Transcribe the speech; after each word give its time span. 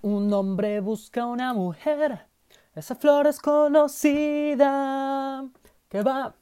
Un 0.00 0.32
hombre 0.32 0.80
busca 0.80 1.26
una 1.26 1.52
mujer, 1.52 2.20
esa 2.74 2.94
flor 2.94 3.26
es 3.26 3.40
conocida, 3.40 4.64
que 5.90 6.02
va 6.02 6.34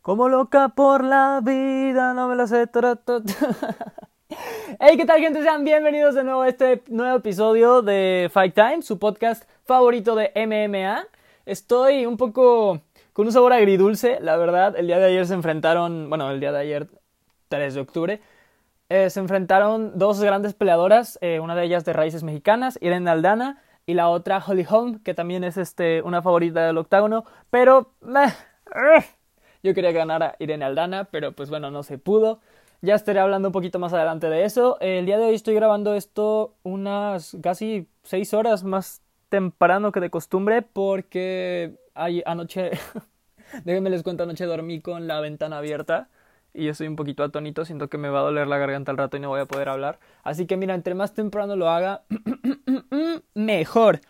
como 0.00 0.30
loca 0.30 0.70
por 0.70 1.04
la 1.04 1.42
vida, 1.44 2.14
no 2.14 2.28
me 2.28 2.36
la 2.36 2.46
sé. 2.46 2.66
Hey, 4.80 4.96
¿qué 4.96 5.04
tal 5.04 5.20
gente? 5.20 5.42
Sean 5.42 5.64
bienvenidos 5.64 6.14
de 6.14 6.22
nuevo 6.24 6.42
a 6.42 6.48
este 6.48 6.82
nuevo 6.88 7.16
episodio 7.16 7.82
de 7.82 8.30
Fight 8.32 8.54
Time, 8.54 8.82
su 8.82 8.98
podcast 8.98 9.44
favorito 9.64 10.14
de 10.14 10.30
MMA. 10.34 11.06
Estoy 11.44 12.06
un 12.06 12.16
poco 12.16 12.80
con 13.12 13.26
un 13.26 13.32
sabor 13.32 13.52
agridulce, 13.52 14.18
la 14.20 14.36
verdad. 14.36 14.76
El 14.76 14.86
día 14.86 14.98
de 14.98 15.06
ayer 15.06 15.26
se 15.26 15.34
enfrentaron, 15.34 16.08
bueno, 16.08 16.30
el 16.30 16.40
día 16.40 16.52
de 16.52 16.60
ayer, 16.60 16.88
3 17.48 17.74
de 17.74 17.80
octubre, 17.80 18.20
eh, 18.88 19.10
se 19.10 19.20
enfrentaron 19.20 19.98
dos 19.98 20.20
grandes 20.20 20.54
peleadoras, 20.54 21.18
eh, 21.20 21.40
una 21.40 21.54
de 21.54 21.64
ellas 21.64 21.84
de 21.84 21.92
raíces 21.92 22.22
mexicanas, 22.22 22.78
Irene 22.80 23.10
Aldana, 23.10 23.62
y 23.84 23.94
la 23.94 24.08
otra 24.08 24.42
Holly 24.46 24.66
Holm, 24.68 24.98
que 25.00 25.14
también 25.14 25.44
es 25.44 25.56
este, 25.56 26.02
una 26.02 26.22
favorita 26.22 26.66
del 26.66 26.78
octágono, 26.78 27.24
pero 27.50 27.92
yo 29.62 29.74
quería 29.74 29.92
ganar 29.92 30.22
a 30.22 30.36
Irene 30.38 30.64
Aldana, 30.64 31.04
pero 31.04 31.32
pues 31.32 31.50
bueno, 31.50 31.70
no 31.70 31.82
se 31.82 31.98
pudo. 31.98 32.40
Ya 32.80 32.94
estaré 32.94 33.18
hablando 33.20 33.48
un 33.48 33.52
poquito 33.52 33.78
más 33.78 33.92
adelante 33.92 34.28
de 34.28 34.44
eso. 34.44 34.78
El 34.80 35.04
día 35.06 35.18
de 35.18 35.24
hoy 35.24 35.34
estoy 35.34 35.54
grabando 35.54 35.94
esto 35.94 36.54
unas 36.62 37.36
casi 37.42 37.88
seis 38.04 38.34
horas 38.34 38.62
más 38.62 39.02
temprano 39.28 39.90
que 39.90 40.00
de 40.00 40.10
costumbre 40.10 40.62
porque 40.62 41.76
anoche, 41.94 42.70
déjenme 43.64 43.90
les 43.90 44.02
cuento, 44.02 44.22
anoche 44.22 44.44
dormí 44.44 44.80
con 44.80 45.06
la 45.08 45.20
ventana 45.20 45.58
abierta 45.58 46.08
y 46.58 46.64
yo 46.64 46.72
estoy 46.72 46.88
un 46.88 46.96
poquito 46.96 47.22
atónito, 47.22 47.64
siento 47.64 47.88
que 47.88 47.98
me 47.98 48.08
va 48.08 48.20
a 48.20 48.22
doler 48.22 48.48
la 48.48 48.58
garganta 48.58 48.90
al 48.90 48.98
rato 48.98 49.16
y 49.16 49.20
no 49.20 49.28
voy 49.28 49.40
a 49.40 49.46
poder 49.46 49.68
hablar. 49.68 49.98
Así 50.24 50.46
que 50.46 50.56
mira, 50.56 50.74
entre 50.74 50.94
más 50.94 51.14
temprano 51.14 51.56
lo 51.56 51.70
haga, 51.70 52.02
mejor. 53.34 54.00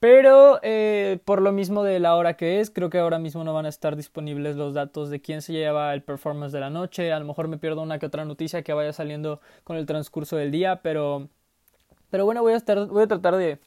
Pero 0.00 0.60
eh, 0.62 1.18
por 1.24 1.40
lo 1.40 1.50
mismo 1.50 1.82
de 1.82 1.98
la 1.98 2.14
hora 2.14 2.36
que 2.36 2.60
es, 2.60 2.70
creo 2.70 2.90
que 2.90 2.98
ahora 2.98 3.18
mismo 3.18 3.42
no 3.42 3.54
van 3.54 3.64
a 3.64 3.70
estar 3.70 3.96
disponibles 3.96 4.54
los 4.54 4.74
datos 4.74 5.08
de 5.08 5.22
quién 5.22 5.40
se 5.40 5.54
lleva 5.54 5.94
el 5.94 6.02
performance 6.02 6.52
de 6.52 6.60
la 6.60 6.68
noche. 6.68 7.10
A 7.10 7.18
lo 7.18 7.24
mejor 7.24 7.48
me 7.48 7.56
pierdo 7.56 7.80
una 7.80 7.98
que 7.98 8.04
otra 8.04 8.26
noticia 8.26 8.62
que 8.62 8.74
vaya 8.74 8.92
saliendo 8.92 9.40
con 9.64 9.78
el 9.78 9.86
transcurso 9.86 10.36
del 10.36 10.50
día, 10.50 10.82
pero, 10.82 11.28
pero 12.10 12.26
bueno, 12.26 12.42
voy 12.42 12.52
a, 12.52 12.56
estar, 12.56 12.86
voy 12.86 13.04
a 13.04 13.06
tratar 13.06 13.36
de, 13.36 13.58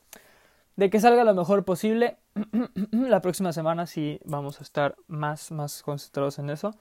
de 0.75 0.89
que 0.91 0.99
salga 0.99 1.23
lo 1.23 1.33
mejor 1.33 1.65
posible. 1.65 2.17
la 2.91 3.19
próxima 3.21 3.51
semana 3.51 3.87
sí 3.87 4.19
vamos 4.23 4.59
a 4.59 4.63
estar 4.63 4.95
más, 5.07 5.51
más 5.51 5.81
concentrados 5.81 6.37
en 6.37 6.51
eso. 6.51 6.75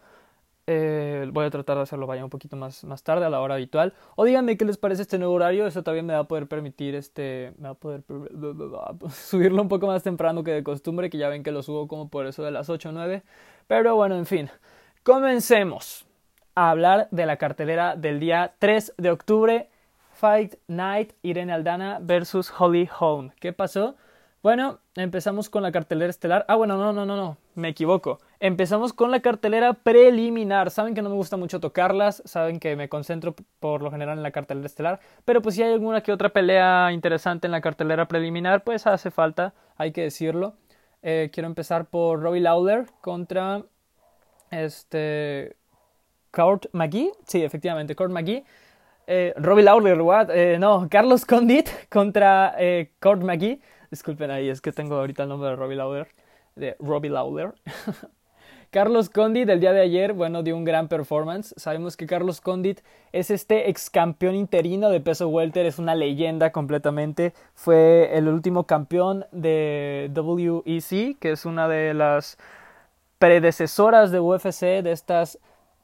Eh, 0.68 1.28
voy 1.32 1.46
a 1.46 1.50
tratar 1.50 1.76
de 1.76 1.82
hacerlo 1.84 2.08
vaya 2.08 2.24
un 2.24 2.30
poquito 2.30 2.56
más, 2.56 2.82
más 2.82 3.02
tarde 3.04 3.24
a 3.24 3.30
la 3.30 3.40
hora 3.40 3.54
habitual. 3.54 3.94
O 4.16 4.24
díganme 4.24 4.56
qué 4.56 4.64
les 4.64 4.78
parece 4.78 5.02
este 5.02 5.18
nuevo 5.18 5.34
horario. 5.34 5.66
Eso 5.66 5.82
también 5.82 6.06
me 6.06 6.14
va 6.14 6.20
a 6.20 6.28
poder 6.28 6.48
permitir 6.48 6.94
este. 6.94 7.52
Me 7.58 7.64
va 7.64 7.70
a 7.70 7.74
poder 7.74 8.02
subirlo 9.12 9.62
un 9.62 9.68
poco 9.68 9.86
más 9.86 10.02
temprano 10.02 10.42
que 10.42 10.50
de 10.50 10.62
costumbre. 10.64 11.10
Que 11.10 11.18
ya 11.18 11.28
ven 11.28 11.42
que 11.42 11.52
lo 11.52 11.62
subo 11.62 11.86
como 11.86 12.08
por 12.08 12.26
eso 12.26 12.42
de 12.42 12.50
las 12.50 12.68
8 12.68 12.88
o 12.88 12.92
9. 12.92 13.22
Pero 13.66 13.94
bueno, 13.94 14.16
en 14.16 14.26
fin. 14.26 14.50
Comencemos 15.02 16.06
a 16.56 16.70
hablar 16.70 17.08
de 17.10 17.26
la 17.26 17.36
cartelera 17.36 17.94
del 17.94 18.18
día 18.18 18.54
3 18.58 18.94
de 18.98 19.10
octubre. 19.10 19.68
Fight 20.14 20.54
Night 20.66 21.12
Irene 21.22 21.52
Aldana 21.52 21.98
versus 22.00 22.50
Holly 22.58 22.88
Holm. 22.98 23.32
¿Qué 23.38 23.52
pasó? 23.52 23.96
Bueno, 24.46 24.78
empezamos 24.94 25.50
con 25.50 25.64
la 25.64 25.72
cartelera 25.72 26.08
estelar. 26.08 26.44
Ah, 26.46 26.54
bueno, 26.54 26.76
no, 26.76 26.92
no, 26.92 27.04
no, 27.04 27.16
no, 27.16 27.36
me 27.56 27.70
equivoco. 27.70 28.20
Empezamos 28.38 28.92
con 28.92 29.10
la 29.10 29.18
cartelera 29.18 29.72
preliminar. 29.72 30.70
Saben 30.70 30.94
que 30.94 31.02
no 31.02 31.08
me 31.08 31.16
gusta 31.16 31.36
mucho 31.36 31.58
tocarlas, 31.58 32.22
saben 32.26 32.60
que 32.60 32.76
me 32.76 32.88
concentro 32.88 33.34
por 33.58 33.82
lo 33.82 33.90
general 33.90 34.18
en 34.18 34.22
la 34.22 34.30
cartelera 34.30 34.66
estelar, 34.66 35.00
pero 35.24 35.42
pues 35.42 35.56
si 35.56 35.64
hay 35.64 35.72
alguna 35.72 36.00
que 36.00 36.12
otra 36.12 36.28
pelea 36.28 36.92
interesante 36.92 37.48
en 37.48 37.50
la 37.50 37.60
cartelera 37.60 38.06
preliminar, 38.06 38.62
pues 38.62 38.86
hace 38.86 39.10
falta, 39.10 39.52
hay 39.76 39.90
que 39.90 40.02
decirlo. 40.02 40.54
Eh, 41.02 41.28
quiero 41.32 41.48
empezar 41.48 41.86
por 41.86 42.22
Robbie 42.22 42.38
Lawler 42.38 42.86
contra 43.00 43.64
este 44.52 45.56
Kurt 46.30 46.66
McGee. 46.70 47.10
Sí, 47.26 47.42
efectivamente, 47.42 47.96
Kurt 47.96 48.12
McGee. 48.12 48.44
Eh, 49.08 49.34
Robbie 49.36 49.64
Lawler, 49.64 50.00
what? 50.00 50.30
Eh, 50.30 50.56
no, 50.60 50.86
Carlos 50.88 51.24
Condit 51.24 51.68
contra 51.90 52.54
eh, 52.58 52.92
Kurt 53.00 53.22
McGee. 53.22 53.60
Disculpen 53.90 54.30
ahí, 54.30 54.48
es 54.48 54.60
que 54.60 54.72
tengo 54.72 54.96
ahorita 54.96 55.24
el 55.24 55.28
nombre 55.28 55.50
de 55.50 55.56
Robbie 55.56 55.76
Lawler. 55.76 56.08
De 56.54 56.76
Robbie 56.80 57.10
Lawler. 57.10 57.54
Carlos 58.70 59.08
Condit 59.08 59.46
del 59.46 59.60
día 59.60 59.72
de 59.72 59.80
ayer, 59.80 60.12
bueno, 60.12 60.42
dio 60.42 60.56
un 60.56 60.64
gran 60.64 60.88
performance. 60.88 61.54
Sabemos 61.56 61.96
que 61.96 62.06
Carlos 62.06 62.40
Condit 62.40 62.80
es 63.12 63.30
este 63.30 63.70
ex 63.70 63.88
campeón 63.90 64.34
interino 64.34 64.90
de 64.90 65.00
peso 65.00 65.28
welter, 65.28 65.66
es 65.66 65.78
una 65.78 65.94
leyenda 65.94 66.52
completamente. 66.52 67.32
Fue 67.54 68.10
el 68.12 68.28
último 68.28 68.64
campeón 68.64 69.24
de 69.30 70.10
WEC, 70.14 71.18
que 71.18 71.32
es 71.32 71.46
una 71.46 71.68
de 71.68 71.94
las 71.94 72.38
predecesoras 73.18 74.10
de 74.10 74.20
UFC, 74.20 74.82
de 74.82 74.92
estas 74.92 75.38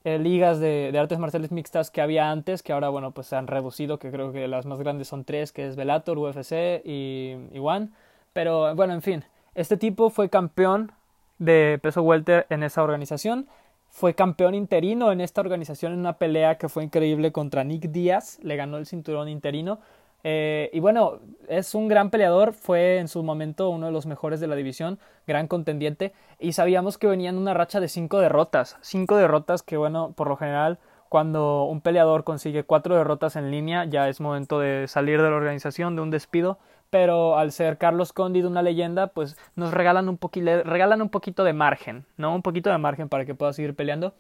eh, 0.05 0.19
ligas 0.19 0.61
de, 0.61 0.97
artes 0.99 1.19
marciales 1.19 1.53
mixtas 1.53 1.91
que 1.91 2.01
había 2.01 2.31
antes, 2.31 2.63
que 2.63 2.73
ahora, 2.73 2.89
bueno, 2.89 3.13
pues 3.13 3.29
se 3.29 3.37
han 3.37 3.47
reducido, 3.47 3.99
que 3.99 4.11
creo 4.11 4.33
que 4.33 4.49
las 4.49 4.67
más 4.67 4.79
grandes 4.79 5.09
son 5.09 5.25
tres, 5.25 5.53
que 5.53 5.67
es 5.67 5.77
Bellator, 5.77 6.19
UFC 6.19 6.83
y, 6.85 7.37
y 7.53 7.59
One. 7.59 7.91
Pero 8.33 8.75
bueno, 8.75 8.95
en 8.95 9.03
fin, 9.03 9.25
este 9.55 9.77
tipo 9.77 10.11
fue 10.11 10.31
campeón 10.31 10.93
de 11.39 11.79
peso 11.83 12.03
welter 12.03 12.47
en 12.51 12.63
esa 12.63 12.83
organización. 12.83 13.49
Fue 13.91 14.15
campeón 14.15 14.55
interino 14.55 15.13
en 15.13 15.21
esta 15.21 15.43
organización 15.43 15.93
en 15.93 15.99
una 15.99 16.15
pelea 16.15 16.57
que 16.57 16.69
fue 16.69 16.85
increíble 16.85 17.31
contra 17.31 17.63
Nick 17.63 17.91
Díaz. 17.91 18.39
Le 18.43 18.57
ganó 18.57 18.79
el 18.79 18.87
cinturón 18.87 19.29
interino. 19.29 19.81
Eh, 20.25 20.71
y 20.73 20.81
bueno, 20.81 21.19
es 21.49 21.75
un 21.75 21.89
gran 21.89 22.11
peleador, 22.11 22.53
fue 22.53 22.99
en 22.99 23.09
su 23.09 23.23
momento 23.23 23.71
uno 23.71 23.87
de 23.87 23.93
los 23.93 24.07
mejores 24.07 24.41
de 24.41 24.47
la 24.47 24.55
división, 24.55 24.99
gran 25.27 25.49
contendiente, 25.49 26.13
y 26.39 26.53
sabíamos 26.53 26.99
que 26.99 27.09
venían 27.09 27.39
una 27.39 27.55
racha 27.55 27.81
de 27.81 27.89
cinco 27.89 28.21
derrotas, 28.21 28.77
cinco 28.83 29.17
derrotas 29.17 29.63
que 29.63 29.77
bueno, 29.77 30.13
por 30.13 30.29
lo 30.29 30.37
general, 30.37 30.79
cuando 31.09 31.65
un 31.65 31.81
peleador 31.81 32.25
consigue 32.25 32.65
cuatro 32.65 32.97
derrotas 32.97 33.37
en 33.37 33.51
línea, 33.51 33.85
ya 33.85 34.09
es 34.09 34.21
momento 34.21 34.61
de 34.61 34.89
salir 34.89 35.21
de 35.21 35.29
la 35.29 35.37
organización, 35.37 35.97
de 35.97 36.03
un 36.03 36.11
despido, 36.11 36.59
pero 36.89 37.37
al 37.37 37.53
ser 37.53 37.79
Carlos 37.79 38.13
Condi 38.13 38.43
de 38.43 38.47
una 38.47 38.63
leyenda, 38.63 39.09
pues 39.09 39.37
nos 39.57 39.73
regalan 39.73 40.09
un, 40.09 40.19
regalan 40.65 41.03
un 41.03 41.09
poquito 41.09 41.45
de 41.45 41.53
margen, 41.53 42.07
¿no? 42.17 42.35
Un 42.35 42.43
poquito 42.43 42.71
de 42.71 42.79
margen 42.79 43.09
para 43.09 43.25
que 43.25 43.35
pueda 43.35 43.53
seguir 43.53 43.75
peleando. 43.75 44.15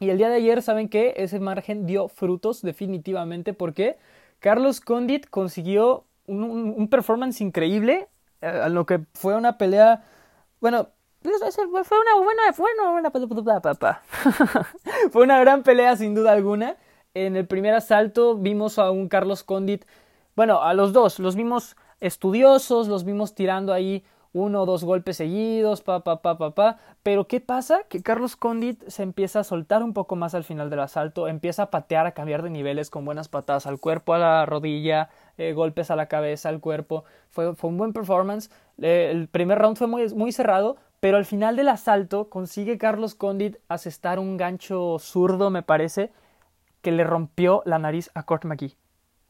Y 0.00 0.10
el 0.10 0.18
día 0.18 0.28
de 0.28 0.36
ayer, 0.36 0.62
¿saben 0.62 0.88
qué? 0.88 1.14
Ese 1.16 1.40
margen 1.40 1.86
dio 1.86 2.08
frutos 2.08 2.62
definitivamente, 2.62 3.52
¿por 3.52 3.74
qué? 3.74 3.96
Carlos 4.40 4.80
Condit 4.80 5.28
consiguió 5.28 6.04
un, 6.26 6.88
performance 6.88 7.40
increíble, 7.40 8.08
eh, 8.40 8.46
a 8.46 8.68
lo 8.68 8.86
que 8.86 9.00
fue 9.14 9.36
una 9.36 9.58
pelea, 9.58 10.04
bueno, 10.60 10.88
fue 11.22 11.98
una 11.98 12.14
buena, 12.22 12.52
fue 12.52 12.70
una 12.78 12.90
buena, 12.90 13.10
fue 15.10 15.22
una 15.22 15.40
gran 15.40 15.62
pelea 15.62 15.96
sin 15.96 16.14
duda 16.14 16.32
alguna. 16.32 16.76
En 17.14 17.36
el 17.36 17.46
primer 17.46 17.74
asalto 17.74 18.36
vimos 18.36 18.78
a 18.78 18.90
un 18.90 19.08
Carlos 19.08 19.42
Condit, 19.42 19.84
bueno, 20.36 20.62
a 20.62 20.74
los 20.74 20.92
dos, 20.92 21.18
los 21.18 21.34
vimos 21.34 21.76
estudiosos, 22.00 22.86
los 22.86 23.04
vimos 23.04 23.34
tirando 23.34 23.72
ahí 23.72 24.04
uno 24.38 24.62
o 24.62 24.66
dos 24.66 24.84
golpes 24.84 25.16
seguidos, 25.16 25.82
pa, 25.82 26.04
pa, 26.04 26.22
pa, 26.22 26.38
pa, 26.38 26.54
pa. 26.54 26.78
Pero 27.02 27.26
¿qué 27.26 27.40
pasa? 27.40 27.82
Que 27.88 28.02
Carlos 28.02 28.36
Condit 28.36 28.82
se 28.88 29.02
empieza 29.02 29.40
a 29.40 29.44
soltar 29.44 29.82
un 29.82 29.92
poco 29.92 30.16
más 30.16 30.34
al 30.34 30.44
final 30.44 30.70
del 30.70 30.80
asalto, 30.80 31.28
empieza 31.28 31.64
a 31.64 31.70
patear, 31.70 32.06
a 32.06 32.12
cambiar 32.12 32.42
de 32.42 32.50
niveles 32.50 32.90
con 32.90 33.04
buenas 33.04 33.28
patadas 33.28 33.66
al 33.66 33.80
cuerpo, 33.80 34.14
a 34.14 34.18
la 34.18 34.46
rodilla, 34.46 35.10
eh, 35.36 35.52
golpes 35.52 35.90
a 35.90 35.96
la 35.96 36.06
cabeza, 36.06 36.48
al 36.48 36.60
cuerpo. 36.60 37.04
Fue, 37.30 37.54
un 37.62 37.76
buen 37.76 37.92
performance. 37.92 38.50
Eh, 38.80 39.10
el 39.10 39.28
primer 39.28 39.58
round 39.58 39.76
fue 39.76 39.86
muy, 39.86 40.08
muy 40.14 40.32
cerrado, 40.32 40.76
pero 41.00 41.16
al 41.16 41.24
final 41.24 41.56
del 41.56 41.68
asalto 41.68 42.30
consigue 42.30 42.78
Carlos 42.78 43.14
Condit 43.14 43.56
asestar 43.68 44.18
un 44.18 44.36
gancho 44.36 44.98
zurdo, 44.98 45.50
me 45.50 45.62
parece, 45.62 46.12
que 46.82 46.92
le 46.92 47.04
rompió 47.04 47.62
la 47.64 47.78
nariz 47.78 48.10
a 48.14 48.22
Court 48.22 48.44
McGee 48.44 48.76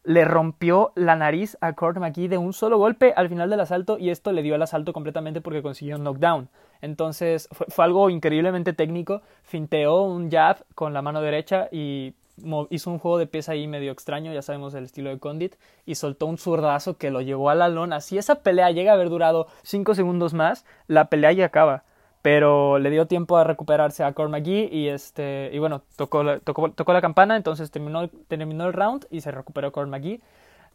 le 0.04 0.24
rompió 0.24 0.92
la 0.94 1.16
nariz 1.16 1.56
a 1.60 1.74
Kurt 1.74 1.98
McKee 1.98 2.28
de 2.28 2.38
un 2.38 2.52
solo 2.52 2.78
golpe 2.78 3.12
al 3.16 3.28
final 3.28 3.50
del 3.50 3.60
asalto 3.60 3.98
y 3.98 4.10
esto 4.10 4.32
le 4.32 4.42
dio 4.42 4.54
el 4.54 4.62
asalto 4.62 4.92
completamente 4.92 5.40
porque 5.40 5.62
consiguió 5.62 5.96
un 5.96 6.04
knockdown. 6.04 6.48
Entonces 6.80 7.48
fue, 7.50 7.84
algo 7.84 8.08
increíblemente 8.08 8.72
técnico, 8.72 9.22
finteó 9.42 10.02
un 10.02 10.30
jab 10.30 10.64
con 10.74 10.94
la 10.94 11.02
mano 11.02 11.20
derecha 11.20 11.68
y 11.72 12.14
hizo 12.70 12.90
un 12.90 12.98
juego 12.98 13.18
de 13.18 13.26
pies 13.26 13.48
ahí 13.48 13.66
medio 13.66 13.90
extraño, 13.90 14.32
ya 14.32 14.42
sabemos 14.42 14.72
el 14.74 14.84
estilo 14.84 15.10
de 15.10 15.18
Condit, 15.18 15.56
y 15.84 15.96
soltó 15.96 16.26
un 16.26 16.38
zurdazo 16.38 16.96
que 16.96 17.10
lo 17.10 17.20
llevó 17.20 17.50
a 17.50 17.56
la 17.56 17.68
lona. 17.68 18.00
Si 18.00 18.16
esa 18.16 18.42
pelea 18.42 18.70
llega 18.70 18.92
a 18.92 18.94
haber 18.94 19.10
durado 19.10 19.48
5 19.64 19.94
segundos 19.94 20.34
más, 20.34 20.64
la 20.86 21.06
pelea 21.06 21.32
ya 21.32 21.46
acaba 21.46 21.84
pero 22.28 22.78
le 22.78 22.90
dio 22.90 23.06
tiempo 23.06 23.38
a 23.38 23.44
recuperarse 23.44 24.04
a 24.04 24.12
Core 24.12 24.28
McGee 24.28 24.68
y 24.70 24.88
este 24.88 25.48
y 25.50 25.58
bueno 25.58 25.80
tocó 25.96 26.22
la, 26.22 26.40
tocó, 26.40 26.70
tocó 26.70 26.92
la 26.92 27.00
campana 27.00 27.38
entonces 27.38 27.70
terminó, 27.70 28.06
terminó 28.28 28.66
el 28.66 28.74
round 28.74 29.06
y 29.10 29.22
se 29.22 29.30
recuperó 29.30 29.72
Core 29.72 29.88
McGee 29.88 30.20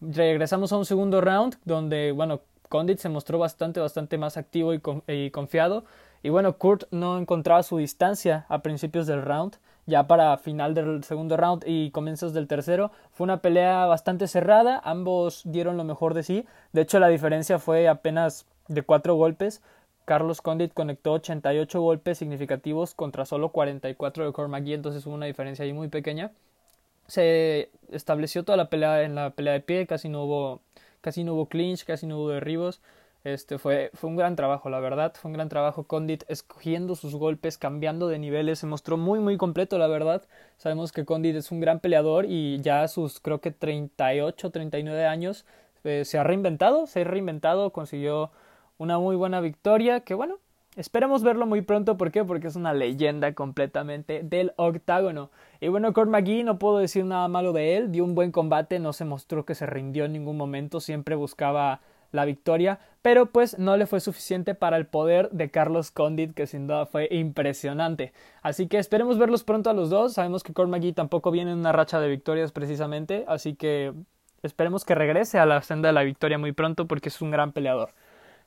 regresamos 0.01 0.73
a 0.73 0.77
un 0.77 0.85
segundo 0.85 1.21
round 1.21 1.57
donde 1.63 2.11
bueno 2.11 2.41
Condit 2.69 2.97
se 2.97 3.07
mostró 3.07 3.37
bastante 3.37 3.79
bastante 3.79 4.17
más 4.17 4.35
activo 4.35 4.73
y, 4.73 5.29
confiado 5.29 5.83
y 6.23 6.29
bueno 6.29 6.57
Kurt 6.57 6.85
no 6.89 7.19
encontraba 7.19 7.61
su 7.61 7.77
distancia 7.77 8.47
a 8.49 8.63
principios 8.63 9.05
del 9.05 9.21
round 9.21 9.57
ya 9.85 10.07
para 10.07 10.35
final 10.37 10.73
del 10.73 11.03
segundo 11.03 11.37
round 11.37 11.65
y 11.67 11.91
comienzos 11.91 12.33
del 12.33 12.47
tercero. 12.47 12.91
Fue 13.11 13.25
una 13.25 13.41
pelea 13.41 13.85
bastante 13.85 14.29
cerrada, 14.29 14.79
ambos 14.81 15.41
dieron 15.43 15.75
lo 15.75 15.83
mejor 15.83 16.13
de 16.13 16.23
sí. 16.23 16.45
De 16.71 16.79
hecho, 16.79 16.99
la 16.99 17.09
diferencia 17.09 17.59
fue 17.59 17.89
apenas 17.89 18.45
de 18.69 18.83
cuatro 18.83 19.15
golpes. 19.15 19.61
Carlos 20.05 20.41
Condit 20.41 20.73
conectó 20.73 21.13
88 21.13 21.81
golpes 21.81 22.17
significativos 22.17 22.93
contra 22.93 23.25
solo 23.25 23.49
44 23.49 24.25
de 24.25 24.33
Cormagui, 24.33 24.73
entonces 24.73 25.05
hubo 25.05 25.15
una 25.15 25.25
diferencia 25.27 25.65
ahí 25.65 25.73
muy 25.73 25.87
pequeña. 25.87 26.31
Se 27.07 27.69
estableció 27.91 28.43
toda 28.43 28.57
la 28.57 28.69
pelea 28.69 29.03
en 29.03 29.15
la 29.15 29.31
pelea 29.31 29.53
de 29.53 29.61
pie, 29.61 29.87
casi 29.87 30.09
no 30.09 30.23
hubo, 30.25 30.61
casi 31.01 31.23
no 31.23 31.33
hubo 31.35 31.47
clinch, 31.47 31.85
casi 31.85 32.07
no 32.07 32.17
hubo 32.19 32.29
derribos. 32.29 32.81
Este 33.23 33.57
fue, 33.57 33.89
fue 33.93 34.09
un 34.09 34.17
gran 34.17 34.35
trabajo, 34.35 34.69
la 34.69 34.79
verdad. 34.81 35.13
Fue 35.15 35.29
un 35.29 35.33
gran 35.33 35.47
trabajo 35.47 35.85
Condit 35.85 36.23
escogiendo 36.27 36.95
sus 36.95 37.15
golpes, 37.15 37.57
cambiando 37.57 38.09
de 38.09 38.19
niveles. 38.19 38.59
Se 38.59 38.67
mostró 38.67 38.97
muy, 38.97 39.19
muy 39.19 39.37
completo, 39.37 39.77
la 39.77 39.87
verdad. 39.87 40.23
Sabemos 40.57 40.91
que 40.91 41.05
Condit 41.05 41.35
es 41.35 41.51
un 41.51 41.61
gran 41.61 41.79
peleador 41.79 42.25
y 42.25 42.59
ya 42.61 42.83
a 42.83 42.87
sus, 42.89 43.21
creo 43.21 43.39
que 43.39 43.51
38, 43.51 44.51
39 44.51 45.05
años, 45.05 45.45
eh, 45.85 46.03
se 46.05 46.17
ha 46.17 46.23
reinventado. 46.23 46.85
Se 46.85 47.01
ha 47.01 47.03
reinventado, 47.05 47.71
consiguió 47.71 48.31
una 48.77 48.99
muy 48.99 49.15
buena 49.15 49.41
victoria. 49.41 50.01
Que 50.01 50.13
bueno, 50.13 50.39
esperamos 50.75 51.23
verlo 51.23 51.45
muy 51.45 51.61
pronto. 51.61 51.97
¿Por 51.97 52.11
qué? 52.11 52.23
Porque 52.23 52.47
es 52.47 52.55
una 52.55 52.73
leyenda 52.73 53.33
completamente 53.33 54.23
del 54.23 54.53
octágono. 54.57 55.31
Y 55.61 55.67
bueno, 55.67 55.93
Cord 55.93 56.09
McGee, 56.09 56.43
no 56.43 56.59
puedo 56.59 56.77
decir 56.77 57.05
nada 57.05 57.27
malo 57.27 57.53
de 57.53 57.77
él. 57.77 57.91
Dio 57.91 58.03
un 58.03 58.15
buen 58.15 58.31
combate, 58.31 58.79
no 58.79 58.93
se 58.93 59.05
mostró 59.05 59.45
que 59.45 59.55
se 59.55 59.65
rindió 59.65 60.05
en 60.05 60.13
ningún 60.13 60.37
momento. 60.37 60.79
Siempre 60.79 61.15
buscaba 61.15 61.81
la 62.13 62.25
victoria, 62.25 62.79
pero 63.01 63.25
pues 63.25 63.59
no 63.59 63.75
le 63.75 63.87
fue 63.87 63.99
suficiente 63.99 64.55
para 64.55 64.77
el 64.77 64.85
poder 64.85 65.29
de 65.31 65.49
Carlos 65.49 65.91
Condit, 65.91 66.33
que 66.33 66.47
sin 66.47 66.67
duda 66.67 66.85
fue 66.85 67.07
impresionante. 67.11 68.13
Así 68.41 68.67
que 68.67 68.77
esperemos 68.77 69.17
verlos 69.17 69.43
pronto 69.43 69.69
a 69.69 69.73
los 69.73 69.89
dos. 69.89 70.13
Sabemos 70.13 70.43
que 70.43 70.53
Cord 70.53 70.69
McGee 70.69 70.93
tampoco 70.93 71.31
viene 71.31 71.51
en 71.51 71.57
una 71.57 71.71
racha 71.71 71.99
de 71.99 72.07
victorias 72.07 72.51
precisamente, 72.51 73.25
así 73.27 73.55
que 73.55 73.93
esperemos 74.43 74.85
que 74.85 74.95
regrese 74.95 75.39
a 75.39 75.45
la 75.45 75.61
senda 75.63 75.87
de 75.89 75.93
la 75.93 76.03
victoria 76.03 76.37
muy 76.37 76.51
pronto 76.51 76.87
porque 76.87 77.09
es 77.09 77.21
un 77.21 77.31
gran 77.31 77.51
peleador. 77.51 77.93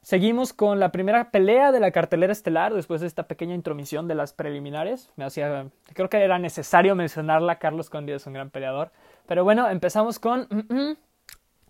Seguimos 0.07 0.53
con 0.53 0.79
la 0.79 0.93
primera 0.93 1.33
pelea 1.33 1.73
de 1.73 1.81
la 1.81 1.91
cartelera 1.91 2.33
estelar 2.33 2.73
después 2.73 3.01
de 3.01 3.09
esta 3.09 3.25
pequeña 3.25 3.57
intromisión 3.57 4.07
de 4.07 4.15
las 4.15 4.33
preliminares. 4.33 5.11
Me 5.17 5.25
hacía, 5.25 5.67
creo 5.95 6.09
que 6.09 6.23
era 6.23 6.39
necesario 6.39 6.95
mencionarla. 6.95 7.59
Carlos 7.59 7.91
Condit 7.91 8.15
es 8.15 8.27
un 8.29 8.35
gran 8.35 8.51
peleador. 8.51 8.93
Pero 9.27 9.43
bueno, 9.43 9.69
empezamos 9.69 10.21
con 10.21 10.47
mm, 10.49 10.73
mm, 10.73 10.97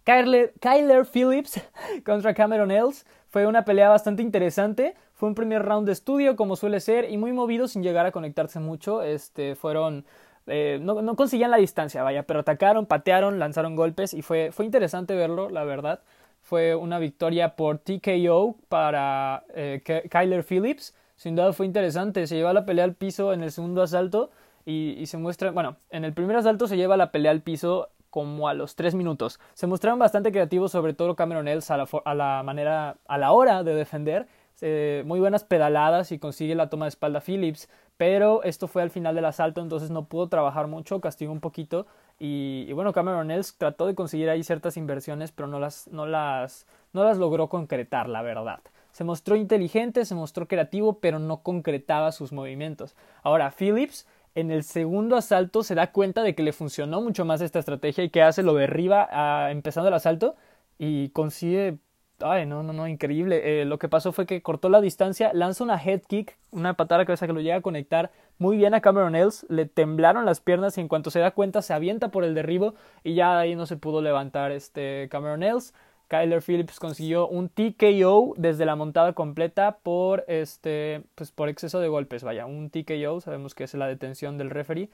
Kyler, 0.05 1.07
Phillips 1.11 1.63
contra 2.05 2.35
Cameron 2.35 2.71
Ells 2.71 3.07
fue 3.31 3.47
una 3.47 3.65
pelea 3.65 3.89
bastante 3.89 4.21
interesante. 4.21 4.95
Fue 5.15 5.31
un 5.31 5.35
primer 5.35 5.63
round 5.63 5.87
de 5.87 5.95
estudio, 5.95 6.37
como 6.37 6.57
suele 6.57 6.81
ser, 6.81 7.11
y 7.11 7.17
muy 7.17 7.33
movido 7.33 7.69
sin 7.69 7.83
llegar 7.83 8.05
a 8.05 8.13
conectarse 8.13 8.61
mucho. 8.61 9.03
Este, 9.03 9.55
fueron. 9.55 10.05
Eh, 10.47 10.79
no, 10.83 11.01
no, 11.01 11.17
conseguían 11.17 11.51
la 11.51 11.57
distancia, 11.57 12.03
vaya, 12.03 12.25
pero 12.25 12.41
atacaron, 12.41 12.85
patearon, 12.85 13.39
lanzaron 13.39 13.77
golpes 13.77 14.13
y 14.13 14.21
fue, 14.21 14.53
fue 14.53 14.67
interesante 14.67 15.15
verlo, 15.15 15.49
la 15.49 15.65
verdad. 15.65 16.03
Fue 16.47 16.77
una 16.77 17.01
victoria 17.01 17.57
por 17.57 17.79
TKO 17.79 18.55
para 18.69 19.43
eh, 19.53 19.83
Kyler 20.09 20.45
Phillips. 20.45 20.95
Sin 21.17 21.35
duda 21.35 21.53
fue 21.53 21.67
interesante. 21.67 22.25
Se 22.29 22.37
lleva 22.37 22.53
la 22.53 22.65
pelea 22.65 22.85
al 22.85 22.95
piso 22.95 23.33
en 23.33 23.43
el 23.43 23.51
segundo 23.51 23.83
asalto 23.83 24.31
y, 24.65 24.91
y 24.93 25.07
se 25.07 25.19
muestra. 25.19 25.51
Bueno, 25.51 25.79
en 25.91 26.05
el 26.05 26.13
primer 26.13 26.37
asalto 26.37 26.69
se 26.69 26.77
lleva 26.77 26.97
la 26.97 27.11
pelea 27.11 27.33
al 27.33 27.43
piso 27.43 27.89
como 28.11 28.49
a 28.49 28.55
los 28.55 28.77
tres 28.77 28.95
minutos. 28.95 29.41
Se 29.55 29.67
mostraron 29.67 29.99
bastante 29.99 30.31
creativos, 30.31 30.71
sobre 30.71 30.95
todo 30.95 31.17
Cameron 31.17 31.49
Ells 31.49 31.69
a 31.73 31.77
la, 32.15 32.43
manera, 32.45 32.97
a 33.09 33.19
la 33.19 33.33
hora 33.33 33.65
de 33.65 33.75
defender. 33.75 34.29
Eh, 34.63 35.03
muy 35.07 35.21
buenas 35.21 35.45
pedaladas 35.45 36.13
y 36.13 36.19
consigue 36.19 36.55
la 36.55 36.71
toma 36.71 36.87
de 36.87 36.91
espalda 36.91 37.21
Phillips, 37.21 37.69
pero 37.97 38.43
esto 38.43 38.69
fue 38.69 38.83
al 38.83 38.91
final 38.91 39.15
del 39.15 39.25
asalto, 39.25 39.61
entonces 39.61 39.91
no 39.91 40.07
pudo 40.07 40.29
trabajar 40.29 40.67
mucho, 40.67 41.01
castigó 41.01 41.33
un 41.33 41.41
poquito. 41.41 41.87
Y, 42.19 42.73
bueno, 42.73 42.93
Cameron 42.93 43.31
Ells 43.31 43.57
trató 43.59 43.87
de 43.87 43.95
conseguir 43.95 44.31
ahí 44.31 44.43
ciertas 44.43 44.77
inversiones, 44.77 45.33
pero 45.33 45.49
no 45.49 45.59
las, 45.61 45.89
no 45.89 46.07
las, 46.07 46.67
no 46.93 47.05
las 47.05 47.19
logró 47.19 47.49
concretar, 47.49 48.09
la 48.09 48.23
verdad. 48.23 48.61
Se 48.93 49.05
mostró 49.05 49.37
inteligente, 49.37 50.07
se 50.07 50.15
mostró 50.15 50.49
creativo, 50.49 51.01
pero 51.01 51.19
no 51.19 51.43
concretaba 51.43 52.13
sus 52.13 52.33
movimientos. 52.33 52.97
Ahora, 53.23 53.51
Phillips 53.51 54.07
en 54.35 54.51
el 54.51 54.65
segundo 54.65 55.17
asalto 55.17 55.63
se 55.63 55.75
da 55.75 55.93
cuenta 55.93 56.23
de 56.23 56.35
que 56.35 56.43
le 56.43 56.53
funcionó 56.53 57.01
mucho 57.01 57.25
más 57.25 57.41
esta 57.41 57.59
estrategia 57.59 58.05
y 58.05 58.11
que 58.11 58.23
hace 58.23 58.43
lo 58.43 58.55
derriba 58.55 59.09
a, 59.11 59.51
empezando 59.51 59.89
el 59.89 59.95
asalto 59.95 60.37
y 60.79 61.09
consigue 61.11 61.79
ay 62.21 62.47
no 62.47 62.63
no 62.63 62.73
no 62.73 62.89
increíble. 62.89 63.63
Eh, 63.63 63.65
lo 63.65 63.79
que 63.79 63.89
pasó 63.89 64.13
fue 64.13 64.27
que 64.27 64.43
cortó 64.43 64.69
la 64.69 64.81
distancia 64.81 65.33
lanza 65.35 65.65
una 65.65 65.83
head 65.83 66.03
kick 66.03 66.37
una 66.51 66.75
patada 66.75 67.05
cabeza 67.05 67.27
que 67.27 67.33
lo 67.33 67.41
llega 67.41 67.57
a 67.57 67.61
conectar 67.61 68.11
muy 68.39 68.57
bien 68.57 68.75
a 68.75 68.81
Cameron 68.81 69.15
Ells 69.15 69.47
le 69.49 69.67
temblaron 69.67 70.25
las 70.27 70.41
piernas 70.41 70.77
y 70.79 70.81
en 70.81 70.89
cuanto 70.89 71.11
se 71.11 71.21
da 71.21 71.31
cuenta 71.31 71.63
se 71.63 71.73
avienta 71.73 72.11
por 72.11 72.25
el 72.25 72.35
derribo 72.35 72.75
y 73.05 73.15
ya 73.15 73.39
ahí 73.39 73.55
no 73.55 73.67
se 73.67 73.77
pudo 73.77 74.03
levantar 74.03 74.53
este 74.53 75.09
Cameron 75.11 75.43
Ells. 75.43 75.75
Kyler 76.09 76.41
Phillips 76.41 76.79
consiguió 76.79 77.27
un 77.27 77.49
TKO 77.49 78.35
desde 78.37 78.65
la 78.65 78.77
montada 78.77 79.13
completa 79.13 79.79
por 79.83 80.25
este 80.29 81.03
pues 81.17 81.33
por 81.33 81.49
exceso 81.49 81.81
de 81.81 81.89
golpes, 81.89 82.23
vaya, 82.23 82.47
un 82.47 82.71
TKO, 82.71 83.21
sabemos 83.21 83.55
que 83.55 83.65
es 83.65 83.75
la 83.75 83.89
detención 83.89 84.39
del 84.39 84.51
referee, 84.51 84.89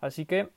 así 0.00 0.26
que 0.26 0.50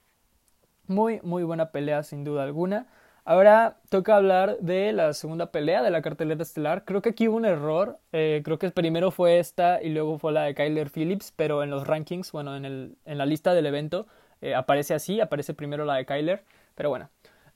muy 0.88 1.21
muy 1.24 1.44
buena 1.44 1.71
pelea 1.71 2.03
sin 2.03 2.24
duda 2.24 2.44
alguna. 2.44 2.88
Ahora 3.23 3.77
toca 3.89 4.15
hablar 4.15 4.57
de 4.59 4.94
la 4.94 5.13
segunda 5.13 5.51
pelea 5.51 5.83
de 5.83 5.91
la 5.91 6.01
cartelera 6.01 6.41
estelar. 6.41 6.85
Creo 6.85 7.01
que 7.01 7.09
aquí 7.09 7.27
hubo 7.27 7.38
un 7.38 7.45
error. 7.45 8.00
Eh, 8.13 8.41
creo 8.44 8.57
que 8.57 8.71
primero 8.71 9.12
fue 9.12 9.38
esta 9.38 9.81
y 9.81 9.89
luego 9.89 10.18
fue 10.18 10.31
la 10.31 10.44
de 10.44 10.56
Kyler 10.56 10.89
Phillips, 10.89 11.31
pero 11.35 11.62
en 11.62 11.69
los 11.69 11.85
rankings, 11.85 12.31
bueno, 12.31 12.56
en, 12.56 12.65
el, 12.65 12.97
en 13.06 13.18
la 13.19 13.27
lista 13.27 13.53
del 13.53 13.68
evento 13.68 14.07
eh, 14.41 14.56
aparece 14.56 14.95
así, 14.95 15.21
aparece 15.21 15.53
primero 15.53 15.85
la 15.85 15.95
de 15.95 16.06
Kyler. 16.06 16.44
Pero 16.73 16.89
bueno, 16.89 17.09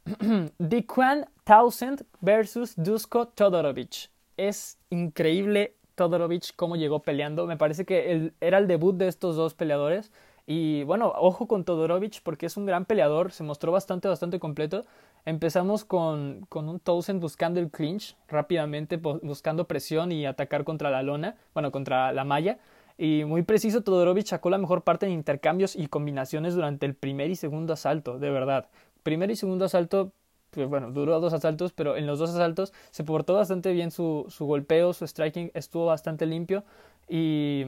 Dequan 0.60 1.26
Townsend 1.44 2.06
versus 2.22 2.76
Dusko 2.76 3.30
Todorovic. 3.30 4.12
Es 4.38 4.78
increíble 4.92 5.76
Todorovic 5.96 6.56
cómo 6.56 6.76
llegó 6.76 7.02
peleando. 7.02 7.48
Me 7.48 7.58
parece 7.58 7.86
que 7.86 8.34
era 8.40 8.60
el 8.60 8.68
debut 8.68 8.96
de 8.96 9.08
estos 9.08 9.36
dos 9.36 9.56
peleadores. 9.56 10.12
Y 10.46 10.84
bueno, 10.84 11.12
ojo 11.16 11.48
con 11.48 11.66
Todorovic 11.66 12.22
porque 12.22 12.46
es 12.46 12.56
un 12.56 12.68
gran 12.68 12.86
peleador. 12.86 13.32
Se 13.32 13.44
mostró 13.44 13.72
bastante, 13.72 14.08
bastante 14.08 14.40
completo. 14.40 14.86
Empezamos 15.26 15.86
con, 15.86 16.46
con 16.50 16.70
un 16.70 16.80
Townsend 16.80 17.20
buscando 17.20 17.60
el 17.60 17.72
clinch 17.72 18.16
rápidamente, 18.28 18.98
buscando 18.98 19.68
presión 19.68 20.12
y 20.12 20.26
atacar 20.26 20.64
contra 20.64 20.90
la 20.90 21.04
lona, 21.04 21.36
bueno, 21.54 21.72
contra 21.72 22.14
la 22.14 22.24
malla. 22.24 22.60
Y 22.98 23.24
muy 23.26 23.42
preciso, 23.42 23.82
Todorovic 23.82 24.28
sacó 24.28 24.50
la 24.50 24.58
mejor 24.58 24.84
parte 24.84 25.06
en 25.06 25.12
intercambios 25.12 25.76
y 25.76 25.88
combinaciones 25.88 26.56
durante 26.56 26.86
el 26.86 26.96
primer 26.96 27.30
y 27.30 27.36
segundo 27.36 27.74
asalto, 27.74 28.20
de 28.20 28.30
verdad 28.30 28.70
primer 29.06 29.30
y 29.30 29.36
segundo 29.36 29.66
asalto, 29.66 30.14
pues 30.50 30.68
bueno, 30.68 30.92
duró 30.92 31.20
dos 31.20 31.32
asaltos, 31.32 31.74
pero 31.74 31.96
en 31.96 32.08
los 32.08 32.18
dos 32.18 32.32
asaltos 32.32 32.74
se 32.90 33.04
portó 33.04 33.36
bastante 33.36 33.72
bien 33.72 33.92
su, 33.92 34.26
su 34.30 34.48
golpeo, 34.48 34.94
su 34.94 35.06
striking 35.06 35.52
estuvo 35.54 35.86
bastante 35.86 36.26
limpio 36.26 36.66
y 37.08 37.68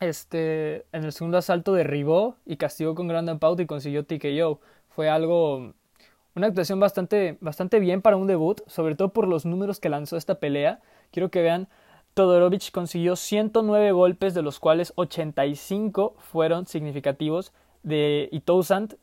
este 0.00 0.86
en 0.92 1.04
el 1.04 1.12
segundo 1.12 1.38
asalto 1.38 1.72
derribó 1.72 2.36
y 2.44 2.56
castigó 2.56 2.96
con 2.96 3.06
gran 3.06 3.38
Pout 3.38 3.60
y 3.60 3.66
consiguió 3.66 4.04
TKO. 4.04 4.60
Fue 4.88 5.08
algo 5.08 5.74
una 6.34 6.46
actuación 6.46 6.80
bastante 6.80 7.38
bastante 7.40 7.80
bien 7.80 8.02
para 8.02 8.16
un 8.16 8.26
debut, 8.26 8.60
sobre 8.66 8.94
todo 8.94 9.12
por 9.12 9.26
los 9.28 9.44
números 9.44 9.80
que 9.80 9.88
lanzó 9.88 10.16
esta 10.16 10.36
pelea. 10.40 10.80
Quiero 11.10 11.30
que 11.30 11.42
vean 11.42 11.68
Todorovic 12.14 12.70
consiguió 12.72 13.16
109 13.16 13.92
golpes, 13.92 14.34
de 14.34 14.42
los 14.42 14.58
cuales 14.58 14.92
85 14.96 16.14
fueron 16.18 16.66
significativos 16.66 17.52
de 17.82 18.28
y 18.30 18.42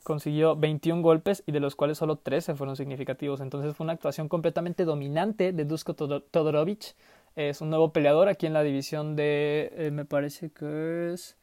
consiguió 0.04 0.56
21 0.56 1.02
golpes 1.02 1.44
y 1.48 1.52
de 1.52 1.60
los 1.60 1.76
cuales 1.76 1.98
solo 1.98 2.18
13 2.18 2.56
fueron 2.56 2.76
significativos. 2.76 3.42
Entonces 3.42 3.76
fue 3.76 3.86
una 3.86 3.94
actuación 3.94 4.30
completamente 4.30 4.86
dominante 4.86 5.52
de 5.54 5.66
Dusko 5.66 5.96
Todorovic. 5.96 6.96
Es 7.36 7.62
un 7.62 7.70
nuevo 7.70 7.92
peleador 7.94 8.28
aquí 8.30 8.46
en 8.46 8.54
la 8.54 8.64
división 8.64 9.16
de... 9.16 9.72
Eh, 9.76 9.92
me 9.92 10.06
parece 10.06 10.52
que 10.52 11.14
es... 11.14 11.38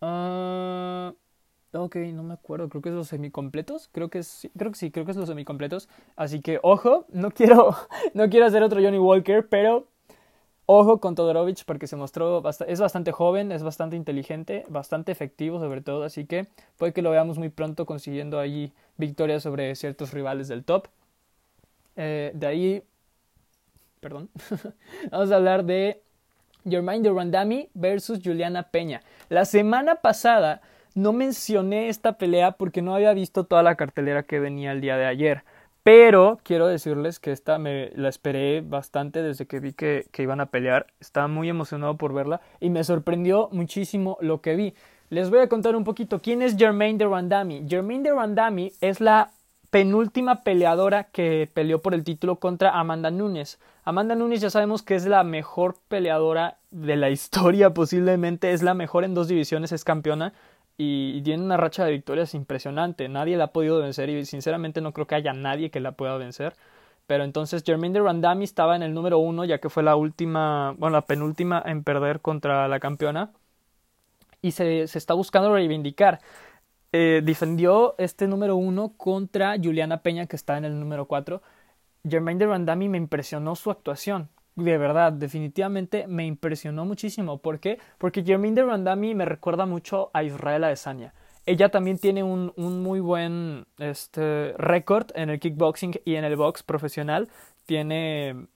Uh, 0.00 1.14
ok, 1.82 1.96
no 2.12 2.22
me 2.22 2.34
acuerdo. 2.34 2.68
Creo 2.68 2.82
que 2.82 2.88
es 2.90 2.94
los 2.94 3.08
semicompletos. 3.08 3.88
Creo 3.92 4.08
que 4.10 4.18
es, 4.18 4.48
creo 4.56 4.72
que 4.72 4.78
sí, 4.78 4.90
creo 4.90 5.04
que 5.04 5.12
es 5.12 5.16
los 5.16 5.28
semicompletos. 5.28 5.88
Así 6.16 6.40
que 6.40 6.58
ojo, 6.62 7.06
no 7.10 7.30
quiero, 7.30 7.76
no 8.14 8.28
quiero 8.28 8.46
hacer 8.46 8.62
otro 8.62 8.80
Johnny 8.82 8.98
Walker, 8.98 9.48
pero 9.48 9.86
Ojo 10.68 10.98
con 10.98 11.14
Todorovic 11.14 11.64
porque 11.64 11.86
se 11.86 11.94
mostró, 11.94 12.42
es 12.66 12.80
bastante 12.80 13.12
joven, 13.12 13.52
es 13.52 13.62
bastante 13.62 13.94
inteligente, 13.94 14.64
bastante 14.68 15.12
efectivo 15.12 15.60
sobre 15.60 15.80
todo, 15.80 16.02
así 16.02 16.26
que 16.26 16.48
puede 16.76 16.92
que 16.92 17.02
lo 17.02 17.10
veamos 17.12 17.38
muy 17.38 17.50
pronto 17.50 17.86
consiguiendo 17.86 18.40
allí 18.40 18.72
victorias 18.96 19.44
sobre 19.44 19.76
ciertos 19.76 20.12
rivales 20.12 20.48
del 20.48 20.64
top. 20.64 20.88
Eh, 21.94 22.32
de 22.34 22.46
ahí, 22.48 22.82
perdón, 24.00 24.28
vamos 25.12 25.30
a 25.30 25.36
hablar 25.36 25.64
de 25.64 26.02
Mind 26.64 27.06
Randami 27.06 27.68
versus 27.72 28.18
Juliana 28.22 28.64
Peña. 28.64 29.02
La 29.28 29.44
semana 29.44 29.94
pasada 29.96 30.62
no 30.96 31.12
mencioné 31.12 31.90
esta 31.90 32.14
pelea 32.14 32.52
porque 32.52 32.80
no 32.80 32.94
había 32.94 33.12
visto 33.12 33.44
toda 33.44 33.62
la 33.62 33.76
cartelera 33.76 34.22
que 34.22 34.40
venía 34.40 34.72
el 34.72 34.80
día 34.80 34.96
de 34.96 35.04
ayer. 35.04 35.44
Pero 35.82 36.40
quiero 36.42 36.66
decirles 36.66 37.20
que 37.20 37.32
esta 37.32 37.58
me 37.58 37.90
la 37.94 38.08
esperé 38.08 38.62
bastante 38.62 39.22
desde 39.22 39.46
que 39.46 39.60
vi 39.60 39.74
que, 39.74 40.06
iban 40.16 40.40
a 40.40 40.46
pelear. 40.46 40.86
Estaba 40.98 41.28
muy 41.28 41.50
emocionado 41.50 41.96
por 41.98 42.14
verla 42.14 42.40
y 42.60 42.70
me 42.70 42.82
sorprendió 42.82 43.50
muchísimo 43.52 44.16
lo 44.22 44.40
que 44.40 44.56
vi. 44.56 44.74
Les 45.10 45.28
voy 45.28 45.40
a 45.40 45.48
contar 45.48 45.76
un 45.76 45.84
poquito 45.84 46.20
quién 46.20 46.40
es 46.40 46.56
Jermaine 46.56 46.98
de 46.98 47.06
Randami. 47.06 47.66
Jermaine 47.68 48.02
de 48.02 48.14
Randami 48.14 48.72
es 48.80 49.00
la 49.00 49.30
penúltima 49.70 50.42
peleadora 50.42 51.04
que 51.04 51.48
peleó 51.52 51.82
por 51.82 51.92
el 51.92 52.04
título 52.04 52.36
contra 52.36 52.70
Amanda 52.70 53.10
Nunes. 53.10 53.60
Amanda 53.84 54.14
Nunes 54.14 54.40
ya 54.40 54.48
sabemos 54.48 54.82
que 54.82 54.94
es 54.94 55.06
la 55.06 55.22
mejor 55.24 55.76
peleadora 55.88 56.56
de 56.70 56.96
la 56.96 57.10
historia, 57.10 57.70
posiblemente 57.74 58.52
es 58.52 58.62
la 58.62 58.74
mejor 58.74 59.04
en 59.04 59.14
dos 59.14 59.28
divisiones, 59.28 59.72
es 59.72 59.84
campeona 59.84 60.32
y 60.78 61.22
tiene 61.22 61.42
una 61.42 61.56
racha 61.56 61.84
de 61.84 61.92
victorias 61.92 62.34
impresionante. 62.34 63.08
Nadie 63.08 63.36
la 63.36 63.44
ha 63.44 63.52
podido 63.52 63.78
vencer 63.80 64.10
y 64.10 64.24
sinceramente 64.26 64.80
no 64.80 64.92
creo 64.92 65.06
que 65.06 65.14
haya 65.14 65.32
nadie 65.32 65.70
que 65.70 65.80
la 65.80 65.92
pueda 65.92 66.16
vencer. 66.18 66.54
Pero 67.06 67.24
entonces 67.24 67.62
Jermaine 67.64 67.94
de 67.94 68.04
Randami 68.04 68.44
estaba 68.44 68.76
en 68.76 68.82
el 68.82 68.92
número 68.94 69.18
uno, 69.18 69.44
ya 69.44 69.58
que 69.58 69.70
fue 69.70 69.82
la 69.82 69.96
última, 69.96 70.74
bueno, 70.78 70.96
la 70.96 71.06
penúltima 71.06 71.62
en 71.64 71.84
perder 71.84 72.20
contra 72.20 72.68
la 72.68 72.80
campeona. 72.80 73.32
Y 74.42 74.52
se, 74.52 74.86
se 74.86 74.98
está 74.98 75.14
buscando 75.14 75.52
reivindicar. 75.52 76.20
Eh, 76.92 77.22
defendió 77.24 77.94
este 77.98 78.26
número 78.28 78.56
uno 78.56 78.94
contra 78.96 79.56
Juliana 79.62 80.02
Peña, 80.02 80.26
que 80.26 80.36
está 80.36 80.56
en 80.58 80.64
el 80.64 80.78
número 80.80 81.06
cuatro. 81.06 81.42
Jermaine 82.08 82.38
de 82.40 82.46
Randami 82.46 82.88
me 82.88 82.98
impresionó 82.98 83.56
su 83.56 83.70
actuación. 83.70 84.30
De 84.56 84.78
verdad, 84.78 85.12
definitivamente 85.12 86.06
me 86.08 86.26
impresionó 86.26 86.84
muchísimo. 86.84 87.38
¿Por 87.38 87.60
qué? 87.60 87.78
Porque 87.98 88.24
Jermaine 88.24 88.56
de 88.56 88.64
Randami 88.64 89.14
me 89.14 89.24
recuerda 89.24 89.66
mucho 89.66 90.10
a 90.12 90.22
Israel 90.24 90.64
Adesanya 90.64 91.12
ella 91.46 91.68
también 91.70 91.98
tiene 91.98 92.24
un, 92.24 92.52
un 92.56 92.82
muy 92.82 93.00
buen 93.00 93.66
este, 93.78 94.52
récord 94.58 95.06
en 95.14 95.30
el 95.30 95.38
kickboxing 95.40 96.00
y 96.04 96.16
en 96.16 96.24
el 96.24 96.36
box 96.36 96.64
profesional. 96.64 97.28
Tiene 97.64 98.48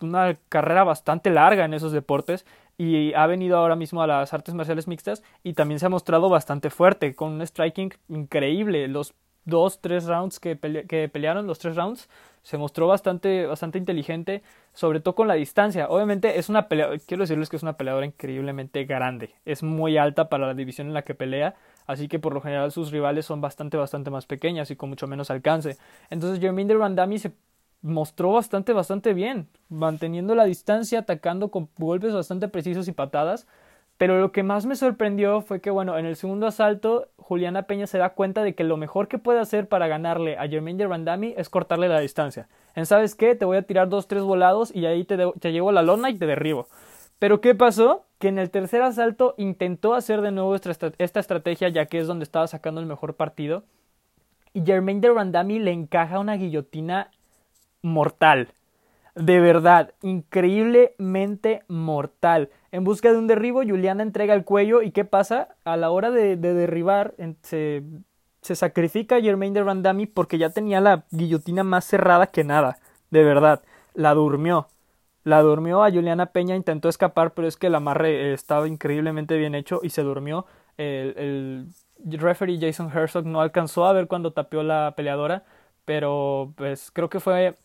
una 0.00 0.38
carrera 0.50 0.84
bastante 0.84 1.30
larga 1.30 1.64
en 1.64 1.74
esos 1.74 1.92
deportes 1.92 2.46
y 2.76 3.14
ha 3.14 3.26
venido 3.26 3.56
ahora 3.56 3.76
mismo 3.76 4.02
a 4.02 4.06
las 4.06 4.32
artes 4.34 4.54
marciales 4.54 4.86
mixtas 4.86 5.22
y 5.42 5.54
también 5.54 5.80
se 5.80 5.86
ha 5.86 5.90
mostrado 5.90 6.28
bastante 6.28 6.70
fuerte, 6.70 7.14
con 7.14 7.32
un 7.32 7.46
striking 7.46 7.92
increíble. 8.08 8.86
Los 8.88 9.14
dos, 9.46 9.80
tres 9.80 10.04
rounds 10.04 10.40
que, 10.40 10.58
que 10.58 11.08
pelearon, 11.08 11.46
los 11.46 11.58
tres 11.58 11.74
rounds, 11.74 12.08
se 12.42 12.58
mostró 12.58 12.86
bastante, 12.86 13.46
bastante 13.46 13.78
inteligente, 13.78 14.42
sobre 14.72 15.00
todo 15.00 15.14
con 15.14 15.28
la 15.28 15.34
distancia. 15.34 15.88
Obviamente 15.88 16.38
es 16.38 16.48
una 16.48 16.68
pelea, 16.68 16.90
quiero 17.06 17.22
decirles 17.22 17.48
que 17.48 17.56
es 17.56 17.62
una 17.62 17.76
peleadora 17.76 18.06
increíblemente 18.06 18.84
grande, 18.84 19.34
es 19.44 19.62
muy 19.62 19.96
alta 19.98 20.28
para 20.28 20.46
la 20.46 20.54
división 20.54 20.88
en 20.88 20.94
la 20.94 21.02
que 21.02 21.14
pelea, 21.14 21.54
así 21.86 22.08
que 22.08 22.18
por 22.18 22.34
lo 22.34 22.40
general 22.40 22.72
sus 22.72 22.90
rivales 22.90 23.26
son 23.26 23.40
bastante, 23.40 23.76
bastante 23.76 24.10
más 24.10 24.26
pequeñas 24.26 24.70
y 24.70 24.76
con 24.76 24.88
mucho 24.88 25.06
menos 25.06 25.30
alcance. 25.30 25.76
Entonces 26.08 26.40
Jermaine 26.40 26.74
Randami 26.74 27.18
se 27.18 27.32
mostró 27.82 28.32
bastante, 28.32 28.72
bastante 28.72 29.14
bien, 29.14 29.48
manteniendo 29.68 30.34
la 30.34 30.44
distancia, 30.44 31.00
atacando 31.00 31.50
con 31.50 31.68
golpes 31.78 32.12
bastante 32.12 32.48
precisos 32.48 32.88
y 32.88 32.92
patadas. 32.92 33.46
Pero 34.00 34.18
lo 34.18 34.32
que 34.32 34.42
más 34.42 34.64
me 34.64 34.76
sorprendió 34.76 35.42
fue 35.42 35.60
que, 35.60 35.68
bueno, 35.68 35.98
en 35.98 36.06
el 36.06 36.16
segundo 36.16 36.46
asalto, 36.46 37.08
Juliana 37.18 37.64
Peña 37.64 37.86
se 37.86 37.98
da 37.98 38.14
cuenta 38.14 38.42
de 38.42 38.54
que 38.54 38.64
lo 38.64 38.78
mejor 38.78 39.08
que 39.08 39.18
puede 39.18 39.40
hacer 39.40 39.68
para 39.68 39.88
ganarle 39.88 40.38
a 40.38 40.48
Jermaine 40.48 40.86
Randami 40.86 41.34
es 41.36 41.50
cortarle 41.50 41.86
la 41.86 42.00
distancia. 42.00 42.48
En 42.74 42.86
sabes 42.86 43.14
qué, 43.14 43.34
te 43.34 43.44
voy 43.44 43.58
a 43.58 43.62
tirar 43.62 43.90
dos, 43.90 44.08
tres 44.08 44.22
volados 44.22 44.74
y 44.74 44.86
ahí 44.86 45.04
te, 45.04 45.18
te 45.38 45.52
llevo 45.52 45.70
la 45.70 45.82
lona 45.82 46.08
y 46.08 46.16
te 46.16 46.24
derribo. 46.24 46.66
Pero 47.18 47.42
¿qué 47.42 47.54
pasó? 47.54 48.06
Que 48.18 48.28
en 48.28 48.38
el 48.38 48.48
tercer 48.48 48.80
asalto 48.80 49.34
intentó 49.36 49.92
hacer 49.92 50.22
de 50.22 50.32
nuevo 50.32 50.54
esta, 50.54 51.20
estrategia, 51.20 51.68
ya 51.68 51.84
que 51.84 51.98
es 51.98 52.06
donde 52.06 52.22
estaba 52.22 52.46
sacando 52.46 52.80
el 52.80 52.86
mejor 52.86 53.16
partido. 53.16 53.64
Y 54.54 54.64
Jermaine 54.64 55.02
de 55.02 55.12
Randami 55.12 55.58
le 55.58 55.72
encaja 55.72 56.20
una 56.20 56.38
guillotina 56.38 57.10
mortal. 57.82 58.48
De 59.14 59.40
verdad, 59.40 59.92
increíblemente 60.00 61.64
mortal. 61.68 62.48
En 62.72 62.84
busca 62.84 63.10
de 63.12 63.18
un 63.18 63.26
derribo, 63.26 63.62
Juliana 63.62 64.02
entrega 64.02 64.34
el 64.34 64.44
cuello 64.44 64.82
y 64.82 64.92
¿qué 64.92 65.04
pasa? 65.04 65.56
A 65.64 65.76
la 65.76 65.90
hora 65.90 66.10
de, 66.10 66.36
derribar, 66.36 67.14
se, 67.42 67.82
se 68.42 68.54
sacrifica 68.54 69.16
a 69.16 69.20
Jermaine 69.20 69.54
de 69.54 69.64
Randami 69.64 70.06
porque 70.06 70.38
ya 70.38 70.50
tenía 70.50 70.80
la 70.80 71.04
guillotina 71.10 71.64
más 71.64 71.84
cerrada 71.84 72.28
que 72.28 72.44
nada. 72.44 72.78
De 73.10 73.24
verdad, 73.24 73.62
la 73.94 74.14
durmió. 74.14 74.68
La 75.24 75.42
durmió 75.42 75.84
a 75.84 75.90
Juliana 75.90 76.26
Peña, 76.26 76.56
intentó 76.56 76.88
escapar, 76.88 77.34
pero 77.34 77.46
es 77.46 77.56
que 77.56 77.66
el 77.66 77.74
amarre 77.74 78.32
estaba 78.32 78.66
increíblemente 78.68 79.36
bien 79.36 79.54
hecho 79.54 79.80
y 79.82 79.90
se 79.90 80.02
durmió. 80.02 80.46
El, 80.78 81.68
referee 82.04 82.58
Jason 82.58 82.90
Herzog 82.90 83.26
no 83.26 83.40
alcanzó 83.42 83.84
a 83.84 83.92
ver 83.92 84.06
cuando 84.08 84.32
tapió 84.32 84.62
la 84.62 84.94
peleadora, 84.96 85.44
pero 85.84 86.54
pues 86.56 86.90
creo 86.90 87.10
que 87.10 87.20
fue 87.20 87.56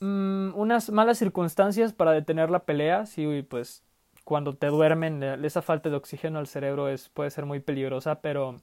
mm, 0.00 0.52
unas 0.56 0.90
malas 0.90 1.18
circunstancias 1.18 1.92
para 1.92 2.12
detener 2.12 2.50
la 2.50 2.60
pelea. 2.64 3.06
Sí, 3.06 3.46
pues 3.48 3.84
cuando 4.30 4.54
te 4.54 4.68
duermen, 4.68 5.24
esa 5.44 5.60
falta 5.60 5.90
de 5.90 5.96
oxígeno 5.96 6.38
al 6.38 6.46
cerebro 6.46 6.88
es, 6.88 7.08
puede 7.08 7.30
ser 7.30 7.46
muy 7.46 7.58
peligrosa, 7.58 8.20
pero 8.20 8.60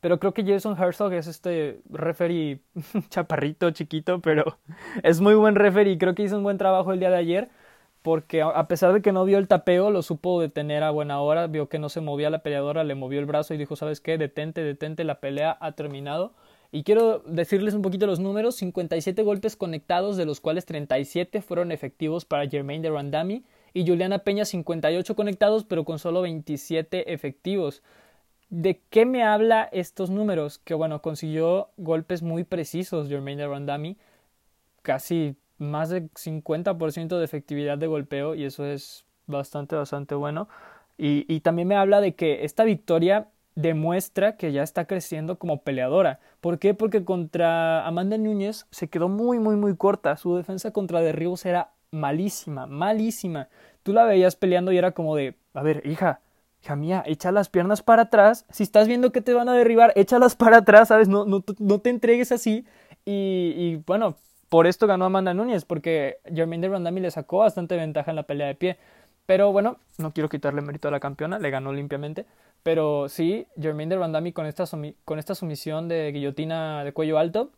pero 0.00 0.20
creo 0.20 0.34
que 0.34 0.44
Jason 0.44 0.76
Herzog 0.78 1.14
es 1.14 1.26
este 1.26 1.80
referee 1.88 2.60
chaparrito, 3.08 3.70
chiquito, 3.70 4.20
pero 4.20 4.58
es 5.02 5.22
muy 5.22 5.34
buen 5.34 5.54
referee. 5.54 5.96
Creo 5.96 6.14
que 6.14 6.22
hizo 6.22 6.36
un 6.36 6.42
buen 6.42 6.58
trabajo 6.58 6.92
el 6.92 7.00
día 7.00 7.08
de 7.08 7.16
ayer. 7.16 7.48
Porque 8.02 8.42
a 8.42 8.68
pesar 8.68 8.92
de 8.92 9.00
que 9.02 9.12
no 9.12 9.24
vio 9.24 9.38
el 9.38 9.48
tapeo, 9.48 9.90
lo 9.90 10.02
supo 10.02 10.40
detener 10.40 10.82
a 10.84 10.90
buena 10.90 11.20
hora. 11.20 11.46
Vio 11.46 11.68
que 11.70 11.78
no 11.78 11.88
se 11.88 12.02
movía 12.02 12.28
la 12.30 12.42
peleadora, 12.42 12.84
le 12.84 12.94
movió 12.94 13.20
el 13.20 13.26
brazo 13.26 13.54
y 13.54 13.56
dijo: 13.56 13.74
¿Sabes 13.74 14.00
qué? 14.02 14.18
Detente, 14.18 14.62
detente, 14.62 15.02
la 15.04 15.20
pelea 15.20 15.56
ha 15.60 15.72
terminado. 15.72 16.34
Y 16.70 16.84
quiero 16.84 17.20
decirles 17.20 17.74
un 17.74 17.82
poquito 17.82 18.06
los 18.06 18.20
números: 18.20 18.56
57 18.56 19.22
golpes 19.22 19.56
conectados, 19.56 20.18
de 20.18 20.26
los 20.26 20.40
cuales 20.40 20.66
37 20.66 21.40
fueron 21.42 21.72
efectivos 21.72 22.26
para 22.26 22.46
Jermaine 22.48 22.82
de 22.82 22.90
Randami. 22.90 23.44
Y 23.74 23.86
Juliana 23.86 24.20
Peña 24.20 24.44
58 24.44 25.14
conectados, 25.16 25.64
pero 25.64 25.84
con 25.84 25.98
solo 25.98 26.22
27 26.22 27.12
efectivos. 27.12 27.82
¿De 28.50 28.80
qué 28.90 29.04
me 29.04 29.22
habla 29.22 29.68
estos 29.72 30.10
números? 30.10 30.58
Que 30.58 30.74
bueno, 30.74 31.02
consiguió 31.02 31.68
golpes 31.76 32.22
muy 32.22 32.44
precisos 32.44 33.08
Jermaine 33.08 33.46
Randami, 33.46 33.98
casi 34.82 35.36
más 35.58 35.90
de 35.90 36.08
50% 36.10 37.18
de 37.18 37.24
efectividad 37.24 37.78
de 37.78 37.86
golpeo 37.88 38.34
y 38.34 38.44
eso 38.44 38.64
es 38.64 39.04
bastante, 39.26 39.76
bastante 39.76 40.14
bueno. 40.14 40.48
Y, 40.96 41.24
y 41.32 41.40
también 41.40 41.68
me 41.68 41.76
habla 41.76 42.00
de 42.00 42.14
que 42.14 42.44
esta 42.44 42.64
victoria 42.64 43.28
demuestra 43.54 44.36
que 44.36 44.52
ya 44.52 44.62
está 44.62 44.86
creciendo 44.86 45.38
como 45.38 45.62
peleadora. 45.62 46.20
¿Por 46.40 46.60
qué? 46.60 46.74
Porque 46.74 47.04
contra 47.04 47.86
Amanda 47.86 48.16
Núñez 48.16 48.66
se 48.70 48.88
quedó 48.88 49.08
muy, 49.08 49.40
muy, 49.40 49.56
muy 49.56 49.76
corta. 49.76 50.16
Su 50.16 50.36
defensa 50.36 50.70
contra 50.70 51.00
derribos 51.00 51.44
era 51.44 51.72
malísima, 51.90 52.66
malísima. 52.66 53.48
Tú 53.82 53.92
la 53.92 54.04
veías 54.04 54.36
peleando 54.36 54.72
y 54.72 54.78
era 54.78 54.92
como 54.92 55.16
de, 55.16 55.34
a 55.54 55.62
ver, 55.62 55.82
hija, 55.86 56.20
hija 56.62 56.76
mía, 56.76 57.02
echa 57.06 57.32
las 57.32 57.48
piernas 57.48 57.82
para 57.82 58.02
atrás. 58.02 58.44
Si 58.50 58.62
estás 58.62 58.88
viendo 58.88 59.12
que 59.12 59.20
te 59.20 59.34
van 59.34 59.48
a 59.48 59.54
derribar, 59.54 59.92
échalas 59.96 60.36
para 60.36 60.58
atrás, 60.58 60.88
¿sabes? 60.88 61.08
No, 61.08 61.24
no, 61.24 61.44
no 61.58 61.80
te 61.80 61.90
entregues 61.90 62.32
así. 62.32 62.66
Y, 63.04 63.76
bueno, 63.86 64.16
por 64.48 64.66
esto 64.66 64.86
ganó 64.86 65.06
Amanda 65.06 65.32
Núñez, 65.32 65.64
porque 65.64 66.18
Jermaine 66.26 66.66
de 66.66 66.72
Randami 66.72 67.00
le 67.00 67.10
sacó 67.10 67.38
bastante 67.38 67.76
ventaja 67.76 68.10
en 68.10 68.16
la 68.16 68.24
pelea 68.24 68.46
de 68.48 68.54
pie. 68.54 68.78
Pero 69.26 69.52
bueno, 69.52 69.78
no 69.98 70.12
quiero 70.12 70.28
quitarle 70.28 70.62
mérito 70.62 70.88
a 70.88 70.90
la 70.90 71.00
campeona, 71.00 71.38
le 71.38 71.50
ganó 71.50 71.72
limpiamente. 71.72 72.26
Pero 72.62 73.08
sí, 73.08 73.46
Jermaine 73.60 73.94
de 73.94 74.00
Randami 74.00 74.32
con 74.32 74.46
esta, 74.46 74.64
con 75.04 75.18
esta 75.18 75.34
sumisión 75.34 75.88
de 75.88 76.12
guillotina 76.12 76.84
de 76.84 76.92
cuello 76.92 77.18
alto 77.18 77.50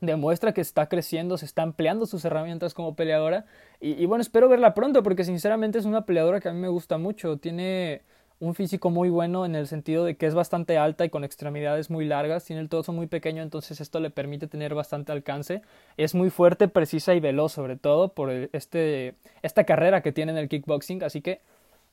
demuestra 0.00 0.52
que 0.52 0.60
está 0.60 0.88
creciendo, 0.88 1.38
se 1.38 1.46
está 1.46 1.62
ampliando 1.62 2.06
sus 2.06 2.24
herramientas 2.24 2.74
como 2.74 2.94
peleadora. 2.94 3.46
Y, 3.80 4.06
bueno, 4.06 4.22
espero 4.22 4.48
verla 4.48 4.74
pronto 4.74 5.02
porque 5.02 5.24
sinceramente 5.24 5.78
es 5.78 5.84
una 5.84 6.06
peleadora 6.06 6.40
que 6.40 6.48
a 6.48 6.52
mí 6.52 6.60
me 6.60 6.68
gusta 6.68 6.98
mucho. 6.98 7.36
Tiene 7.38 8.02
un 8.40 8.54
físico 8.54 8.90
muy 8.90 9.10
bueno 9.10 9.46
en 9.46 9.54
el 9.54 9.66
sentido 9.66 10.04
de 10.04 10.16
que 10.16 10.26
es 10.26 10.34
bastante 10.34 10.76
alta 10.76 11.04
y 11.04 11.10
con 11.10 11.24
extremidades 11.24 11.88
muy 11.90 12.04
largas, 12.04 12.44
tiene 12.44 12.60
el 12.60 12.68
torso 12.68 12.92
muy 12.92 13.06
pequeño, 13.06 13.42
entonces 13.42 13.80
esto 13.80 14.00
le 14.00 14.10
permite 14.10 14.48
tener 14.48 14.74
bastante 14.74 15.12
alcance. 15.12 15.62
Es 15.96 16.14
muy 16.14 16.30
fuerte, 16.30 16.68
precisa 16.68 17.14
y 17.14 17.20
veloz, 17.20 17.52
sobre 17.52 17.76
todo 17.76 18.08
por 18.08 18.30
este, 18.30 19.14
esta 19.42 19.64
carrera 19.64 20.02
que 20.02 20.12
tiene 20.12 20.32
en 20.32 20.38
el 20.38 20.48
kickboxing, 20.48 21.02
así 21.04 21.20
que 21.20 21.40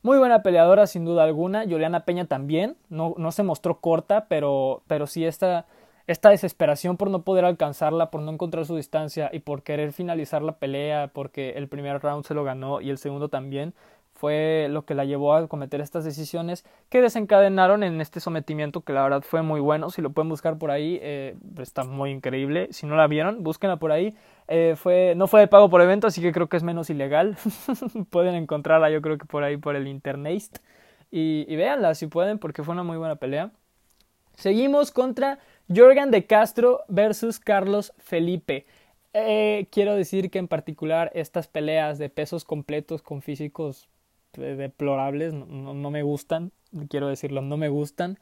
muy 0.02 0.18
buena 0.18 0.42
peleadora 0.42 0.86
sin 0.86 1.04
duda 1.04 1.22
alguna. 1.22 1.62
Juliana 1.62 2.04
Peña 2.04 2.26
también, 2.26 2.76
no, 2.90 3.14
no 3.18 3.30
se 3.30 3.44
mostró 3.44 3.78
corta, 3.78 4.26
pero, 4.28 4.82
pero 4.88 5.06
sí 5.06 5.24
esta, 5.24 5.66
esta 6.06 6.30
desesperación 6.30 6.96
por 6.96 7.10
no 7.10 7.22
poder 7.22 7.44
alcanzarla, 7.44 8.10
por 8.10 8.22
no 8.22 8.32
encontrar 8.32 8.66
su 8.66 8.76
distancia 8.76 9.30
y 9.32 9.40
por 9.40 9.62
querer 9.62 9.92
finalizar 9.92 10.42
la 10.42 10.58
pelea, 10.58 11.10
porque 11.12 11.50
el 11.50 11.68
primer 11.68 12.00
round 12.00 12.24
se 12.24 12.34
lo 12.34 12.44
ganó 12.44 12.80
y 12.80 12.90
el 12.90 12.98
segundo 12.98 13.28
también, 13.28 13.74
fue 14.22 14.68
lo 14.70 14.84
que 14.84 14.94
la 14.94 15.04
llevó 15.04 15.34
a 15.34 15.48
cometer 15.48 15.80
estas 15.80 16.04
decisiones 16.04 16.64
que 16.88 17.00
desencadenaron 17.00 17.82
en 17.82 18.00
este 18.00 18.20
sometimiento 18.20 18.82
que 18.82 18.92
la 18.92 19.02
verdad 19.02 19.22
fue 19.22 19.42
muy 19.42 19.58
bueno. 19.58 19.90
Si 19.90 20.00
lo 20.00 20.10
pueden 20.10 20.28
buscar 20.28 20.58
por 20.58 20.70
ahí, 20.70 21.00
eh, 21.02 21.34
está 21.58 21.82
muy 21.82 22.10
increíble. 22.10 22.68
Si 22.70 22.86
no 22.86 22.94
la 22.94 23.08
vieron, 23.08 23.42
búsquenla 23.42 23.78
por 23.78 23.90
ahí. 23.90 24.14
Eh, 24.46 24.74
fue, 24.76 25.14
no 25.16 25.26
fue 25.26 25.40
de 25.40 25.48
pago 25.48 25.70
por 25.70 25.80
evento, 25.82 26.06
así 26.06 26.20
que 26.20 26.30
creo 26.30 26.48
que 26.48 26.56
es 26.56 26.62
menos 26.62 26.88
ilegal. 26.88 27.36
pueden 28.10 28.36
encontrarla 28.36 28.90
yo 28.90 29.02
creo 29.02 29.18
que 29.18 29.24
por 29.24 29.42
ahí 29.42 29.56
por 29.56 29.74
el 29.74 29.88
internet. 29.88 30.62
Y, 31.10 31.44
y 31.48 31.56
véanla 31.56 31.94
si 31.96 32.06
pueden 32.06 32.38
porque 32.38 32.62
fue 32.62 32.74
una 32.74 32.84
muy 32.84 32.98
buena 32.98 33.16
pelea. 33.16 33.50
Seguimos 34.36 34.92
contra 34.92 35.40
Jorgan 35.74 36.10
de 36.10 36.26
Castro 36.26 36.80
versus 36.88 37.38
Carlos 37.38 37.92
Felipe. 37.98 38.66
Eh, 39.14 39.66
quiero 39.70 39.94
decir 39.94 40.30
que 40.30 40.38
en 40.38 40.48
particular 40.48 41.10
estas 41.14 41.46
peleas 41.46 41.98
de 41.98 42.08
pesos 42.08 42.44
completos 42.44 43.02
con 43.02 43.22
físicos 43.22 43.88
deplorables, 44.32 45.34
no, 45.34 45.74
no, 45.74 45.90
me 45.90 46.02
gustan, 46.02 46.52
quiero 46.88 47.08
decirlo, 47.08 47.42
no 47.42 47.56
me 47.56 47.68
gustan. 47.68 48.18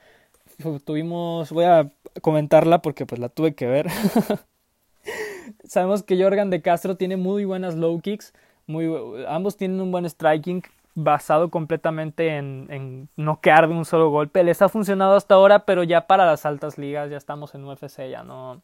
Tuvimos, 0.84 1.52
voy 1.52 1.64
a 1.66 1.92
comentarla 2.20 2.82
porque 2.82 3.06
pues 3.06 3.20
la 3.20 3.28
tuve 3.28 3.54
que 3.54 3.66
ver. 3.66 3.86
Sabemos 5.64 6.02
que 6.02 6.20
Jorgan 6.20 6.50
de 6.50 6.62
Castro 6.62 6.96
tiene 6.96 7.16
muy 7.16 7.44
buenas 7.44 7.76
low 7.76 8.00
kicks, 8.00 8.34
muy, 8.66 8.88
ambos 9.28 9.56
tienen 9.56 9.80
un 9.80 9.92
buen 9.92 10.08
striking 10.08 10.62
basado 11.04 11.50
completamente 11.50 12.36
en, 12.36 12.66
en 12.70 13.08
noquear 13.16 13.68
de 13.68 13.74
un 13.74 13.84
solo 13.84 14.10
golpe. 14.10 14.44
Les 14.44 14.62
ha 14.62 14.68
funcionado 14.68 15.16
hasta 15.16 15.34
ahora, 15.34 15.64
pero 15.64 15.82
ya 15.82 16.06
para 16.06 16.26
las 16.26 16.46
altas 16.46 16.78
ligas 16.78 17.10
ya 17.10 17.16
estamos 17.16 17.54
en 17.54 17.64
UFC, 17.64 18.08
ya 18.10 18.22
no, 18.22 18.62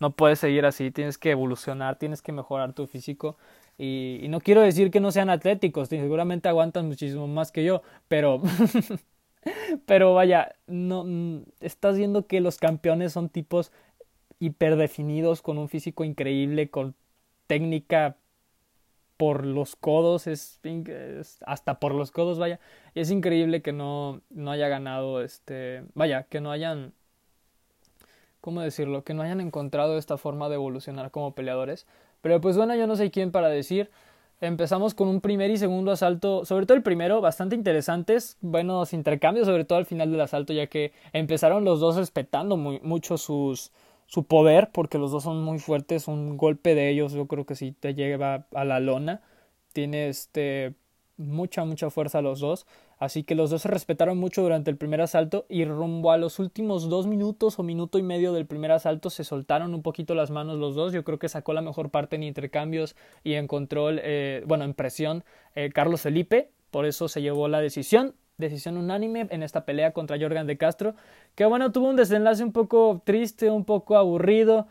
no 0.00 0.10
puedes 0.12 0.38
seguir 0.38 0.66
así, 0.66 0.90
tienes 0.90 1.18
que 1.18 1.30
evolucionar, 1.30 1.96
tienes 1.96 2.22
que 2.22 2.32
mejorar 2.32 2.72
tu 2.72 2.86
físico. 2.86 3.36
Y, 3.78 4.26
no 4.28 4.40
quiero 4.40 4.62
decir 4.62 4.90
que 4.90 5.00
no 5.00 5.12
sean 5.12 5.30
atléticos, 5.30 5.88
seguramente 5.88 6.48
aguantan 6.48 6.88
muchísimo 6.88 7.26
más 7.26 7.52
que 7.52 7.64
yo, 7.64 7.82
pero... 8.08 8.42
pero 9.86 10.14
vaya, 10.14 10.56
no 10.66 11.44
estás 11.60 11.96
viendo 11.96 12.26
que 12.26 12.40
los 12.40 12.58
campeones 12.58 13.12
son 13.12 13.28
tipos 13.28 13.70
hiperdefinidos 14.40 15.40
con 15.40 15.58
un 15.58 15.68
físico 15.68 16.04
increíble, 16.04 16.68
con 16.68 16.94
técnica 17.46 18.16
por 19.16 19.46
los 19.46 19.76
codos, 19.76 20.26
es, 20.26 20.60
hasta 21.46 21.80
por 21.80 21.94
los 21.94 22.10
codos, 22.10 22.38
vaya. 22.38 22.60
Es 22.94 23.10
increíble 23.10 23.62
que 23.62 23.72
no, 23.72 24.20
no 24.30 24.50
haya 24.50 24.68
ganado, 24.68 25.22
este, 25.22 25.84
vaya, 25.94 26.24
que 26.24 26.40
no 26.40 26.50
hayan, 26.50 26.92
¿cómo 28.40 28.60
decirlo? 28.60 29.04
Que 29.04 29.14
no 29.14 29.22
hayan 29.22 29.40
encontrado 29.40 29.98
esta 29.98 30.18
forma 30.18 30.48
de 30.48 30.56
evolucionar 30.56 31.10
como 31.10 31.34
peleadores. 31.34 31.86
Pero 32.20 32.40
pues 32.40 32.56
bueno, 32.56 32.74
yo 32.74 32.86
no 32.86 32.96
sé 32.96 33.10
quién 33.10 33.32
para 33.32 33.48
decir. 33.48 33.90
Empezamos 34.40 34.92
con 34.92 35.08
un 35.08 35.22
primer 35.22 35.50
y 35.50 35.56
segundo 35.56 35.92
asalto, 35.92 36.44
sobre 36.44 36.66
todo 36.66 36.76
el 36.76 36.82
primero, 36.82 37.22
bastante 37.22 37.56
interesantes, 37.56 38.36
buenos 38.42 38.92
intercambios, 38.92 39.46
sobre 39.46 39.64
todo 39.64 39.78
al 39.78 39.86
final 39.86 40.10
del 40.10 40.20
asalto, 40.20 40.52
ya 40.52 40.66
que 40.66 40.92
empezaron 41.14 41.64
los 41.64 41.80
dos 41.80 41.96
respetando 41.96 42.58
mucho 42.58 43.16
sus, 43.16 43.72
su 44.06 44.24
poder, 44.24 44.70
porque 44.72 44.98
los 44.98 45.10
dos 45.10 45.24
son 45.24 45.42
muy 45.42 45.58
fuertes, 45.58 46.08
un 46.08 46.36
golpe 46.36 46.74
de 46.74 46.90
ellos 46.90 47.12
yo 47.12 47.26
creo 47.26 47.44
que 47.44 47.56
sí 47.56 47.72
te 47.72 47.94
lleva 47.94 48.46
a 48.54 48.64
la 48.64 48.80
lona, 48.80 49.22
tiene 49.72 50.08
este 50.08 50.74
mucha 51.18 51.64
mucha 51.64 51.88
fuerza 51.90 52.20
los 52.20 52.40
dos, 52.40 52.66
así 52.98 53.24
que 53.24 53.34
los 53.34 53.50
dos 53.50 53.62
se 53.62 53.68
respetaron 53.68 54.18
mucho 54.18 54.42
durante 54.42 54.70
el 54.70 54.76
primer 54.76 55.00
asalto 55.00 55.46
y 55.48 55.64
rumbo 55.64 56.12
a 56.12 56.18
los 56.18 56.38
últimos 56.38 56.88
dos 56.88 57.06
minutos 57.06 57.58
o 57.58 57.62
minuto 57.62 57.98
y 57.98 58.02
medio 58.02 58.32
del 58.32 58.46
primer 58.46 58.70
asalto 58.70 59.10
se 59.10 59.24
soltaron 59.24 59.74
un 59.74 59.82
poquito 59.82 60.14
las 60.14 60.30
manos 60.30 60.58
los 60.58 60.74
dos, 60.74 60.92
yo 60.92 61.04
creo 61.04 61.18
que 61.18 61.28
sacó 61.28 61.52
la 61.52 61.62
mejor 61.62 61.90
parte 61.90 62.16
en 62.16 62.22
intercambios 62.22 62.96
y 63.24 63.34
en 63.34 63.48
control, 63.48 64.00
eh, 64.02 64.42
bueno 64.46 64.64
en 64.64 64.74
presión 64.74 65.24
eh, 65.54 65.70
Carlos 65.72 66.02
Felipe, 66.02 66.50
por 66.70 66.86
eso 66.86 67.08
se 67.08 67.22
llevó 67.22 67.48
la 67.48 67.60
decisión, 67.60 68.14
decisión 68.38 68.76
unánime 68.76 69.26
en 69.30 69.42
esta 69.42 69.64
pelea 69.64 69.92
contra 69.92 70.18
Jorgan 70.18 70.46
de 70.46 70.58
Castro, 70.58 70.94
que 71.34 71.44
bueno, 71.46 71.72
tuvo 71.72 71.88
un 71.88 71.96
desenlace 71.96 72.44
un 72.44 72.52
poco 72.52 73.02
triste, 73.04 73.50
un 73.50 73.64
poco 73.64 73.96
aburrido, 73.96 74.66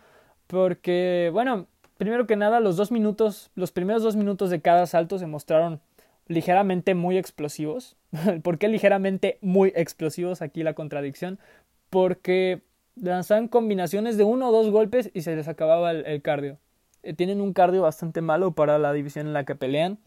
porque 0.47 1.29
bueno, 1.33 1.67
primero 1.97 2.27
que 2.27 2.35
nada, 2.35 2.59
los 2.59 2.77
dos 2.77 2.91
minutos, 2.91 3.51
los 3.55 3.71
primeros 3.71 4.03
dos 4.03 4.15
minutos 4.15 4.49
de 4.49 4.61
cada 4.61 4.83
asalto 4.83 5.17
se 5.17 5.27
mostraron 5.27 5.81
ligeramente 6.27 6.95
muy 6.95 7.17
explosivos. 7.17 7.95
¿Por 8.43 8.57
qué 8.57 8.67
ligeramente 8.67 9.37
muy 9.41 9.71
explosivos? 9.75 10.41
Aquí 10.41 10.63
la 10.63 10.73
contradicción. 10.73 11.39
Porque 11.89 12.61
lanzaban 12.95 13.47
combinaciones 13.47 14.17
de 14.17 14.23
uno 14.23 14.49
o 14.49 14.51
dos 14.51 14.71
golpes 14.71 15.11
y 15.13 15.21
se 15.21 15.35
les 15.35 15.47
acababa 15.47 15.91
el, 15.91 16.21
cardio. 16.21 16.57
Eh, 17.03 17.13
tienen 17.13 17.41
un 17.41 17.53
cardio 17.53 17.81
bastante 17.81 18.21
malo 18.21 18.53
para 18.53 18.79
la 18.79 18.93
división 18.93 19.27
en 19.27 19.33
la 19.33 19.45
que 19.45 19.55
pelean. 19.55 19.99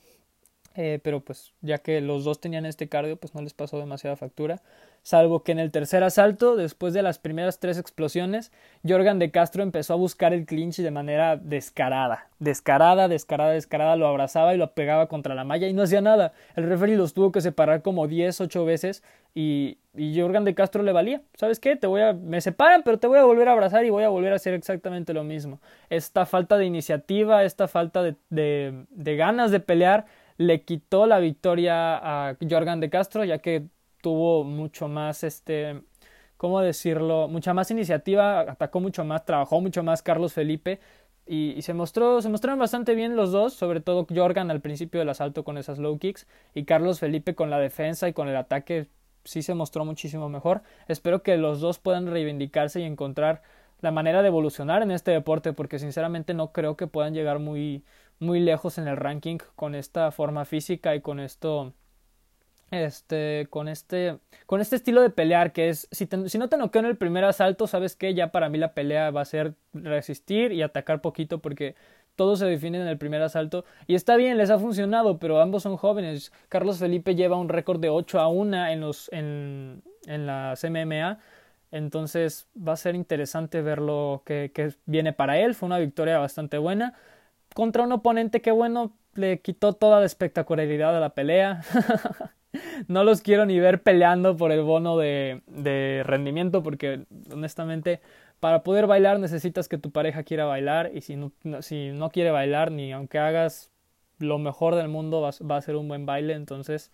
Eh, 0.80 1.00
pero 1.02 1.18
pues 1.18 1.52
ya 1.60 1.78
que 1.78 2.00
los 2.00 2.22
dos 2.22 2.40
tenían 2.40 2.64
este 2.64 2.88
cardio, 2.88 3.16
pues 3.16 3.34
no 3.34 3.42
les 3.42 3.52
pasó 3.52 3.80
demasiada 3.80 4.14
factura. 4.14 4.62
Salvo 5.02 5.42
que 5.42 5.50
en 5.50 5.58
el 5.58 5.72
tercer 5.72 6.04
asalto, 6.04 6.54
después 6.54 6.94
de 6.94 7.02
las 7.02 7.18
primeras 7.18 7.58
tres 7.58 7.78
explosiones, 7.78 8.52
Jorgan 8.86 9.18
de 9.18 9.32
Castro 9.32 9.64
empezó 9.64 9.94
a 9.94 9.96
buscar 9.96 10.32
el 10.32 10.46
clinch 10.46 10.76
de 10.76 10.92
manera 10.92 11.36
descarada. 11.36 12.28
Descarada, 12.38 13.08
descarada, 13.08 13.50
descarada, 13.50 13.96
lo 13.96 14.06
abrazaba 14.06 14.54
y 14.54 14.56
lo 14.56 14.72
pegaba 14.72 15.08
contra 15.08 15.34
la 15.34 15.42
malla 15.42 15.66
y 15.66 15.72
no 15.72 15.82
hacía 15.82 16.00
nada. 16.00 16.32
El 16.54 16.68
referee 16.68 16.96
los 16.96 17.12
tuvo 17.12 17.32
que 17.32 17.40
separar 17.40 17.82
como 17.82 18.06
10, 18.06 18.40
8 18.40 18.64
veces 18.64 19.02
y, 19.34 19.78
y 19.96 20.16
Jorgan 20.20 20.44
de 20.44 20.54
Castro 20.54 20.84
le 20.84 20.92
valía. 20.92 21.22
¿Sabes 21.34 21.58
qué? 21.58 21.74
Te 21.74 21.88
voy 21.88 22.02
a, 22.02 22.12
me 22.12 22.40
separan, 22.40 22.82
pero 22.84 23.00
te 23.00 23.08
voy 23.08 23.18
a 23.18 23.24
volver 23.24 23.48
a 23.48 23.52
abrazar 23.52 23.84
y 23.84 23.90
voy 23.90 24.04
a 24.04 24.10
volver 24.10 24.32
a 24.32 24.36
hacer 24.36 24.54
exactamente 24.54 25.12
lo 25.12 25.24
mismo. 25.24 25.60
Esta 25.90 26.24
falta 26.24 26.56
de 26.56 26.66
iniciativa, 26.66 27.42
esta 27.42 27.66
falta 27.66 28.00
de, 28.04 28.14
de, 28.30 28.84
de 28.90 29.16
ganas 29.16 29.50
de 29.50 29.58
pelear 29.58 30.06
le 30.38 30.64
quitó 30.64 31.06
la 31.06 31.18
victoria 31.18 32.28
a 32.30 32.36
Jorgan 32.48 32.80
de 32.80 32.90
Castro, 32.90 33.24
ya 33.24 33.38
que 33.38 33.66
tuvo 34.00 34.44
mucho 34.44 34.88
más, 34.88 35.24
este, 35.24 35.82
¿cómo 36.36 36.60
decirlo? 36.60 37.28
Mucha 37.28 37.52
más 37.54 37.70
iniciativa, 37.70 38.40
atacó 38.40 38.80
mucho 38.80 39.04
más, 39.04 39.24
trabajó 39.24 39.60
mucho 39.60 39.82
más 39.82 40.02
Carlos 40.02 40.32
Felipe 40.32 40.80
y, 41.26 41.60
se 41.62 41.74
mostró, 41.74 42.22
se 42.22 42.28
mostraron 42.30 42.58
bastante 42.58 42.94
bien 42.94 43.16
los 43.16 43.32
dos, 43.32 43.52
sobre 43.52 43.80
todo 43.80 44.06
Jorgan 44.08 44.50
al 44.50 44.60
principio 44.60 45.00
del 45.00 45.10
asalto 45.10 45.44
con 45.44 45.58
esas 45.58 45.78
low 45.78 45.98
kicks 45.98 46.26
y 46.54 46.64
Carlos 46.64 47.00
Felipe 47.00 47.34
con 47.34 47.50
la 47.50 47.58
defensa 47.58 48.08
y 48.08 48.12
con 48.14 48.28
el 48.28 48.36
ataque 48.36 48.88
sí 49.24 49.42
se 49.42 49.54
mostró 49.54 49.84
muchísimo 49.84 50.28
mejor. 50.28 50.62
Espero 50.86 51.22
que 51.22 51.36
los 51.36 51.60
dos 51.60 51.78
puedan 51.78 52.06
reivindicarse 52.06 52.80
y 52.80 52.84
encontrar 52.84 53.42
la 53.80 53.90
manera 53.90 54.22
de 54.22 54.28
evolucionar 54.28 54.82
en 54.82 54.90
este 54.90 55.10
deporte 55.10 55.52
porque 55.52 55.78
sinceramente 55.78 56.32
no 56.32 56.52
creo 56.52 56.76
que 56.76 56.86
puedan 56.86 57.12
llegar 57.12 57.38
muy 57.40 57.84
muy 58.20 58.40
lejos 58.40 58.78
en 58.78 58.88
el 58.88 58.96
ranking 58.96 59.38
con 59.56 59.74
esta 59.74 60.10
forma 60.10 60.44
física 60.44 60.94
y 60.94 61.00
con 61.00 61.20
esto 61.20 61.72
este 62.70 63.46
con 63.48 63.66
este 63.68 64.18
con 64.44 64.60
este 64.60 64.76
estilo 64.76 65.00
de 65.00 65.08
pelear 65.08 65.52
que 65.52 65.70
es 65.70 65.88
si, 65.90 66.06
si 66.26 66.38
no 66.38 66.48
te 66.48 66.58
noqueo 66.58 66.80
en 66.80 66.86
el 66.86 66.96
primer 66.96 67.24
asalto 67.24 67.66
sabes 67.66 67.96
que 67.96 68.12
ya 68.14 68.30
para 68.30 68.48
mí 68.48 68.58
la 68.58 68.74
pelea 68.74 69.10
va 69.10 69.22
a 69.22 69.24
ser 69.24 69.54
resistir 69.72 70.52
y 70.52 70.62
atacar 70.62 71.00
poquito 71.00 71.38
porque 71.38 71.76
todo 72.16 72.36
se 72.36 72.46
define 72.46 72.80
en 72.80 72.88
el 72.88 72.98
primer 72.98 73.22
asalto. 73.22 73.64
Y 73.86 73.94
está 73.94 74.16
bien 74.16 74.38
les 74.38 74.50
ha 74.50 74.58
funcionado 74.58 75.20
pero 75.20 75.40
ambos 75.40 75.62
son 75.62 75.76
jóvenes. 75.76 76.32
Carlos 76.48 76.78
Felipe 76.78 77.14
lleva 77.14 77.36
un 77.36 77.48
récord 77.48 77.78
de 77.80 77.90
8 77.90 78.18
a 78.18 78.26
1 78.26 78.66
en 78.66 78.80
los 78.80 79.08
en, 79.12 79.82
en 80.06 80.26
las 80.26 80.64
MMA 80.64 81.20
entonces 81.70 82.48
va 82.56 82.72
a 82.72 82.76
ser 82.76 82.94
interesante 82.94 83.60
ver 83.62 83.80
lo 83.80 84.22
que, 84.24 84.50
que 84.54 84.74
viene 84.86 85.12
para 85.12 85.38
él. 85.38 85.54
Fue 85.54 85.66
una 85.66 85.78
victoria 85.78 86.18
bastante 86.18 86.58
buena 86.58 86.94
contra 87.54 87.84
un 87.84 87.92
oponente 87.92 88.40
que 88.40 88.50
bueno, 88.50 88.92
le 89.14 89.40
quitó 89.40 89.72
toda 89.72 90.00
la 90.00 90.06
espectacularidad 90.06 90.96
a 90.96 91.00
la 91.00 91.10
pelea. 91.10 91.62
no 92.88 93.04
los 93.04 93.20
quiero 93.20 93.46
ni 93.46 93.58
ver 93.60 93.82
peleando 93.82 94.36
por 94.36 94.52
el 94.52 94.62
bono 94.62 94.96
de, 94.96 95.42
de 95.46 96.02
rendimiento 96.04 96.62
porque 96.62 97.04
honestamente 97.30 98.00
para 98.40 98.62
poder 98.62 98.86
bailar 98.86 99.18
necesitas 99.18 99.68
que 99.68 99.78
tu 99.78 99.90
pareja 99.90 100.22
quiera 100.22 100.44
bailar 100.44 100.90
y 100.94 101.00
si 101.00 101.16
no, 101.16 101.32
si 101.60 101.90
no 101.90 102.10
quiere 102.10 102.30
bailar 102.30 102.70
ni 102.70 102.92
aunque 102.92 103.18
hagas 103.18 103.70
lo 104.18 104.38
mejor 104.38 104.74
del 104.74 104.88
mundo 104.88 105.20
va, 105.20 105.30
va, 105.48 105.56
a 105.56 105.62
ser 105.62 105.76
un 105.76 105.88
buen 105.88 106.06
baile. 106.06 106.34
Entonces 106.34 106.90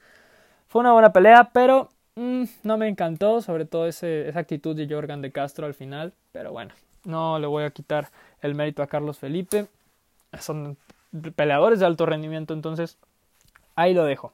fue 0.66 0.80
una 0.80 0.92
buena 0.92 1.12
pelea 1.12 1.50
pero 1.52 1.90
mm, 2.16 2.44
no 2.62 2.78
me 2.78 2.88
encantó 2.88 3.40
sobre 3.42 3.64
todo 3.64 3.86
esa 3.86 4.38
actitud 4.38 4.74
de 4.74 4.88
Jorgan 4.88 5.22
de 5.22 5.32
Castro 5.32 5.66
al 5.66 5.74
final. 5.74 6.14
Pero 6.32 6.52
bueno 6.52 6.72
no 7.04 7.38
le 7.38 7.46
voy 7.46 7.64
a 7.64 7.70
quitar 7.70 8.08
el 8.40 8.54
mérito 8.54 8.82
a 8.82 8.86
Carlos 8.86 9.18
Felipe 9.18 9.66
son 10.40 10.76
peleadores 11.36 11.80
de 11.80 11.86
alto 11.86 12.06
rendimiento, 12.06 12.54
entonces 12.54 12.98
ahí 13.74 13.94
lo 13.94 14.04
dejo. 14.04 14.32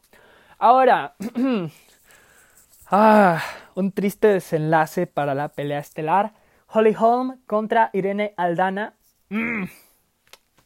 Ahora, 0.58 1.14
ah, 2.90 3.42
un 3.74 3.92
triste 3.92 4.28
desenlace 4.28 5.06
para 5.06 5.34
la 5.34 5.48
pelea 5.48 5.78
estelar. 5.78 6.32
Holly 6.66 6.94
Holm 6.98 7.40
contra 7.46 7.90
Irene 7.92 8.34
Aldana. 8.36 8.94
Mm. 9.30 9.64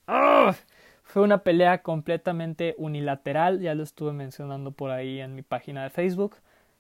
Ah, 0.06 0.54
fue 1.02 1.22
una 1.22 1.38
pelea 1.38 1.82
completamente 1.82 2.74
unilateral, 2.76 3.60
ya 3.60 3.74
lo 3.74 3.82
estuve 3.82 4.12
mencionando 4.12 4.72
por 4.72 4.90
ahí 4.90 5.20
en 5.20 5.34
mi 5.34 5.42
página 5.42 5.84
de 5.84 5.90
Facebook. 5.90 6.36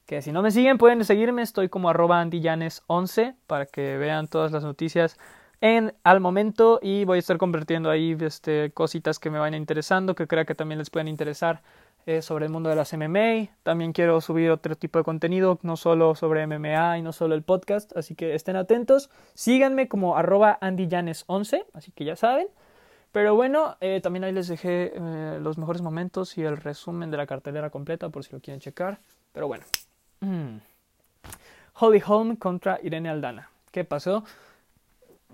Que 0.06 0.20
si 0.20 0.32
no 0.32 0.42
me 0.42 0.50
siguen 0.50 0.76
pueden 0.76 1.02
seguirme, 1.04 1.40
estoy 1.42 1.68
como 1.68 1.88
arroba 1.88 2.22
andillanes11 2.22 3.36
para 3.46 3.64
que 3.66 3.96
vean 3.96 4.28
todas 4.28 4.52
las 4.52 4.62
noticias 4.62 5.18
en 5.64 5.94
al 6.04 6.20
momento 6.20 6.78
y 6.82 7.06
voy 7.06 7.16
a 7.16 7.18
estar 7.20 7.38
convirtiendo 7.38 7.88
ahí 7.88 8.14
este, 8.20 8.70
cositas 8.72 9.18
que 9.18 9.30
me 9.30 9.38
vayan 9.38 9.54
interesando, 9.54 10.14
que 10.14 10.26
crea 10.26 10.44
que 10.44 10.54
también 10.54 10.78
les 10.78 10.90
pueden 10.90 11.08
interesar 11.08 11.62
eh, 12.04 12.20
sobre 12.20 12.44
el 12.44 12.52
mundo 12.52 12.68
de 12.68 12.76
las 12.76 12.92
MMA. 12.92 13.48
También 13.62 13.94
quiero 13.94 14.20
subir 14.20 14.50
otro 14.50 14.76
tipo 14.76 14.98
de 14.98 15.04
contenido, 15.04 15.58
no 15.62 15.78
solo 15.78 16.14
sobre 16.16 16.46
MMA 16.46 16.98
y 16.98 17.02
no 17.02 17.14
solo 17.14 17.34
el 17.34 17.42
podcast, 17.42 17.96
así 17.96 18.14
que 18.14 18.34
estén 18.34 18.56
atentos. 18.56 19.08
Síganme 19.32 19.88
como 19.88 20.18
arroba 20.18 20.58
andyjanes11, 20.60 21.64
así 21.72 21.92
que 21.92 22.04
ya 22.04 22.14
saben. 22.14 22.48
Pero 23.10 23.34
bueno, 23.34 23.78
eh, 23.80 24.02
también 24.02 24.24
ahí 24.24 24.32
les 24.32 24.48
dejé 24.48 24.92
eh, 24.94 25.38
los 25.40 25.56
mejores 25.56 25.80
momentos 25.80 26.36
y 26.36 26.42
el 26.42 26.58
resumen 26.58 27.10
de 27.10 27.16
la 27.16 27.26
cartelera 27.26 27.70
completa 27.70 28.10
por 28.10 28.22
si 28.22 28.34
lo 28.34 28.40
quieren 28.40 28.60
checar. 28.60 28.98
Pero 29.32 29.48
bueno. 29.48 29.64
Holly 31.80 32.02
Holm 32.06 32.36
contra 32.36 32.78
Irene 32.82 33.08
Aldana. 33.08 33.48
¿Qué 33.70 33.82
pasó? 33.84 34.24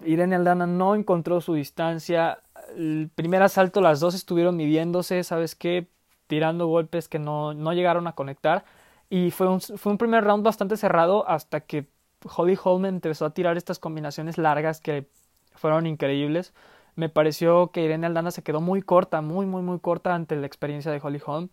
Irene 0.05 0.37
Aldana 0.37 0.67
no 0.67 0.95
encontró 0.95 1.41
su 1.41 1.55
distancia. 1.55 2.43
El 2.77 3.11
primer 3.15 3.43
asalto 3.43 3.81
las 3.81 4.01
dos 4.01 4.15
estuvieron 4.15 4.57
midiéndose, 4.57 5.25
¿sabes 5.25 5.55
qué? 5.55 5.89
tirando 6.31 6.69
golpes 6.69 7.09
que 7.09 7.19
no, 7.19 7.55
no 7.55 7.73
llegaron 7.73 8.07
a 8.07 8.13
conectar. 8.13 8.65
Y 9.11 9.33
fue 9.33 9.49
un, 9.49 9.61
fue 9.61 9.91
un 9.91 9.99
primer 9.99 10.23
round 10.23 10.45
bastante 10.45 10.77
cerrado 10.77 11.29
hasta 11.29 11.61
que 11.61 11.89
Holly 12.25 12.57
Holm 12.63 12.87
empezó 12.87 13.27
a 13.27 13.35
tirar 13.35 13.57
estas 13.57 13.81
combinaciones 13.81 14.39
largas 14.39 14.81
que 14.81 15.09
fueron 15.57 15.89
increíbles. 15.89 16.55
Me 16.95 17.09
pareció 17.09 17.73
que 17.73 17.83
Irene 17.83 18.07
Aldana 18.07 18.31
se 18.31 18.45
quedó 18.45 18.61
muy 18.61 18.81
corta, 18.81 19.21
muy, 19.23 19.45
muy, 19.45 19.63
muy 19.63 19.81
corta 19.81 20.15
ante 20.15 20.37
la 20.37 20.47
experiencia 20.47 20.93
de 20.93 21.01
Holly 21.03 21.21
Holm. 21.27 21.49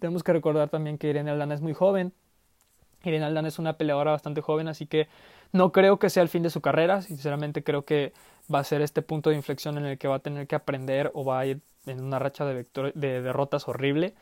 Tenemos 0.00 0.22
que 0.22 0.32
recordar 0.32 0.70
también 0.70 0.96
que 0.96 1.10
Irene 1.10 1.30
Aldana 1.30 1.54
es 1.54 1.60
muy 1.60 1.74
joven. 1.74 2.14
Irene 3.04 3.26
Aldana 3.26 3.48
es 3.48 3.58
una 3.58 3.74
peleadora 3.74 4.12
bastante 4.12 4.40
joven, 4.40 4.68
así 4.68 4.86
que 4.86 5.08
no 5.56 5.72
creo 5.72 5.98
que 5.98 6.10
sea 6.10 6.22
el 6.22 6.28
fin 6.28 6.42
de 6.42 6.50
su 6.50 6.60
carrera. 6.60 7.02
Sinceramente 7.02 7.64
creo 7.64 7.84
que 7.84 8.12
va 8.52 8.60
a 8.60 8.64
ser 8.64 8.82
este 8.82 9.02
punto 9.02 9.30
de 9.30 9.36
inflexión 9.36 9.78
en 9.78 9.86
el 9.86 9.98
que 9.98 10.08
va 10.08 10.16
a 10.16 10.20
tener 10.20 10.46
que 10.46 10.54
aprender 10.54 11.10
o 11.14 11.24
va 11.24 11.40
a 11.40 11.46
ir 11.46 11.60
en 11.86 12.02
una 12.02 12.18
racha 12.18 12.44
de, 12.44 12.66
de 12.94 13.22
derrotas 13.22 13.68
horrible, 13.68 14.14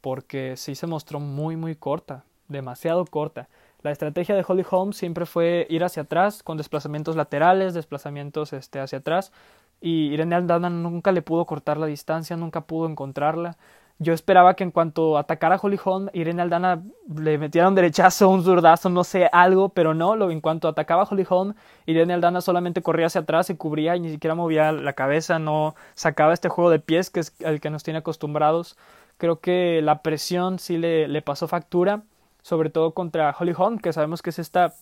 porque 0.00 0.56
sí 0.56 0.74
se 0.74 0.86
mostró 0.86 1.20
muy, 1.20 1.56
muy 1.56 1.76
corta, 1.76 2.24
demasiado 2.48 3.04
corta. 3.04 3.48
La 3.82 3.90
estrategia 3.90 4.34
de 4.34 4.44
Holly 4.46 4.64
Holm 4.70 4.92
siempre 4.92 5.24
fue 5.24 5.66
ir 5.70 5.84
hacia 5.84 6.02
atrás, 6.02 6.42
con 6.42 6.58
desplazamientos 6.58 7.16
laterales, 7.16 7.72
desplazamientos 7.72 8.52
este, 8.52 8.80
hacia 8.80 8.98
atrás, 8.98 9.32
y 9.80 10.12
Irene 10.12 10.36
Aldana 10.36 10.68
nunca 10.68 11.12
le 11.12 11.22
pudo 11.22 11.46
cortar 11.46 11.78
la 11.78 11.86
distancia, 11.86 12.36
nunca 12.36 12.62
pudo 12.62 12.88
encontrarla. 12.88 13.56
Yo 14.02 14.14
esperaba 14.14 14.54
que 14.54 14.64
en 14.64 14.70
cuanto 14.70 15.18
atacara 15.18 15.56
a 15.56 15.60
Holly 15.62 15.78
Holm, 15.84 16.08
Irene 16.14 16.40
Aldana 16.40 16.82
le 17.14 17.36
metiera 17.36 17.68
un 17.68 17.74
derechazo, 17.74 18.30
un 18.30 18.42
zurdazo, 18.42 18.88
no 18.88 19.04
sé, 19.04 19.28
algo, 19.30 19.68
pero 19.68 19.92
no, 19.92 20.16
lo, 20.16 20.30
en 20.30 20.40
cuanto 20.40 20.68
atacaba 20.68 21.02
a 21.02 21.06
Holly 21.06 21.26
Holm, 21.28 21.54
Irene 21.84 22.14
Aldana 22.14 22.40
solamente 22.40 22.80
corría 22.80 23.08
hacia 23.08 23.20
atrás, 23.20 23.46
se 23.46 23.58
cubría 23.58 23.96
y 23.96 24.00
ni 24.00 24.10
siquiera 24.10 24.34
movía 24.34 24.72
la 24.72 24.94
cabeza, 24.94 25.38
no 25.38 25.74
sacaba 25.94 26.32
este 26.32 26.48
juego 26.48 26.70
de 26.70 26.78
pies 26.78 27.10
que 27.10 27.20
es 27.20 27.34
el 27.40 27.60
que 27.60 27.68
nos 27.68 27.82
tiene 27.82 27.98
acostumbrados. 27.98 28.78
Creo 29.18 29.40
que 29.40 29.82
la 29.82 30.00
presión 30.00 30.58
sí 30.58 30.78
le, 30.78 31.06
le 31.06 31.20
pasó 31.20 31.46
factura, 31.46 32.00
sobre 32.40 32.70
todo 32.70 32.94
contra 32.94 33.36
Holly 33.38 33.52
Holm, 33.54 33.78
que 33.78 33.92
sabemos 33.92 34.22
que 34.22 34.30
es 34.30 34.38
esta 34.38 34.72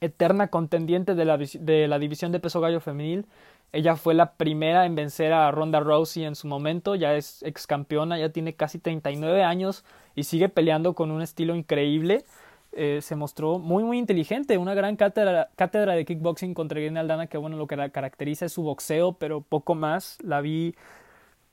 eterna 0.00 0.48
contendiente 0.48 1.14
de 1.14 1.24
la, 1.24 1.38
de 1.38 1.88
la 1.88 1.98
división 1.98 2.32
de 2.32 2.40
peso 2.40 2.60
gallo 2.60 2.80
femenil 2.80 3.26
ella 3.72 3.96
fue 3.96 4.14
la 4.14 4.32
primera 4.32 4.86
en 4.86 4.94
vencer 4.94 5.32
a 5.32 5.50
Ronda 5.50 5.80
Rousey 5.80 6.24
en 6.24 6.34
su 6.34 6.46
momento, 6.46 6.94
ya 6.94 7.14
es 7.14 7.42
ex 7.42 7.66
campeona, 7.66 8.18
ya 8.18 8.30
tiene 8.30 8.54
casi 8.54 8.78
39 8.78 9.42
años 9.42 9.84
y 10.14 10.24
sigue 10.24 10.48
peleando 10.48 10.94
con 10.94 11.10
un 11.10 11.20
estilo 11.20 11.54
increíble. 11.54 12.24
Eh, 12.72 13.00
se 13.02 13.16
mostró 13.16 13.58
muy 13.58 13.84
muy 13.84 13.98
inteligente, 13.98 14.56
una 14.58 14.74
gran 14.74 14.96
cátedra, 14.96 15.50
cátedra 15.56 15.94
de 15.94 16.04
kickboxing 16.04 16.54
contra 16.54 16.80
Irene 16.80 17.00
Aldana 17.00 17.26
que 17.26 17.38
bueno 17.38 17.56
lo 17.56 17.66
que 17.66 17.76
la 17.76 17.90
caracteriza 17.90 18.46
es 18.46 18.52
su 18.52 18.62
boxeo, 18.62 19.14
pero 19.14 19.42
poco 19.42 19.74
más. 19.74 20.18
La 20.22 20.40
vi 20.40 20.74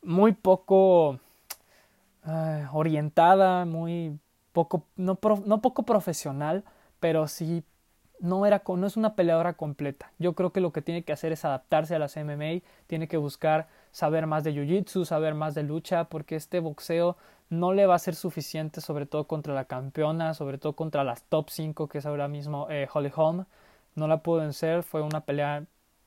muy 0.02 0.34
poco 0.34 1.20
orientada, 2.74 3.66
muy 3.66 4.18
poco 4.54 4.86
no, 4.96 5.20
no 5.46 5.62
poco 5.62 5.84
profesional, 5.84 6.64
pero 7.00 7.28
sí 7.28 7.64
no, 8.20 8.46
era, 8.46 8.64
no 8.66 8.88
es 8.88 8.98
una 8.98 9.16
peleadora 9.16 9.54
completa. 9.54 10.12
Yo 10.20 10.34
creo 10.34 10.52
que 10.52 10.62
lo 10.62 10.72
que 10.72 10.82
tiene 10.82 11.04
que 11.04 11.14
hacer 11.14 11.32
es 11.32 11.46
adaptarse 11.46 11.96
a 11.96 12.00
las 12.00 12.16
MMA, 12.18 12.62
tiene 12.88 13.08
que 13.08 13.18
buscar 13.18 13.68
saber 13.92 14.28
más 14.28 14.44
de 14.44 14.54
Jiu-Jitsu, 14.54 15.06
saber 15.06 15.34
más 15.34 15.56
de 15.56 15.64
lucha, 15.64 16.06
porque 16.06 16.36
este 16.36 16.60
boxeo 16.60 17.18
no 17.50 17.74
le 17.74 17.86
va 17.86 17.96
a 17.96 18.00
ser 18.00 18.16
suficiente, 18.16 18.82
sobre 18.82 19.06
todo 19.06 19.26
contra 19.26 19.54
la 19.54 19.66
campeona, 19.66 20.34
sobre 20.34 20.58
todo 20.58 20.74
contra 20.74 21.04
las 21.04 21.24
top 21.24 21.50
5, 21.50 21.88
que 21.88 22.00
es 22.00 22.06
ahora 22.06 22.28
mismo 22.28 22.68
eh, 22.70 22.88
Holly 22.92 23.12
Holm. 23.16 23.46
No 23.96 24.08
la 24.08 24.18
pudo 24.18 24.42
vencer, 24.42 24.84
fue 24.84 25.02
una 25.02 25.22
pelea 25.22 25.66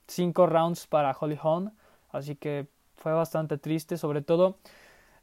5 0.09 0.47
rounds 0.47 0.87
para 0.87 1.17
Holly 1.19 1.39
Holm, 1.41 1.71
así 2.11 2.35
que 2.37 2.67
fue 2.97 3.13
bastante 3.13 3.59
triste, 3.59 3.97
sobre 3.97 4.23
todo 4.23 4.57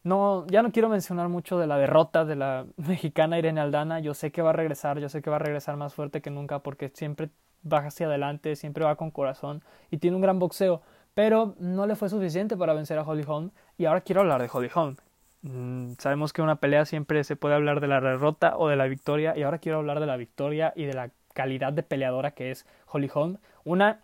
no, 0.06 0.46
ya 0.46 0.62
no 0.62 0.72
quiero 0.72 0.88
mencionar 0.88 1.30
mucho 1.30 1.58
de 1.58 1.66
la 1.66 1.80
derrota 1.80 2.26
de 2.26 2.36
la 2.36 2.68
mexicana 2.78 3.40
Irene 3.40 3.60
Aldana. 3.60 4.00
Yo 4.00 4.14
sé 4.14 4.32
que 4.32 4.44
va 4.44 4.52
a 4.52 4.54
regresar, 4.54 5.00
yo 5.00 5.10
sé 5.10 5.24
que 5.24 5.32
va 5.32 5.38
a 5.38 5.40
regresar 5.40 5.78
más 5.78 5.96
fuerte 5.96 6.22
que 6.22 6.30
nunca 6.30 6.60
porque 6.60 6.92
siempre 6.94 7.32
va 7.70 7.80
hacia 7.80 8.06
adelante, 8.06 8.56
siempre 8.56 8.86
va 8.86 8.98
con 8.98 9.10
corazón 9.10 9.64
y 9.90 9.98
tiene 9.98 10.16
un 10.16 10.22
gran 10.22 10.38
boxeo. 10.38 10.84
Pero 11.16 11.56
no 11.58 11.88
le 11.88 11.96
fue 11.96 12.10
suficiente 12.10 12.56
para 12.56 12.76
vencer 12.76 13.00
a 13.00 13.02
Holly 13.02 13.24
Holm. 13.26 13.50
Y 13.80 13.86
ahora 13.86 14.02
quiero 14.02 14.22
hablar 14.22 14.44
de 14.44 14.50
Holly 14.54 14.70
Holm. 14.76 14.96
Mm, 15.42 15.94
sabemos 15.98 16.34
que 16.34 16.44
una 16.44 16.58
pelea 16.58 16.86
siempre 16.86 17.24
se 17.24 17.36
puede 17.36 17.56
hablar 17.56 17.80
de 17.80 17.88
la 17.88 18.00
derrota 18.00 18.58
o 18.58 18.68
de 18.68 18.76
la 18.76 18.86
victoria. 18.86 19.34
Y 19.36 19.42
ahora 19.42 19.58
quiero 19.58 19.80
hablar 19.80 20.00
de 20.00 20.06
la 20.06 20.18
victoria 20.18 20.72
y 20.76 20.86
de 20.86 20.94
la 20.94 21.10
calidad 21.34 21.74
de 21.74 21.82
peleadora 21.82 22.32
que 22.32 22.52
es 22.52 22.68
Holly 22.92 23.10
Holm. 23.12 23.38
Una, 23.64 24.02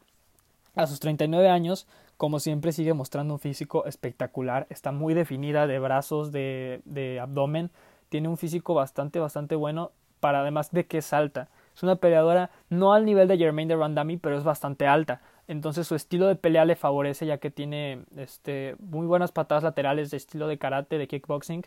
a 0.75 0.87
sus 0.87 0.99
39 0.99 1.47
años, 1.47 1.87
como 2.21 2.39
siempre 2.39 2.71
sigue 2.71 2.93
mostrando 2.93 3.34
un 3.34 3.39
físico 3.39 3.88
espectacular, 3.88 4.67
está 4.69 4.91
muy 4.91 5.15
definida 5.15 5.65
de 5.65 5.79
brazos, 5.79 6.31
de, 6.31 6.81
de 6.86 7.19
abdomen, 7.19 7.71
tiene 8.10 8.27
un 8.27 8.38
físico 8.38 8.75
bastante, 8.75 9.17
bastante 9.17 9.55
bueno, 9.55 9.89
para 10.19 10.41
además 10.41 10.69
de 10.69 10.86
que 10.86 10.99
es 10.99 11.13
alta. 11.13 11.49
Es 11.75 11.81
una 11.81 11.95
peleadora 11.95 12.51
no 12.69 12.93
al 12.93 13.05
nivel 13.05 13.27
de 13.27 13.39
Jermaine 13.39 13.73
de 13.73 13.75
Randami, 13.75 14.17
pero 14.17 14.38
es 14.38 14.43
bastante 14.43 14.86
alta. 14.86 15.23
Entonces 15.47 15.88
su 15.88 15.95
estilo 15.95 16.27
de 16.27 16.36
pelea 16.36 16.63
le 16.63 16.75
favorece 16.75 17.25
ya 17.25 17.39
que 17.39 17.49
tiene 17.49 18.03
este, 18.15 18.75
muy 18.77 19.07
buenas 19.07 19.31
patadas 19.31 19.63
laterales 19.63 20.12
de 20.12 20.17
estilo 20.17 20.45
de 20.45 20.60
karate, 20.60 20.99
de 20.99 21.07
kickboxing 21.07 21.63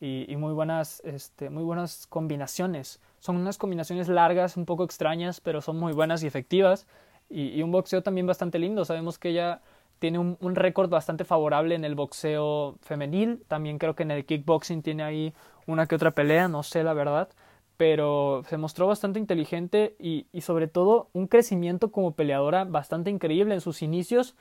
y, 0.00 0.24
y, 0.26 0.36
muy, 0.36 0.54
buenas, 0.54 1.02
este, 1.04 1.50
muy 1.50 1.64
buenas 1.64 2.06
combinaciones. 2.06 2.98
Son 3.18 3.36
unas 3.36 3.58
combinaciones 3.58 4.08
largas, 4.08 4.56
un 4.56 4.64
poco 4.64 4.84
extrañas, 4.84 5.42
pero 5.42 5.60
son 5.60 5.78
muy 5.78 5.92
buenas 5.92 6.22
y 6.22 6.26
efectivas. 6.26 6.86
Y, 7.28 7.48
y 7.48 7.62
un 7.62 7.72
boxeo 7.72 8.02
también 8.02 8.26
bastante 8.26 8.58
lindo. 8.58 8.86
Sabemos 8.86 9.18
que 9.18 9.28
ella 9.28 9.60
tiene 9.98 10.18
un, 10.18 10.36
un 10.40 10.54
récord 10.54 10.90
bastante 10.90 11.24
favorable 11.24 11.74
en 11.74 11.84
el 11.84 11.94
boxeo 11.94 12.76
femenil. 12.82 13.44
También 13.48 13.78
creo 13.78 13.94
que 13.94 14.02
en 14.04 14.10
el 14.10 14.24
kickboxing 14.24 14.82
tiene 14.82 15.02
ahí 15.02 15.34
una 15.66 15.86
que 15.86 15.94
otra 15.94 16.12
pelea, 16.12 16.48
no 16.48 16.62
sé 16.62 16.82
la 16.82 16.94
verdad. 16.94 17.28
Pero 17.76 18.42
se 18.48 18.56
mostró 18.56 18.86
bastante 18.88 19.20
inteligente 19.20 19.94
y, 20.00 20.26
y 20.32 20.40
sobre 20.40 20.66
todo 20.66 21.10
un 21.12 21.28
crecimiento 21.28 21.92
como 21.92 22.12
peleadora 22.14 22.64
bastante 22.64 23.10
increíble 23.10 23.54
en 23.54 23.60
sus 23.60 23.82
inicios 23.82 24.34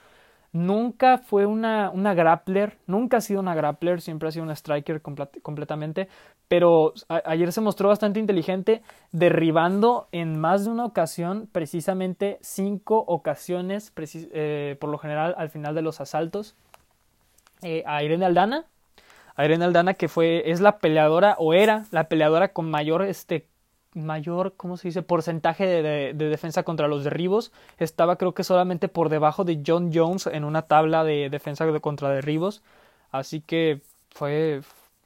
nunca 0.51 1.17
fue 1.17 1.45
una, 1.45 1.89
una 1.89 2.13
grappler, 2.13 2.77
nunca 2.87 3.17
ha 3.17 3.21
sido 3.21 3.39
una 3.39 3.55
grappler, 3.55 4.01
siempre 4.01 4.29
ha 4.29 4.31
sido 4.31 4.43
una 4.43 4.55
striker 4.55 5.01
completamente, 5.01 6.07
pero 6.47 6.93
ayer 7.25 7.51
se 7.51 7.61
mostró 7.61 7.89
bastante 7.89 8.19
inteligente, 8.19 8.81
derribando 9.11 10.07
en 10.11 10.39
más 10.39 10.65
de 10.65 10.71
una 10.71 10.85
ocasión, 10.85 11.49
precisamente 11.51 12.37
cinco 12.41 13.03
ocasiones, 13.07 13.91
eh, 14.31 14.77
por 14.79 14.89
lo 14.89 14.97
general 14.97 15.35
al 15.37 15.49
final 15.49 15.75
de 15.75 15.81
los 15.81 15.99
asaltos, 15.99 16.55
eh, 17.61 17.83
a 17.85 18.03
Irene 18.03 18.25
Aldana. 18.25 18.65
A 19.35 19.45
Irene 19.45 19.65
Aldana 19.65 19.93
que 19.93 20.07
fue, 20.07 20.49
es 20.49 20.61
la 20.61 20.79
peleadora 20.79 21.35
o 21.37 21.53
era 21.53 21.85
la 21.91 22.05
peleadora 22.05 22.53
con 22.53 22.71
mayor 22.71 23.03
este, 23.03 23.45
mayor, 23.97 24.53
¿cómo 24.57 24.77
se 24.77 24.87
dice?, 24.87 25.01
porcentaje 25.01 25.65
de, 25.65 26.13
defensa 26.13 26.63
contra 26.63 26.87
los 26.87 27.03
derribos. 27.03 27.51
Estaba 27.77 28.15
creo 28.17 28.33
que 28.33 28.43
solamente 28.43 28.87
por 28.87 29.09
debajo 29.09 29.43
de 29.43 29.61
John 29.65 29.91
Jones 29.93 30.27
en 30.27 30.43
una 30.43 30.63
tabla 30.63 31.03
de 31.03 31.29
defensa 31.29 31.65
contra 31.79 32.09
derribos. 32.09 32.63
Así 33.11 33.41
que 33.41 33.81
fue 34.11 34.61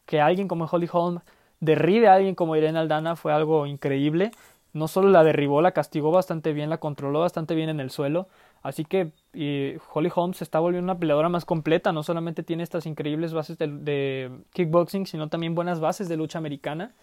que 0.06 0.21
alguien 0.21 0.47
como 0.47 0.65
Holly 0.65 0.89
Holm 0.91 1.19
derribe 1.60 2.08
a 2.08 2.15
alguien 2.15 2.36
como 2.36 2.56
Irene 2.56 2.80
Aldana 2.80 3.15
fue 3.15 3.34
algo 3.34 3.65
increíble. 3.65 4.32
No 4.73 4.88
solo 4.88 5.10
la 5.10 5.23
derribó, 5.23 5.62
la 5.62 5.71
castigó 5.73 6.12
bastante 6.12 6.54
bien, 6.54 6.69
la 6.69 6.77
controló 6.77 7.19
bastante 7.21 7.56
bien 7.56 7.69
en 7.69 7.80
el 7.80 7.91
suelo. 7.91 8.27
Así 8.63 8.86
que 8.86 9.12
Holly 9.34 10.12
Holm 10.13 10.34
se 10.34 10.43
está 10.43 10.60
volviendo 10.60 10.86
una 10.86 10.99
peleadora 10.99 11.30
más 11.30 11.45
completa. 11.45 11.91
No 11.91 12.04
solamente 12.04 12.43
tiene 12.43 12.63
estas 12.63 12.86
increíbles 12.86 13.34
bases 13.34 13.58
de 13.58 14.32
kickboxing, 14.54 15.08
sino 15.08 15.30
también 15.30 15.56
buenas 15.56 15.80
bases 15.80 16.08
de 16.08 16.17
lucha 16.17 16.38
americana, 16.38 16.93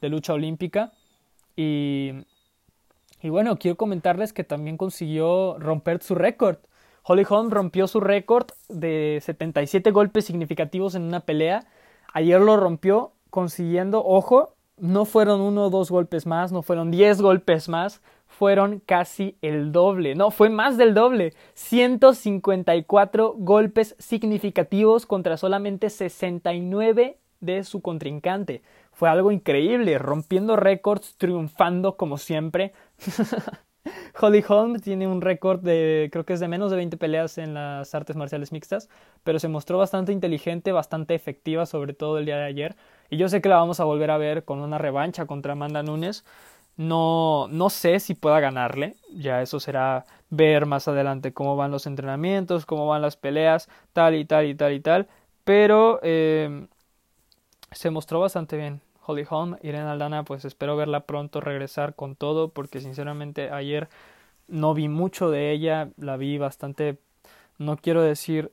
de 0.00 0.08
lucha 0.08 0.32
olímpica. 0.32 0.92
Y, 1.56 2.24
bueno, 3.22 3.58
quiero 3.58 3.76
comentarles 3.76 4.32
que 4.32 4.44
también 4.44 4.76
consiguió 4.76 5.58
romper 5.58 6.02
su 6.02 6.14
récord. 6.14 6.58
Holly 7.04 7.24
Holm 7.28 7.50
rompió 7.50 7.88
su 7.88 8.00
récord 8.00 8.46
de 8.68 9.18
77 9.22 9.90
golpes 9.90 10.24
significativos 10.24 10.94
en 10.94 11.02
una 11.02 11.20
pelea. 11.20 11.66
Ayer 12.12 12.40
lo 12.40 12.56
rompió 12.56 13.12
consiguiendo, 13.30 14.04
ojo, 14.04 14.54
no 14.76 15.04
fueron 15.04 15.40
uno 15.40 15.66
o 15.66 15.70
dos 15.70 15.90
golpes 15.90 16.26
más, 16.26 16.52
no 16.52 16.62
fueron 16.62 16.90
10 16.90 17.22
golpes 17.22 17.68
más, 17.68 18.02
fueron 18.26 18.80
casi 18.80 19.36
el 19.42 19.72
doble. 19.72 20.14
No, 20.14 20.30
fue 20.30 20.48
más 20.48 20.76
del 20.76 20.94
doble. 20.94 21.34
154 21.54 23.34
golpes 23.36 23.94
significativos 23.98 25.06
contra 25.06 25.36
solamente 25.36 25.90
69 25.90 27.18
de 27.40 27.64
su 27.64 27.82
contrincante. 27.82 28.62
Fue 29.02 29.08
algo 29.08 29.32
increíble, 29.32 29.98
rompiendo 29.98 30.54
récords, 30.54 31.16
triunfando 31.16 31.96
como 31.96 32.18
siempre. 32.18 32.72
Holly 34.20 34.44
Holm 34.46 34.78
tiene 34.78 35.08
un 35.08 35.20
récord 35.20 35.58
de, 35.58 36.08
creo 36.12 36.24
que 36.24 36.34
es 36.34 36.38
de 36.38 36.46
menos 36.46 36.70
de 36.70 36.76
20 36.76 36.96
peleas 36.98 37.36
en 37.38 37.52
las 37.52 37.96
artes 37.96 38.14
marciales 38.14 38.52
mixtas, 38.52 38.88
pero 39.24 39.40
se 39.40 39.48
mostró 39.48 39.78
bastante 39.78 40.12
inteligente, 40.12 40.70
bastante 40.70 41.16
efectiva, 41.16 41.66
sobre 41.66 41.94
todo 41.94 42.16
el 42.18 42.26
día 42.26 42.36
de 42.36 42.44
ayer. 42.44 42.76
Y 43.10 43.16
yo 43.16 43.28
sé 43.28 43.42
que 43.42 43.48
la 43.48 43.56
vamos 43.56 43.80
a 43.80 43.84
volver 43.84 44.12
a 44.12 44.18
ver 44.18 44.44
con 44.44 44.60
una 44.60 44.78
revancha 44.78 45.26
contra 45.26 45.54
Amanda 45.54 45.82
Nunes. 45.82 46.24
No, 46.76 47.48
no 47.50 47.70
sé 47.70 47.98
si 47.98 48.14
pueda 48.14 48.38
ganarle, 48.38 48.94
ya 49.12 49.42
eso 49.42 49.58
será 49.58 50.04
ver 50.30 50.64
más 50.64 50.86
adelante 50.86 51.32
cómo 51.34 51.56
van 51.56 51.72
los 51.72 51.88
entrenamientos, 51.88 52.66
cómo 52.66 52.86
van 52.86 53.02
las 53.02 53.16
peleas, 53.16 53.68
tal 53.92 54.14
y 54.14 54.24
tal 54.24 54.46
y 54.46 54.54
tal 54.54 54.72
y 54.72 54.78
tal. 54.78 55.08
Pero 55.42 55.98
eh, 56.04 56.68
se 57.72 57.90
mostró 57.90 58.20
bastante 58.20 58.56
bien. 58.56 58.80
Holly 59.04 59.24
Holm, 59.28 59.56
Irene 59.62 59.88
Aldana, 59.88 60.24
pues 60.24 60.44
espero 60.44 60.76
verla 60.76 61.06
pronto 61.06 61.40
regresar 61.40 61.94
con 61.94 62.16
todo, 62.16 62.48
porque 62.48 62.80
sinceramente 62.80 63.50
ayer 63.50 63.88
no 64.48 64.74
vi 64.74 64.88
mucho 64.88 65.30
de 65.30 65.50
ella, 65.50 65.90
la 65.96 66.16
vi 66.16 66.38
bastante, 66.38 66.98
no 67.58 67.76
quiero 67.76 68.02
decir 68.02 68.52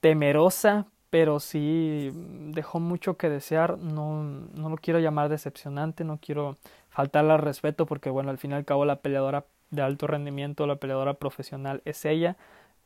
temerosa, 0.00 0.86
pero 1.10 1.40
sí 1.40 2.10
dejó 2.14 2.80
mucho 2.80 3.16
que 3.16 3.28
desear, 3.28 3.78
no, 3.78 4.22
no 4.22 4.70
lo 4.70 4.76
quiero 4.76 4.98
llamar 4.98 5.28
decepcionante, 5.28 6.04
no 6.04 6.18
quiero 6.18 6.56
faltarle 6.88 7.32
al 7.32 7.38
respeto, 7.40 7.86
porque 7.86 8.10
bueno, 8.10 8.30
al 8.30 8.38
fin 8.38 8.52
y 8.52 8.54
al 8.54 8.64
cabo 8.64 8.84
la 8.84 8.96
peleadora 8.96 9.44
de 9.70 9.82
alto 9.82 10.06
rendimiento, 10.06 10.66
la 10.66 10.76
peleadora 10.76 11.14
profesional 11.14 11.82
es 11.84 12.04
ella, 12.04 12.36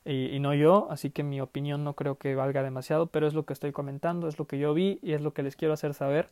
y, 0.06 0.38
no 0.38 0.54
yo, 0.54 0.86
así 0.90 1.10
que 1.10 1.22
mi 1.22 1.40
opinión 1.40 1.82
no 1.82 1.94
creo 1.94 2.16
que 2.16 2.34
valga 2.34 2.62
demasiado, 2.62 3.06
pero 3.06 3.26
es 3.26 3.34
lo 3.34 3.44
que 3.44 3.52
estoy 3.52 3.72
comentando, 3.72 4.28
es 4.28 4.38
lo 4.38 4.46
que 4.46 4.58
yo 4.58 4.72
vi 4.72 5.00
y 5.02 5.12
es 5.12 5.20
lo 5.20 5.32
que 5.32 5.42
les 5.42 5.56
quiero 5.56 5.74
hacer 5.74 5.94
saber. 5.94 6.28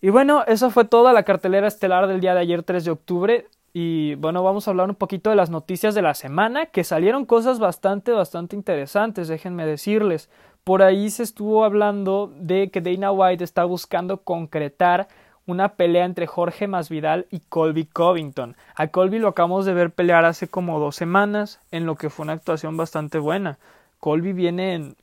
Y 0.00 0.10
bueno, 0.10 0.44
eso 0.46 0.70
fue 0.70 0.84
toda 0.84 1.12
la 1.12 1.22
cartelera 1.22 1.68
estelar 1.68 2.06
del 2.08 2.20
día 2.20 2.34
de 2.34 2.40
ayer 2.40 2.62
3 2.62 2.84
de 2.84 2.90
octubre. 2.90 3.46
Y 3.74 4.14
bueno, 4.16 4.42
vamos 4.42 4.66
a 4.66 4.70
hablar 4.70 4.88
un 4.88 4.96
poquito 4.96 5.30
de 5.30 5.36
las 5.36 5.50
noticias 5.50 5.94
de 5.94 6.02
la 6.02 6.14
semana, 6.14 6.66
que 6.66 6.82
salieron 6.82 7.24
cosas 7.24 7.58
bastante, 7.58 8.10
bastante 8.10 8.56
interesantes, 8.56 9.28
déjenme 9.28 9.66
decirles. 9.66 10.30
Por 10.64 10.82
ahí 10.82 11.10
se 11.10 11.22
estuvo 11.22 11.64
hablando 11.64 12.32
de 12.36 12.70
que 12.70 12.80
Dana 12.80 13.12
White 13.12 13.44
está 13.44 13.64
buscando 13.64 14.22
concretar 14.22 15.08
una 15.46 15.74
pelea 15.74 16.04
entre 16.04 16.26
Jorge 16.26 16.68
Masvidal 16.68 17.26
y 17.30 17.40
Colby 17.40 17.86
Covington. 17.86 18.56
A 18.74 18.88
Colby 18.88 19.18
lo 19.18 19.28
acabamos 19.28 19.66
de 19.66 19.74
ver 19.74 19.90
pelear 19.90 20.24
hace 20.24 20.48
como 20.48 20.78
dos 20.78 20.96
semanas, 20.96 21.60
en 21.70 21.86
lo 21.86 21.96
que 21.96 22.10
fue 22.10 22.24
una 22.24 22.34
actuación 22.34 22.76
bastante 22.76 23.18
buena. 23.18 23.58
Colby 23.98 24.32
viene 24.32 24.94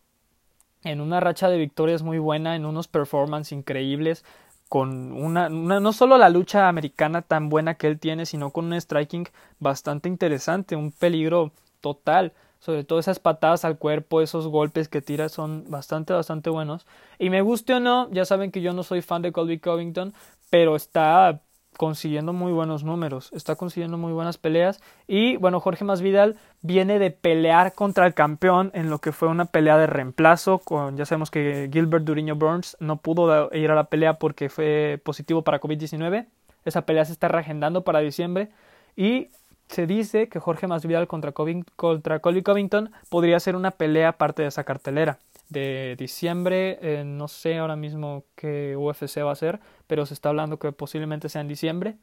en, 0.84 1.02
una 1.02 1.20
racha 1.20 1.50
de 1.50 1.58
victorias 1.58 2.04
muy 2.04 2.20
buena, 2.20 2.56
en 2.56 2.66
unos 2.66 2.88
performances 2.88 3.52
increíbles, 3.52 4.24
con 4.70 5.12
una, 5.12 5.50
no 5.50 5.94
solo 5.94 6.18
la 6.18 6.30
lucha 6.30 6.70
americana 6.70 7.22
tan 7.22 7.50
buena 7.50 7.76
que 7.76 7.88
él 7.88 8.00
tiene, 8.00 8.26
sino 8.26 8.52
con 8.52 8.66
un 8.66 8.80
striking 8.80 9.28
bastante 9.60 10.08
interesante, 10.10 10.76
un 10.76 10.92
peligro 10.92 11.52
total 11.82 12.34
sobre 12.60 12.84
todo 12.84 13.00
esas 13.00 13.20
patadas 13.20 13.66
al 13.66 13.78
cuerpo, 13.78 14.22
esos 14.22 14.48
golpes 14.48 14.88
que 14.88 15.02
tira 15.02 15.30
son 15.30 15.66
bastante, 15.70 16.14
bastante 16.14 16.50
buenos. 16.50 16.86
Y 17.18 17.30
me 17.30 17.42
guste 17.42 17.74
o 17.74 17.80
no, 17.80 18.10
ya 18.12 18.26
saben 18.26 18.52
que 18.52 18.62
yo 18.62 18.74
no 18.74 18.84
soy 18.84 19.02
fan 19.02 19.22
de 19.22 19.32
Colby 19.32 19.60
Covington, 19.60 20.14
pero 20.50 20.76
está 20.76 21.42
consiguiendo 21.78 22.34
muy 22.34 22.52
buenos 22.52 22.84
números, 22.84 23.32
está 23.32 23.56
consiguiendo 23.56 23.98
muy 23.98 24.12
buenas 24.12 24.38
peleas 24.38 24.82
y 25.08 25.38
bueno, 25.38 25.62
Jorge 25.62 25.86
Masvidal 25.86 26.36
viene 26.62 27.00
de 27.00 27.10
pelear 27.10 27.74
contra 27.74 28.06
el 28.06 28.14
campeón 28.14 28.72
en 28.74 28.90
lo 28.90 29.00
que 29.00 29.14
fue 29.14 29.30
una 29.30 29.46
pelea 29.46 29.78
de 29.78 29.88
reemplazo 29.88 30.60
con 30.60 30.98
ya 30.98 31.06
sabemos 31.06 31.32
que 31.32 31.70
Gilbert 31.72 32.04
Duriño 32.04 32.36
Burns 32.36 32.76
no 32.82 32.98
pudo 32.98 33.50
ir 33.54 33.72
a 33.72 33.76
la 33.76 33.86
pelea 33.86 34.16
porque 34.16 34.50
fue 34.50 35.00
positivo 35.06 35.44
para 35.44 35.62
COVID-19. 35.62 36.28
Esa 36.66 36.86
pelea 36.86 37.06
se 37.06 37.14
está 37.14 37.30
reagendando 37.30 37.86
para 37.86 38.00
diciembre 38.00 38.50
y 38.98 39.30
se 39.70 39.86
dice 39.86 40.30
que 40.30 40.40
Jorge 40.40 40.68
Masvidal 40.68 41.08
contra, 41.08 41.32
contra 41.32 42.20
Colby 42.20 42.42
Covington 42.42 42.92
podría 43.10 43.40
ser 43.40 43.56
una 43.56 43.72
pelea 43.72 44.14
parte 44.14 44.42
de 44.42 44.48
esa 44.48 44.64
cartelera 44.64 45.20
de 45.50 45.96
diciembre. 45.98 46.80
Eh, 46.82 47.04
no 47.06 47.28
sé 47.28 47.60
ahora 47.60 47.76
mismo 47.76 48.24
qué 48.36 48.76
UFC 48.76 49.24
va 49.24 49.32
a 49.32 49.36
ser, 49.36 49.60
pero 49.86 50.08
se 50.08 50.16
está 50.16 50.30
hablando 50.30 50.58
que 50.58 50.72
posiblemente 50.72 51.30
sea 51.30 51.42
en 51.42 51.48
diciembre. 51.48 51.96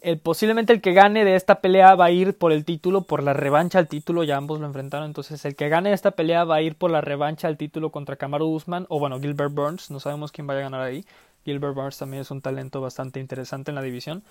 El, 0.00 0.18
posiblemente 0.18 0.72
el 0.72 0.80
que 0.80 0.94
gane 0.94 1.24
de 1.24 1.36
esta 1.36 1.60
pelea 1.60 1.94
va 1.94 2.06
a 2.06 2.10
ir 2.10 2.36
por 2.36 2.50
el 2.50 2.64
título, 2.64 3.02
por 3.02 3.22
la 3.22 3.34
revancha 3.34 3.78
al 3.78 3.86
título, 3.86 4.24
ya 4.24 4.36
ambos 4.36 4.58
lo 4.58 4.66
enfrentaron, 4.66 5.06
entonces 5.06 5.44
el 5.44 5.54
que 5.54 5.68
gane 5.68 5.90
de 5.90 5.94
esta 5.94 6.10
pelea 6.12 6.42
va 6.42 6.56
a 6.56 6.62
ir 6.62 6.74
por 6.74 6.90
la 6.90 7.02
revancha 7.02 7.46
al 7.46 7.56
título 7.56 7.90
contra 7.90 8.16
Kamaru 8.16 8.46
Usman 8.46 8.86
o 8.88 8.98
bueno, 8.98 9.20
Gilbert 9.20 9.54
Burns, 9.54 9.92
no 9.92 10.00
sabemos 10.00 10.32
quién 10.32 10.48
vaya 10.48 10.60
a 10.60 10.64
ganar 10.64 10.80
ahí. 10.80 11.04
Gilbert 11.44 11.74
Burns 11.74 11.98
también 11.98 12.22
es 12.22 12.30
un 12.30 12.40
talento 12.40 12.80
bastante 12.80 13.20
interesante 13.20 13.70
en 13.70 13.74
la 13.76 13.82
división. 13.82 14.24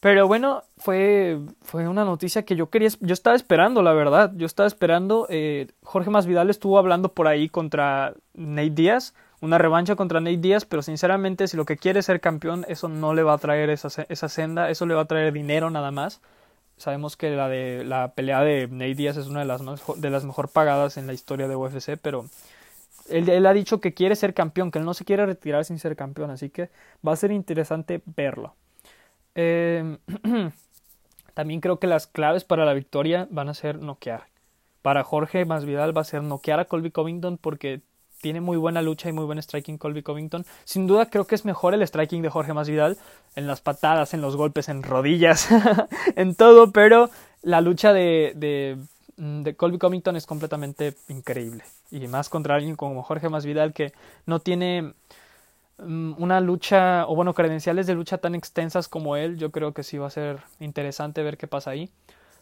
Pero 0.00 0.26
bueno, 0.26 0.62
fue, 0.78 1.38
fue 1.60 1.86
una 1.86 2.04
noticia 2.06 2.44
que 2.44 2.56
yo 2.56 2.70
quería, 2.70 2.88
yo 3.00 3.12
estaba 3.12 3.36
esperando, 3.36 3.82
la 3.82 3.92
verdad. 3.92 4.32
Yo 4.34 4.46
estaba 4.46 4.66
esperando. 4.66 5.26
Eh, 5.28 5.68
Jorge 5.82 6.08
Masvidal 6.08 6.48
estuvo 6.48 6.78
hablando 6.78 7.12
por 7.12 7.28
ahí 7.28 7.50
contra 7.50 8.14
Nate 8.32 8.70
Díaz, 8.70 9.14
una 9.42 9.58
revancha 9.58 9.96
contra 9.96 10.20
Nate 10.20 10.38
Díaz, 10.38 10.64
pero 10.64 10.80
sinceramente, 10.82 11.48
si 11.48 11.56
lo 11.58 11.66
que 11.66 11.76
quiere 11.76 12.00
es 12.00 12.06
ser 12.06 12.20
campeón, 12.20 12.64
eso 12.68 12.88
no 12.88 13.12
le 13.12 13.22
va 13.22 13.34
a 13.34 13.38
traer 13.38 13.68
esa, 13.68 14.06
esa 14.08 14.28
senda, 14.30 14.70
eso 14.70 14.86
le 14.86 14.94
va 14.94 15.02
a 15.02 15.04
traer 15.04 15.34
dinero 15.34 15.68
nada 15.70 15.90
más. 15.90 16.20
Sabemos 16.78 17.18
que 17.18 17.30
la 17.30 17.50
de 17.50 17.84
la 17.84 18.12
pelea 18.14 18.40
de 18.40 18.68
Nate 18.68 18.94
Díaz 18.94 19.18
es 19.18 19.26
una 19.26 19.40
de 19.40 19.46
las, 19.46 19.62
de 19.96 20.10
las 20.10 20.24
mejor 20.24 20.48
pagadas 20.48 20.96
en 20.96 21.06
la 21.06 21.12
historia 21.12 21.46
de 21.46 21.56
UFC, 21.56 21.98
pero 22.00 22.24
él, 23.10 23.28
él, 23.28 23.44
ha 23.44 23.52
dicho 23.52 23.82
que 23.82 23.92
quiere 23.92 24.16
ser 24.16 24.32
campeón, 24.32 24.70
que 24.70 24.78
él 24.78 24.86
no 24.86 24.94
se 24.94 25.04
quiere 25.04 25.26
retirar 25.26 25.66
sin 25.66 25.78
ser 25.78 25.94
campeón, 25.94 26.30
así 26.30 26.48
que 26.48 26.70
va 27.06 27.12
a 27.12 27.16
ser 27.16 27.32
interesante 27.32 28.00
verlo. 28.06 28.54
Eh, 29.34 29.98
también 31.34 31.60
creo 31.60 31.78
que 31.78 31.86
las 31.86 32.06
claves 32.06 32.44
para 32.44 32.64
la 32.64 32.74
victoria 32.74 33.28
van 33.30 33.48
a 33.48 33.54
ser 33.54 33.78
noquear. 33.80 34.24
Para 34.82 35.04
Jorge 35.04 35.44
Masvidal 35.44 35.96
va 35.96 36.02
a 36.02 36.04
ser 36.04 36.22
noquear 36.22 36.60
a 36.60 36.64
Colby 36.64 36.90
Covington 36.90 37.38
porque 37.38 37.82
tiene 38.20 38.40
muy 38.40 38.56
buena 38.56 38.82
lucha 38.82 39.08
y 39.08 39.12
muy 39.12 39.24
buen 39.24 39.40
striking 39.40 39.78
Colby 39.78 40.02
Covington. 40.02 40.44
Sin 40.64 40.86
duda 40.86 41.08
creo 41.08 41.26
que 41.26 41.34
es 41.34 41.44
mejor 41.44 41.74
el 41.74 41.86
striking 41.86 42.22
de 42.22 42.28
Jorge 42.28 42.52
Masvidal 42.52 42.98
en 43.36 43.46
las 43.46 43.60
patadas, 43.60 44.14
en 44.14 44.20
los 44.20 44.36
golpes, 44.36 44.68
en 44.68 44.82
rodillas, 44.82 45.48
en 46.16 46.34
todo, 46.34 46.72
pero 46.72 47.10
la 47.42 47.60
lucha 47.60 47.92
de, 47.92 48.32
de, 48.36 48.78
de, 49.16 49.56
Colby 49.56 49.78
Covington 49.78 50.16
es 50.16 50.26
completamente 50.26 50.94
increíble. 51.08 51.64
Y 51.90 52.06
más 52.08 52.28
contra 52.28 52.56
alguien 52.56 52.76
como 52.76 53.02
Jorge 53.02 53.28
Masvidal 53.28 53.72
que 53.72 53.92
no 54.26 54.40
tiene 54.40 54.80
Mm, 54.82 54.92
una 55.82 56.40
lucha, 56.40 57.06
o 57.06 57.14
bueno, 57.14 57.34
credenciales 57.34 57.86
de 57.86 57.94
lucha 57.94 58.18
tan 58.18 58.34
extensas 58.34 58.88
como 58.88 59.16
él, 59.16 59.36
yo 59.36 59.50
creo 59.50 59.72
que 59.72 59.82
sí 59.82 59.98
va 59.98 60.06
a 60.06 60.10
ser 60.10 60.40
interesante 60.58 61.22
ver 61.22 61.36
qué 61.36 61.46
pasa 61.46 61.70
ahí. 61.70 61.90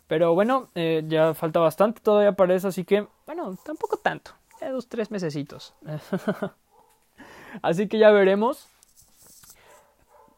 Pero 0.07 0.35
bueno, 0.35 0.68
eh, 0.74 1.05
ya 1.07 1.35
falta 1.35 1.61
bastante 1.61 2.01
todavía 2.01 2.33
para 2.33 2.55
eso, 2.55 2.68
así 2.68 2.85
que, 2.85 3.07
bueno, 3.27 3.57
tampoco 3.64 3.98
tanto, 3.98 4.33
dos, 4.61 4.88
tres 4.88 5.11
mesecitos. 5.11 5.74
así 7.62 7.88
que 7.88 7.98
ya 7.98 8.11
veremos. 8.11 8.68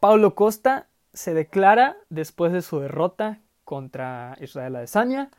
Paulo 0.00 0.34
Costa 0.34 0.88
se 1.12 1.34
declara 1.34 1.96
después 2.08 2.52
de 2.52 2.62
su 2.62 2.80
derrota 2.80 3.38
contra 3.64 4.36
Israel 4.40 4.76
Adesanya. 4.76 5.30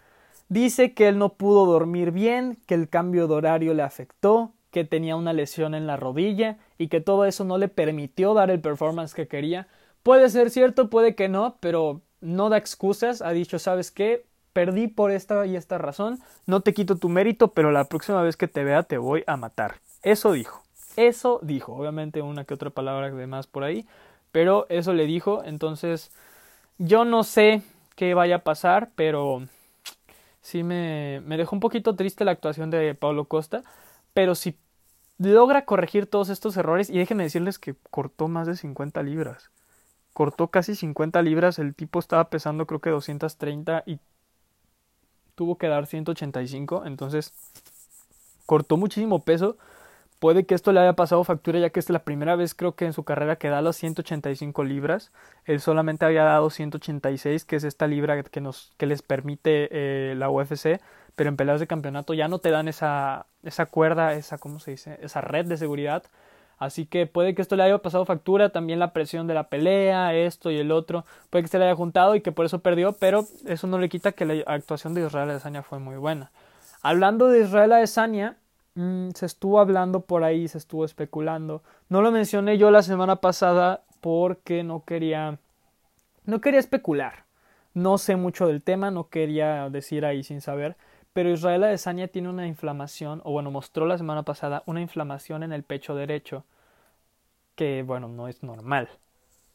Dice 0.50 0.94
que 0.94 1.08
él 1.08 1.18
no 1.18 1.34
pudo 1.34 1.66
dormir 1.66 2.12
bien, 2.12 2.58
que 2.68 2.76
el 2.76 2.90
cambio 2.90 3.28
de 3.28 3.34
horario 3.34 3.74
le 3.74 3.84
afectó, 3.84 4.54
que 4.70 4.86
tenía 4.86 5.16
una 5.16 5.34
lesión 5.34 5.76
en 5.76 5.88
la 5.88 5.98
rodilla 5.98 6.58
y 6.82 6.88
que 6.88 7.00
todo 7.00 7.26
eso 7.26 7.44
no 7.44 7.58
le 7.58 7.68
permitió 7.68 8.34
dar 8.34 8.50
el 8.50 8.60
performance 8.60 9.14
que 9.14 9.28
quería. 9.28 9.68
Puede 10.02 10.30
ser 10.30 10.50
cierto, 10.50 10.90
puede 10.90 11.14
que 11.14 11.30
no, 11.30 11.58
pero 11.60 12.02
no 12.22 12.50
da 12.50 12.58
excusas. 12.58 13.22
Ha 13.22 13.32
dicho, 13.32 13.60
¿sabes 13.60 13.92
qué? 13.92 14.26
Perdí 14.52 14.88
por 14.88 15.12
esta 15.12 15.46
y 15.46 15.56
esta 15.56 15.78
razón. 15.78 16.20
No 16.48 16.62
te 16.62 16.74
quito 16.74 16.98
tu 16.98 17.08
mérito, 17.08 17.50
pero 17.50 17.72
la 17.72 17.86
próxima 17.86 18.24
vez 18.24 18.36
que 18.36 18.48
te 18.48 18.64
vea 18.64 18.82
te 18.82 18.98
voy 18.98 19.24
a 19.28 19.38
matar. 19.38 19.76
Eso 20.02 20.32
dijo. 20.32 20.64
Eso 20.96 21.40
dijo. 21.44 21.74
Obviamente 21.74 22.24
una 22.24 22.46
que 22.46 22.56
otra 22.56 22.72
palabra 22.72 23.12
de 23.12 23.28
más 23.28 23.46
por 23.46 23.64
ahí, 23.64 23.86
pero 24.32 24.66
eso 24.70 24.94
le 24.94 25.06
dijo. 25.06 25.44
Entonces, 25.46 26.12
yo 26.80 27.06
no 27.06 27.24
sé 27.24 27.62
qué 27.96 28.16
vaya 28.16 28.38
a 28.38 28.44
pasar, 28.44 28.90
pero 28.96 29.44
sí 30.42 30.64
me, 30.64 31.22
me 31.26 31.38
dejó 31.38 31.56
un 31.56 31.60
poquito 31.60 31.96
triste 31.96 32.26
la 32.26 32.32
actuación 32.32 32.72
de 32.72 32.96
Pablo 32.96 33.26
Costa 33.26 33.62
pero 34.14 34.36
si 34.36 34.58
logra 35.30 35.66
corregir 35.66 36.08
todos 36.08 36.30
estos 36.30 36.58
errores, 36.58 36.90
y 36.90 36.98
déjenme 36.98 37.24
decirles 37.24 37.60
que 37.60 37.76
cortó 37.90 38.28
más 38.28 38.48
de 38.48 38.56
50 38.56 39.04
libras. 39.04 39.52
Cortó 40.14 40.50
casi 40.50 40.76
50 40.76 41.22
libras, 41.22 41.60
el 41.60 41.76
tipo 41.76 42.00
estaba 42.00 42.30
pesando 42.30 42.68
creo 42.68 42.82
que 42.82 42.90
230 42.90 43.84
y 43.86 44.00
tuvo 45.36 45.58
que 45.58 45.68
dar 45.68 45.88
185, 45.88 46.86
entonces 46.86 47.34
cortó 48.46 48.78
muchísimo 48.78 49.20
peso. 49.24 49.58
Puede 50.22 50.46
que 50.46 50.56
esto 50.56 50.72
le 50.72 50.80
haya 50.80 50.94
pasado 50.94 51.26
factura 51.26 51.60
ya 51.60 51.72
que 51.72 51.82
es 51.82 51.90
la 51.90 52.04
primera 52.06 52.38
vez 52.38 52.56
creo 52.56 52.76
que 52.76 52.86
en 52.86 52.94
su 52.94 53.04
carrera 53.04 53.36
que 53.36 53.50
da 53.50 53.62
las 53.62 53.76
185 53.76 54.64
libras. 54.64 55.12
Él 55.46 55.60
solamente 55.60 56.06
había 56.06 56.24
dado 56.24 56.50
186, 56.50 57.44
que 57.44 57.58
es 57.58 57.64
esta 57.66 57.88
libra 57.88 58.22
que, 58.24 58.40
nos, 58.40 58.72
que 58.78 58.86
les 58.86 59.02
permite 59.02 59.68
eh, 59.72 60.16
la 60.16 60.30
UFC 60.30 60.80
pero 61.16 61.30
en 61.30 61.38
peleas 61.38 61.60
de 61.60 61.68
campeonato 61.68 62.14
ya 62.14 62.28
no 62.28 62.40
te 62.40 62.52
dan 62.52 62.68
esa, 62.68 63.26
esa 63.44 63.66
cuerda, 63.66 64.14
esa, 64.14 64.38
¿cómo 64.38 64.60
se 64.60 64.72
dice? 64.72 64.98
Esa 65.02 65.22
red 65.22 65.46
de 65.46 65.58
seguridad. 65.58 66.04
Así 66.58 66.86
que 66.86 67.08
puede 67.08 67.34
que 67.34 67.42
esto 67.42 67.56
le 67.56 67.64
haya 67.64 67.80
pasado 67.80 68.06
factura, 68.06 68.50
también 68.50 68.80
la 68.80 68.94
presión 68.94 69.26
de 69.26 69.34
la 69.34 69.50
pelea, 69.50 70.14
esto 70.14 70.52
y 70.52 70.58
el 70.58 70.72
otro, 70.72 71.06
puede 71.32 71.44
que 71.44 71.48
se 71.48 71.58
le 71.58 71.66
haya 71.66 71.76
juntado 71.76 72.16
y 72.16 72.22
que 72.22 72.32
por 72.32 72.46
eso 72.46 72.60
perdió, 72.60 72.94
pero 72.94 73.26
eso 73.48 73.66
no 73.66 73.80
le 73.80 73.90
quita 73.90 74.12
que 74.12 74.26
la 74.26 74.44
actuación 74.46 74.94
de 74.94 75.06
Israel 75.06 75.32
Adesanya 75.32 75.64
fue 75.64 75.80
muy 75.80 75.96
buena. 75.96 76.32
Hablando 76.84 77.28
de 77.28 77.42
Israel 77.42 77.74
Adesanya, 77.74 78.38
mmm, 78.76 79.10
se 79.12 79.26
estuvo 79.26 79.60
hablando 79.60 80.02
por 80.02 80.24
ahí, 80.24 80.48
se 80.48 80.58
estuvo 80.58 80.86
especulando. 80.86 81.64
No 81.90 82.02
lo 82.02 82.12
mencioné 82.12 82.58
yo 82.58 82.72
la 82.72 82.84
semana 82.84 83.18
pasada 83.18 83.84
porque 84.02 84.64
no 84.64 84.84
quería 84.86 85.40
no 86.26 86.42
quería 86.42 86.60
especular. 86.60 87.26
No 87.74 87.98
sé 87.98 88.16
mucho 88.16 88.48
del 88.48 88.62
tema, 88.62 88.92
no 88.92 89.10
quería 89.10 89.70
decir 89.70 90.06
ahí 90.06 90.24
sin 90.24 90.42
saber, 90.42 90.76
pero 91.14 91.30
Israel 91.30 91.64
Adesanya 91.64 92.08
tiene 92.08 92.30
una 92.30 92.48
inflamación, 92.48 93.22
o 93.24 93.32
bueno, 93.32 93.52
mostró 93.52 93.86
la 93.86 93.98
semana 93.98 94.24
pasada 94.24 94.64
una 94.66 94.82
inflamación 94.82 95.44
en 95.44 95.54
el 95.54 95.64
pecho 95.64 95.96
derecho, 95.96 96.44
que 97.56 97.84
bueno, 97.84 98.08
no 98.08 98.28
es 98.28 98.44
normal. 98.44 98.90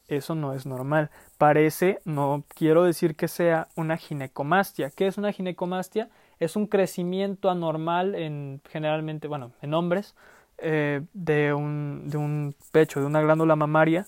Eso 0.07 0.35
no 0.35 0.53
es 0.53 0.65
normal. 0.65 1.09
Parece, 1.37 1.99
no 2.05 2.43
quiero 2.55 2.83
decir 2.83 3.15
que 3.15 3.27
sea 3.27 3.67
una 3.75 3.97
ginecomastia. 3.97 4.89
¿Qué 4.89 5.07
es 5.07 5.17
una 5.17 5.33
ginecomastia? 5.33 6.09
Es 6.39 6.55
un 6.55 6.67
crecimiento 6.67 7.49
anormal 7.49 8.15
en 8.15 8.61
generalmente, 8.69 9.27
bueno, 9.27 9.51
en 9.61 9.73
hombres, 9.73 10.15
eh, 10.59 11.01
de, 11.13 11.53
un, 11.53 12.09
de 12.09 12.17
un 12.17 12.55
pecho, 12.71 12.99
de 12.99 13.05
una 13.05 13.21
glándula 13.21 13.55
mamaria, 13.55 14.05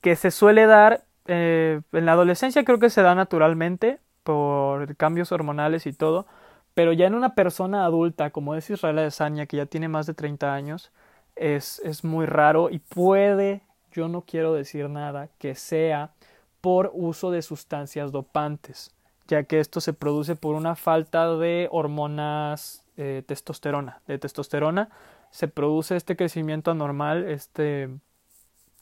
que 0.00 0.16
se 0.16 0.30
suele 0.30 0.66
dar 0.66 1.04
eh, 1.26 1.80
en 1.92 2.06
la 2.06 2.12
adolescencia, 2.12 2.64
creo 2.64 2.78
que 2.78 2.90
se 2.90 3.02
da 3.02 3.14
naturalmente 3.14 4.00
por 4.22 4.96
cambios 4.96 5.32
hormonales 5.32 5.86
y 5.86 5.92
todo, 5.92 6.26
pero 6.74 6.92
ya 6.92 7.06
en 7.06 7.14
una 7.14 7.34
persona 7.34 7.84
adulta, 7.84 8.30
como 8.30 8.54
es 8.54 8.68
Israel 8.70 8.98
Adesanya, 8.98 9.46
que 9.46 9.58
ya 9.58 9.66
tiene 9.66 9.88
más 9.88 10.06
de 10.06 10.14
30 10.14 10.54
años, 10.54 10.90
es, 11.36 11.80
es 11.84 12.04
muy 12.04 12.26
raro 12.26 12.70
y 12.70 12.78
puede, 12.78 13.62
yo 13.92 14.08
no 14.08 14.22
quiero 14.22 14.52
decir 14.54 14.88
nada, 14.88 15.28
que 15.38 15.54
sea 15.54 16.12
por 16.60 16.90
uso 16.94 17.30
de 17.30 17.42
sustancias 17.42 18.12
dopantes, 18.12 18.94
ya 19.28 19.44
que 19.44 19.60
esto 19.60 19.80
se 19.80 19.92
produce 19.92 20.36
por 20.36 20.54
una 20.54 20.74
falta 20.76 21.36
de 21.36 21.68
hormonas 21.70 22.84
eh, 22.96 23.22
testosterona, 23.26 24.00
de 24.06 24.18
testosterona, 24.18 24.90
se 25.30 25.48
produce 25.48 25.96
este 25.96 26.16
crecimiento 26.16 26.70
anormal, 26.70 27.28
este 27.28 27.88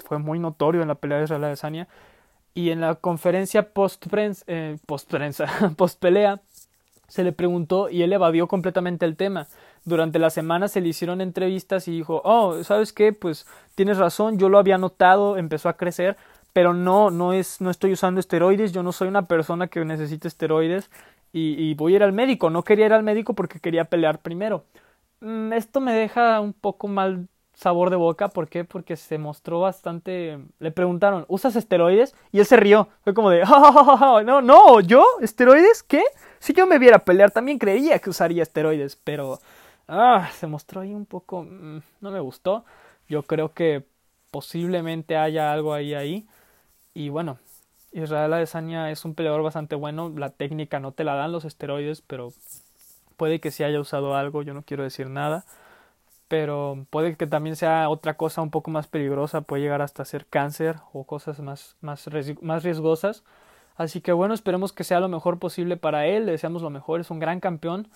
fue 0.05 0.19
muy 0.19 0.39
notorio 0.39 0.83
en 0.83 0.89
la 0.89 0.95
pelea 0.95 1.19
de 1.19 1.25
Israel 1.25 1.45
Adesanya 1.45 1.89
y 2.55 2.71
en 2.71 2.81
la 2.81 2.97
conferencia 2.97 3.73
post-prensa, 3.73 4.45
eh, 4.49 4.79
post-prensa, 4.87 5.47
post-pelea, 5.77 6.41
se 7.07 7.25
le 7.25 7.33
preguntó 7.33 7.91
y 7.91 8.03
él 8.03 8.13
evadió 8.13 8.47
completamente 8.47 9.05
el 9.05 9.17
tema. 9.17 9.49
Durante 9.85 10.19
la 10.19 10.31
semana 10.31 10.69
se 10.69 10.81
le 10.81 10.89
hicieron 10.89 11.21
entrevistas 11.21 11.89
y 11.89 11.93
dijo, 11.93 12.23
oh, 12.25 12.63
¿sabes 12.63 12.93
qué? 12.93 13.13
Pues 13.13 13.47
tienes 13.75 13.99
razón, 13.99 14.39
yo 14.39 14.49
lo 14.49 14.59
había 14.59 14.79
notado, 14.79 15.37
empezó 15.37 15.69
a 15.69 15.77
crecer, 15.77 16.17
pero 16.53 16.75
no, 16.75 17.11
no 17.11 17.33
es, 17.33 17.61
no 17.61 17.71
estoy 17.71 17.93
usando 17.93 18.21
esteroides, 18.21 18.73
yo 18.73 18.83
no 18.83 18.93
soy 18.93 19.09
una 19.09 19.27
persona 19.27 19.69
que 19.69 19.85
necesite 19.85 20.29
esteroides 20.29 20.91
y, 21.33 21.75
voy 21.75 21.93
a 21.93 21.97
ir 21.97 22.03
al 22.03 22.13
médico. 22.13 22.51
No 22.51 22.65
quería 22.65 22.87
ir 22.87 22.93
al 22.93 23.03
médico 23.03 23.35
porque 23.35 23.61
quería 23.61 23.85
pelear 23.85 24.21
primero. 24.21 24.65
Mm, 25.21 25.53
esto 25.53 25.81
me 25.81 25.93
deja 25.93 26.41
un 26.41 26.53
poco 26.53 26.89
mal 26.89 27.29
sabor 27.55 27.91
de 27.91 27.97
boca. 27.97 28.29
¿Por 28.29 28.49
qué? 28.49 28.65
Porque 28.65 28.97
se 28.97 29.19
mostró 29.19 29.61
bastante. 29.61 30.41
Le 30.59 30.71
preguntaron, 30.73 31.25
¿usas 31.29 31.57
esteroides? 31.57 32.15
Y 32.33 32.41
él 32.41 32.47
se 32.47 32.57
rió. 32.57 32.89
Fue 33.05 33.15
como 33.15 33.31
de, 33.31 33.43
oh, 33.45 34.23
no, 34.25 34.43
no, 34.43 34.81
¿yo? 34.81 35.05
¿Esteroides? 35.21 35.83
¿Qué? 35.83 36.03
Si 36.41 36.53
yo 36.53 36.67
me 36.67 36.79
viera 36.79 37.05
pelear, 37.05 37.31
también 37.31 37.59
creería 37.59 37.99
que 37.99 38.11
usaría 38.11 38.43
esteroides, 38.43 38.97
pero. 38.97 39.39
Ah, 39.89 40.31
se 40.35 40.47
mostró 40.47 40.81
ahí 40.81 40.95
un 40.95 41.07
poco. 41.07 41.45
Mm, 41.45 41.81
no 42.01 42.11
me 42.11 42.21
gustó. 42.21 42.65
Yo 43.09 43.23
creo 43.25 43.53
que 43.55 43.85
posiblemente 44.31 45.17
haya 45.17 45.53
algo 45.53 45.75
ahí 45.75 45.95
ahí. 45.95 46.27
Y 46.95 47.09
bueno, 47.09 47.39
Israel 47.93 48.33
Adesanya 48.33 48.91
es 48.91 49.05
un 49.05 49.15
peleador 49.15 49.43
bastante 49.43 49.75
bueno. 49.77 50.13
La 50.17 50.31
técnica 50.31 50.81
no 50.81 50.93
te 50.93 51.05
la 51.05 51.15
dan 51.15 51.33
los 51.33 51.45
esteroides, 51.45 52.03
pero 52.03 52.33
puede 53.17 53.41
que 53.41 53.51
sí 53.51 53.65
haya 53.65 53.81
usado 53.81 54.15
algo. 54.15 54.43
Yo 54.43 54.55
no 54.55 54.63
quiero 54.63 54.83
decir 54.83 55.09
nada 55.09 55.45
pero 56.31 56.87
puede 56.91 57.17
que 57.17 57.27
también 57.27 57.57
sea 57.57 57.89
otra 57.89 58.17
cosa 58.17 58.41
un 58.41 58.53
poco 58.53 58.71
más 58.71 58.87
peligrosa, 58.87 59.41
puede 59.41 59.65
llegar 59.65 59.83
hasta 59.83 60.05
ser 60.05 60.27
cáncer 60.27 60.77
o 60.93 61.03
cosas 61.03 61.41
más, 61.41 61.77
más, 61.81 62.09
más 62.41 62.63
riesgosas. 62.63 63.25
Así 63.75 64.01
que 64.01 64.13
bueno, 64.13 64.33
esperemos 64.33 64.73
que 64.73 64.85
sea 64.85 65.01
lo 65.01 65.09
mejor 65.09 65.41
posible 65.41 65.77
para 65.77 66.07
él, 66.07 66.27
le 66.27 66.33
deseamos 66.33 66.63
lo 66.63 66.71
mejor, 66.71 67.01
es 67.01 67.11
un 67.11 67.19
gran 67.19 67.41
campeón 67.41 67.89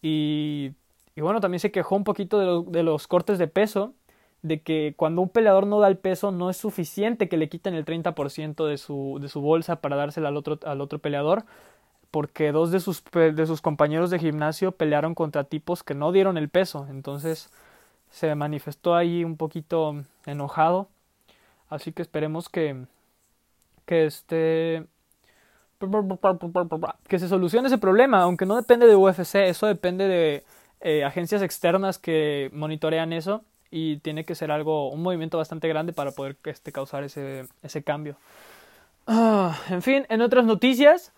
y, 0.00 0.72
y 1.14 1.20
bueno, 1.20 1.42
también 1.42 1.60
se 1.60 1.72
quejó 1.72 1.96
un 1.96 2.04
poquito 2.04 2.64
de, 2.64 2.72
de, 2.72 2.82
los 2.84 3.06
cortes 3.06 3.38
de 3.38 3.48
peso, 3.48 3.92
de 4.44 4.60
que 4.60 4.92
cuando 4.94 5.22
un 5.22 5.30
peleador 5.30 5.66
no 5.66 5.80
da 5.80 5.88
el 5.88 5.96
peso 5.96 6.30
no 6.30 6.50
es 6.50 6.58
suficiente 6.58 7.30
que 7.30 7.38
le 7.38 7.48
quiten 7.48 7.74
el 7.74 7.86
30% 7.86 8.66
de 8.66 8.76
su, 8.76 9.18
de 9.18 9.28
su 9.28 9.40
bolsa 9.40 9.76
para 9.76 9.96
dársela 9.96 10.28
al 10.28 10.36
otro, 10.36 10.60
al 10.66 10.82
otro 10.82 10.98
peleador, 10.98 11.44
porque 12.10 12.52
dos 12.52 12.70
de 12.70 12.80
sus, 12.80 13.02
de 13.12 13.46
sus 13.46 13.62
compañeros 13.62 14.10
de 14.10 14.18
gimnasio 14.18 14.72
pelearon 14.72 15.14
contra 15.14 15.44
tipos 15.44 15.82
que 15.82 15.94
no 15.94 16.12
dieron 16.12 16.36
el 16.36 16.50
peso, 16.50 16.86
entonces 16.90 17.50
se 18.10 18.34
manifestó 18.34 18.94
ahí 18.94 19.24
un 19.24 19.38
poquito 19.38 20.02
enojado. 20.26 20.88
Así 21.70 21.92
que 21.92 22.02
esperemos 22.02 22.50
que, 22.50 22.84
que 23.86 24.06
este 24.06 24.86
que 27.08 27.18
se 27.18 27.28
solucione 27.28 27.68
ese 27.68 27.78
problema, 27.78 28.22
aunque 28.22 28.46
no 28.46 28.56
depende 28.56 28.86
de 28.86 28.96
UFC, 28.96 29.36
eso 29.48 29.66
depende 29.66 30.06
de 30.06 30.44
eh, 30.80 31.04
agencias 31.04 31.40
externas 31.42 31.98
que 31.98 32.50
monitorean 32.52 33.14
eso 33.14 33.42
y 33.76 33.96
tiene 33.96 34.24
que 34.24 34.36
ser 34.36 34.52
algo, 34.52 34.88
un 34.88 35.02
movimiento 35.02 35.36
bastante 35.36 35.66
grande 35.66 35.92
para 35.92 36.12
poder 36.12 36.36
este, 36.44 36.70
causar 36.70 37.02
ese, 37.02 37.46
ese 37.60 37.82
cambio. 37.82 38.16
Ah, 39.08 39.58
en 39.68 39.82
fin, 39.82 40.06
en 40.08 40.20
otras 40.20 40.44
noticias, 40.44 41.12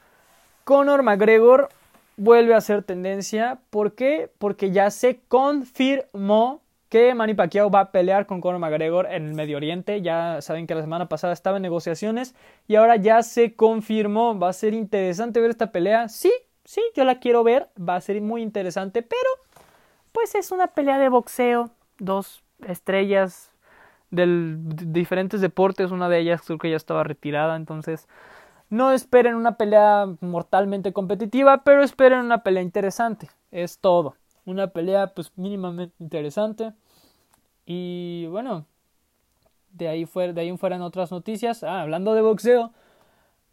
Conor 0.64 1.03
McGregor 1.03 1.69
vuelve 2.16 2.55
a 2.55 2.62
ser 2.62 2.83
tendencia. 2.83 3.59
¿Por 3.69 3.95
qué? 3.95 4.31
Porque 4.38 4.71
ya 4.71 4.90
se 4.90 5.21
confirmó 5.29 6.62
que 6.88 7.14
Manny 7.14 7.35
Pacquiao 7.35 7.71
va 7.71 7.81
a 7.81 7.90
pelear 7.92 8.25
con 8.25 8.40
Conor 8.40 8.59
McGregor 8.59 9.05
en 9.05 9.27
el 9.27 9.35
Medio 9.35 9.59
Oriente. 9.59 10.01
Ya 10.01 10.40
saben 10.40 10.66
que 10.66 10.75
la 10.75 10.81
semana 10.81 11.11
pasada 11.11 11.35
estaba 11.35 11.59
en 11.59 11.62
negociaciones 11.62 12.35
y 12.66 12.77
ahora 12.77 12.97
ya 12.97 13.23
se 13.23 13.55
confirmó. 13.55 14.38
Va 14.38 14.49
a 14.49 14.55
ser 14.55 14.73
interesante 14.73 15.42
ver 15.42 15.51
esta 15.51 15.73
pelea. 15.73 16.09
Sí, 16.09 16.33
sí, 16.64 16.81
yo 16.95 17.05
la 17.05 17.19
quiero 17.21 17.45
ver. 17.45 17.69
Va 17.79 17.97
a 17.97 18.01
ser 18.01 18.19
muy 18.23 18.40
interesante, 18.40 19.03
pero 19.03 19.29
pues 20.12 20.35
es 20.35 20.53
una 20.53 20.69
pelea 20.69 20.97
de 20.99 21.11
boxeo. 21.11 21.69
Dos 21.99 22.46
estrellas 22.66 23.53
de 24.11 24.57
diferentes 24.59 25.40
deportes. 25.40 25.90
Una 25.90 26.09
de 26.09 26.21
ellas 26.21 26.42
creo 26.42 26.59
que 26.59 26.71
ya 26.71 26.77
estaba 26.77 27.05
retirada, 27.05 27.57
entonces 27.57 28.09
no 28.71 28.92
esperen 28.92 29.35
una 29.35 29.57
pelea 29.57 30.07
mortalmente 30.21 30.92
competitiva, 30.92 31.62
pero 31.64 31.83
esperen 31.83 32.21
una 32.21 32.42
pelea 32.42 32.62
interesante. 32.62 33.29
Es 33.51 33.79
todo 33.79 34.16
una 34.47 34.69
pelea 34.69 35.09
pues 35.09 35.33
mínimamente 35.37 35.95
interesante. 35.99 36.73
Y 37.66 38.27
bueno, 38.29 38.64
de 39.73 39.88
ahí, 39.88 40.07
fuera, 40.07 40.33
de 40.33 40.40
ahí 40.40 40.49
en 40.49 40.59
fuera 40.59 40.77
en 40.77 40.83
otras 40.83 41.11
noticias, 41.11 41.62
ah, 41.64 41.83
hablando 41.83 42.14
de 42.14 42.23
boxeo, 42.23 42.73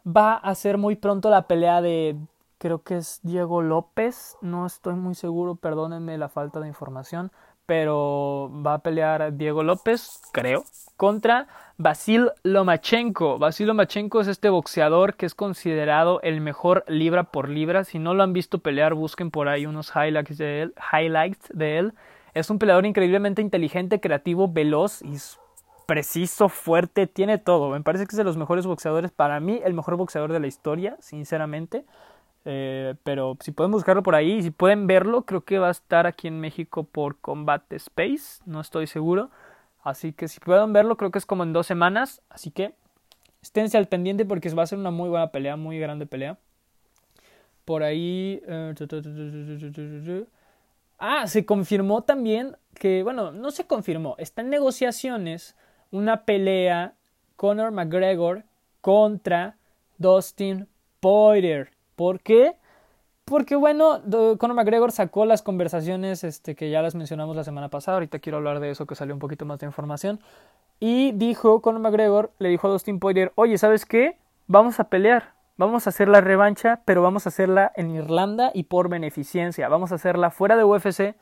va 0.05 0.35
a 0.35 0.55
ser 0.55 0.77
muy 0.77 0.95
pronto 0.95 1.29
la 1.29 1.47
pelea 1.47 1.81
de, 1.81 2.15
creo 2.59 2.83
que 2.83 2.97
es 2.97 3.19
Diego 3.23 3.61
López, 3.61 4.37
no 4.41 4.65
estoy 4.65 4.93
muy 4.93 5.15
seguro, 5.15 5.55
perdónenme 5.55 6.17
la 6.17 6.29
falta 6.29 6.59
de 6.59 6.67
información, 6.67 7.31
pero 7.65 8.52
va 8.65 8.76
a 8.76 8.80
pelear 8.80 9.36
Diego 9.38 9.63
López, 9.63 10.21
creo, 10.32 10.65
contra 10.97 11.47
Basil 11.78 12.32
Lomachenko. 12.43 13.39
Basil 13.39 13.67
Lomachenko 13.67 14.21
es 14.21 14.28
este 14.28 14.49
boxeador 14.49 15.15
que 15.15 15.26
es 15.26 15.36
considerado 15.36 16.21
el 16.21 16.41
mejor 16.41 16.84
libra 16.88 17.23
por 17.23 17.49
libra. 17.49 17.84
Si 17.84 17.99
no 17.99 18.13
lo 18.13 18.23
han 18.23 18.34
visto 18.34 18.60
pelear, 18.60 18.93
busquen 18.93 19.32
por 19.32 19.47
ahí 19.47 19.65
unos 19.65 19.91
highlights 19.95 20.38
de 20.38 20.62
él. 20.62 20.73
Highlights 20.91 21.49
de 21.54 21.78
él. 21.80 21.93
Es 22.34 22.49
un 22.49 22.60
peleador 22.60 22.86
increíblemente 22.86 23.41
inteligente, 23.41 23.99
creativo, 23.99 24.47
veloz 24.52 25.02
y 25.02 25.17
preciso, 25.86 26.49
fuerte, 26.49 27.08
tiene 27.08 27.38
todo. 27.38 27.69
Me 27.69 27.82
parece 27.82 28.06
que 28.06 28.12
es 28.12 28.17
de 28.17 28.23
los 28.23 28.38
mejores 28.38 28.65
boxeadores. 28.65 29.12
Para 29.12 29.39
mí, 29.39 29.62
el 29.63 29.73
mejor 29.73 29.97
boxeador 29.97 30.32
de 30.32 30.39
la 30.39 30.47
historia, 30.47 30.97
sinceramente. 30.99 31.86
Eh, 32.45 32.95
pero 33.03 33.38
si 33.39 33.51
pueden 33.51 33.71
buscarlo 33.71 34.03
por 34.03 34.15
ahí, 34.15 34.41
si 34.41 34.51
pueden 34.51 34.88
verlo, 34.88 35.23
creo 35.23 35.41
que 35.41 35.60
va 35.60 35.69
a 35.69 35.71
estar 35.71 36.08
aquí 36.08 36.27
en 36.27 36.39
México 36.39 36.84
por 36.84 37.17
Combate 37.19 37.75
Space, 37.77 38.41
no 38.45 38.62
estoy 38.62 38.88
seguro. 38.88 39.29
Así 39.82 40.13
que 40.13 40.27
si 40.27 40.39
pueden 40.39 40.73
verlo, 40.73 40.97
creo 40.97 41.12
que 41.12 41.19
es 41.19 41.25
como 41.25 41.43
en 41.43 41.53
dos 41.53 41.67
semanas. 41.67 42.21
Así 42.29 42.51
que 42.51 42.73
esténse 43.41 43.77
al 43.77 43.88
pendiente 43.88 44.25
porque 44.25 44.49
va 44.53 44.63
a 44.63 44.67
ser 44.67 44.79
una 44.79 44.91
muy 44.91 45.10
buena 45.10 45.32
pelea, 45.32 45.58
muy 45.58 45.79
grande 45.79 46.06
pelea. 46.06 46.38
Por 47.65 47.84
ahí... 47.84 48.41
Ah, 50.99 51.27
se 51.27 51.45
confirmó 51.45 52.03
también 52.03 52.56
que, 52.75 53.03
bueno, 53.03 53.32
no 53.32 53.51
se 53.51 53.67
confirmó, 53.67 54.15
está 54.17 54.41
en 54.41 54.49
negociaciones 54.49 55.56
una 55.91 56.23
pelea 56.23 56.95
Conor 57.36 57.71
McGregor 57.71 58.45
contra 58.82 59.58
Dustin 59.97 60.67
Poirier. 60.99 61.72
¿Por 61.95 62.19
qué? 62.21 62.55
Porque 63.25 63.55
bueno, 63.55 64.01
Conor 64.37 64.55
McGregor 64.55 64.91
sacó 64.91 65.25
las 65.25 65.41
conversaciones 65.41 66.23
este, 66.23 66.55
que 66.55 66.69
ya 66.69 66.81
las 66.81 66.93
mencionamos 66.93 67.35
la 67.35 67.45
semana 67.45 67.69
pasada, 67.69 67.95
ahorita 67.95 68.19
quiero 68.19 68.37
hablar 68.37 68.59
de 68.59 68.69
eso 68.69 68.85
que 68.85 68.95
salió 68.95 69.13
un 69.13 69.19
poquito 69.19 69.45
más 69.45 69.59
de 69.59 69.65
información, 69.65 70.19
y 70.79 71.13
dijo 71.13 71.61
Conor 71.61 71.79
McGregor, 71.79 72.31
le 72.39 72.49
dijo 72.49 72.67
a 72.67 72.71
Dustin 72.71 72.99
Poirier, 72.99 73.31
oye, 73.35 73.57
¿sabes 73.57 73.85
qué? 73.85 74.17
Vamos 74.47 74.81
a 74.81 74.89
pelear, 74.89 75.35
vamos 75.55 75.87
a 75.87 75.91
hacer 75.91 76.09
la 76.09 76.19
revancha, 76.19 76.81
pero 76.83 77.01
vamos 77.01 77.25
a 77.25 77.29
hacerla 77.29 77.71
en 77.77 77.91
Irlanda 77.91 78.51
y 78.53 78.63
por 78.63 78.89
beneficencia, 78.89 79.69
vamos 79.69 79.93
a 79.93 79.95
hacerla 79.95 80.29
fuera 80.29 80.57
de 80.57 80.65
UFC 80.65 81.15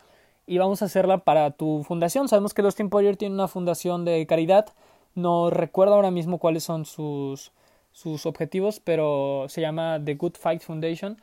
y 0.47 0.57
vamos 0.57 0.81
a 0.81 0.85
hacerla 0.85 1.19
para 1.19 1.51
tu 1.51 1.83
fundación. 1.83 2.27
Sabemos 2.27 2.55
que 2.55 2.63
Dustin 2.63 2.89
Poirier 2.89 3.15
tiene 3.15 3.35
una 3.35 3.47
fundación 3.47 4.05
de 4.05 4.25
caridad, 4.25 4.65
no 5.13 5.51
recuerdo 5.51 5.93
ahora 5.93 6.09
mismo 6.09 6.39
cuáles 6.39 6.63
son 6.63 6.85
sus 6.85 7.51
sus 7.91 8.25
objetivos, 8.25 8.79
pero 8.79 9.45
se 9.49 9.61
llama 9.61 9.99
The 10.03 10.15
Good 10.15 10.35
Fight 10.39 10.61
Foundation. 10.61 11.17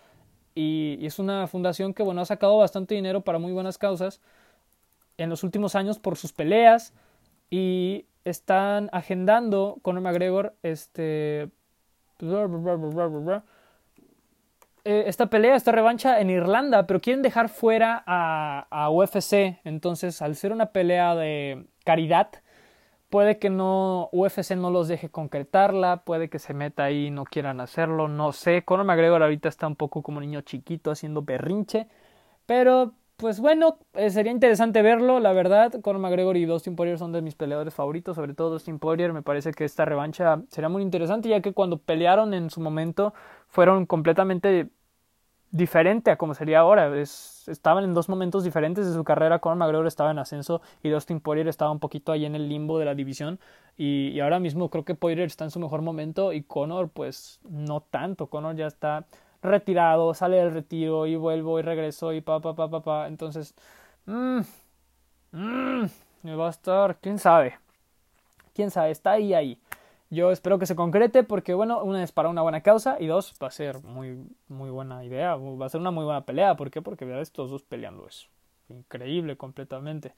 y, 0.54 0.98
es 1.06 1.18
una 1.18 1.46
fundación 1.46 1.94
que 1.94 2.02
bueno 2.02 2.20
ha 2.20 2.26
sacado 2.26 2.58
bastante 2.58 2.94
dinero 2.94 3.20
para 3.22 3.38
muy 3.38 3.52
buenas 3.52 3.78
causas 3.78 4.20
en 5.18 5.30
los 5.30 5.44
últimos 5.44 5.74
años 5.74 5.98
por 5.98 6.16
sus 6.16 6.32
peleas 6.32 6.94
y 7.50 8.06
están 8.24 8.88
agendando 8.92 9.78
Conor 9.82 10.02
McGregor 10.02 10.54
este 10.62 11.50
eh, 14.84 15.04
esta 15.06 15.26
pelea, 15.26 15.54
esta 15.54 15.70
revancha 15.70 16.20
en 16.20 16.30
Irlanda, 16.30 16.86
pero 16.86 17.00
quieren 17.00 17.22
dejar 17.22 17.48
fuera 17.48 18.02
a, 18.06 18.66
a 18.70 18.90
UFC. 18.90 19.60
Entonces, 19.64 20.20
al 20.22 20.34
ser 20.34 20.52
una 20.52 20.72
pelea 20.72 21.14
de 21.14 21.66
caridad, 21.84 22.30
puede 23.10 23.38
que 23.38 23.50
no 23.50 24.08
UFC 24.12 24.56
no 24.56 24.70
los 24.70 24.88
deje 24.88 25.10
concretarla, 25.10 26.04
puede 26.04 26.28
que 26.28 26.38
se 26.38 26.54
meta 26.54 26.84
ahí 26.84 27.06
y 27.06 27.10
no 27.10 27.24
quieran 27.24 27.60
hacerlo, 27.60 28.08
no 28.08 28.32
sé. 28.32 28.64
Conor 28.64 28.86
McGregor 28.86 29.22
ahorita 29.22 29.48
está 29.48 29.66
un 29.66 29.76
poco 29.76 30.02
como 30.02 30.20
niño 30.20 30.42
chiquito 30.42 30.90
haciendo 30.90 31.22
berrinche, 31.22 31.88
pero 32.46 32.94
pues 33.16 33.40
bueno, 33.40 33.78
eh, 33.94 34.10
sería 34.10 34.30
interesante 34.30 34.80
verlo, 34.80 35.18
la 35.20 35.32
verdad. 35.32 35.72
Conor 35.82 36.00
McGregor 36.00 36.36
y 36.36 36.44
Dustin 36.46 36.76
Poirier 36.76 36.98
son 36.98 37.12
de 37.12 37.20
mis 37.20 37.34
peleadores 37.34 37.74
favoritos, 37.74 38.14
sobre 38.14 38.34
todo 38.34 38.50
Dustin 38.50 38.78
Poirier. 38.78 39.12
Me 39.12 39.22
parece 39.22 39.52
que 39.52 39.64
esta 39.64 39.84
revancha 39.84 40.42
sería 40.50 40.68
muy 40.68 40.82
interesante, 40.82 41.28
ya 41.28 41.40
que 41.40 41.52
cuando 41.52 41.78
pelearon 41.78 42.32
en 42.32 42.48
su 42.50 42.60
momento 42.60 43.14
fueron 43.48 43.86
completamente 43.86 44.70
diferente 45.50 46.10
a 46.10 46.16
como 46.16 46.34
sería 46.34 46.60
ahora. 46.60 46.96
estaban 47.00 47.84
en 47.84 47.94
dos 47.94 48.08
momentos 48.08 48.44
diferentes 48.44 48.86
de 48.86 48.92
su 48.92 49.04
carrera. 49.04 49.38
Conor 49.38 49.58
McGregor 49.58 49.86
estaba 49.86 50.10
en 50.10 50.18
ascenso 50.18 50.60
y 50.82 50.90
Dustin 50.90 51.20
Poirier 51.20 51.48
estaba 51.48 51.70
un 51.70 51.78
poquito 51.78 52.12
ahí 52.12 52.24
en 52.24 52.34
el 52.34 52.48
limbo 52.48 52.78
de 52.78 52.84
la 52.84 52.94
división. 52.94 53.38
Y, 53.76 54.18
ahora 54.20 54.40
mismo 54.40 54.70
creo 54.70 54.84
que 54.84 54.94
Poirier 54.94 55.26
está 55.26 55.44
en 55.44 55.50
su 55.50 55.60
mejor 55.60 55.82
momento 55.82 56.32
y 56.32 56.42
Conor, 56.42 56.88
pues 56.88 57.40
no 57.48 57.80
tanto. 57.80 58.26
Conor 58.26 58.56
ya 58.56 58.66
está 58.66 59.04
retirado, 59.42 60.14
sale 60.14 60.38
del 60.38 60.52
retiro 60.52 61.06
y 61.06 61.16
vuelvo 61.16 61.58
y 61.58 61.62
regreso 61.62 62.12
y 62.12 62.20
pa, 62.20 62.40
pa, 62.40 62.54
pa, 62.54 62.68
pa, 62.68 62.80
pa. 62.82 63.06
Entonces, 63.08 63.54
mmm, 64.06 64.40
me 66.22 66.34
va 66.36 66.48
a 66.48 66.50
estar, 66.50 66.96
quién 67.00 67.18
sabe, 67.18 67.58
quién 68.54 68.70
sabe, 68.70 68.90
está 68.90 69.12
ahí, 69.12 69.34
ahí. 69.34 69.58
Yo 70.10 70.32
espero 70.32 70.58
que 70.58 70.66
se 70.66 70.74
concrete 70.74 71.22
porque, 71.22 71.52
bueno, 71.52 71.82
una 71.84 72.02
es 72.02 72.12
para 72.12 72.30
una 72.30 72.40
buena 72.40 72.62
causa 72.62 72.96
y 72.98 73.06
dos, 73.06 73.34
va 73.42 73.48
a 73.48 73.50
ser 73.50 73.82
muy, 73.82 74.18
muy 74.48 74.70
buena 74.70 75.04
idea, 75.04 75.36
va 75.36 75.66
a 75.66 75.68
ser 75.68 75.80
una 75.80 75.90
muy 75.90 76.04
buena 76.04 76.24
pelea. 76.24 76.56
¿Por 76.56 76.70
qué? 76.70 76.80
Porque 76.80 77.04
vea 77.04 77.20
estos 77.20 77.50
dos 77.50 77.62
peleando 77.62 78.06
es 78.06 78.28
increíble 78.70 79.36
completamente. 79.36 80.14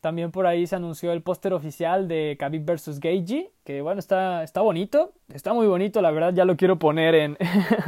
También 0.00 0.30
por 0.30 0.46
ahí 0.46 0.66
se 0.66 0.76
anunció 0.76 1.12
el 1.12 1.20
póster 1.20 1.52
oficial 1.52 2.08
de 2.08 2.36
Khabib 2.38 2.64
vs. 2.64 3.00
Geiji, 3.00 3.50
que 3.64 3.82
bueno, 3.82 3.98
está, 3.98 4.42
está 4.42 4.62
bonito, 4.62 5.12
está 5.34 5.52
muy 5.52 5.66
bonito, 5.66 6.00
la 6.00 6.10
verdad 6.10 6.32
ya 6.32 6.46
lo 6.46 6.56
quiero 6.56 6.78
poner 6.78 7.14
en 7.14 7.36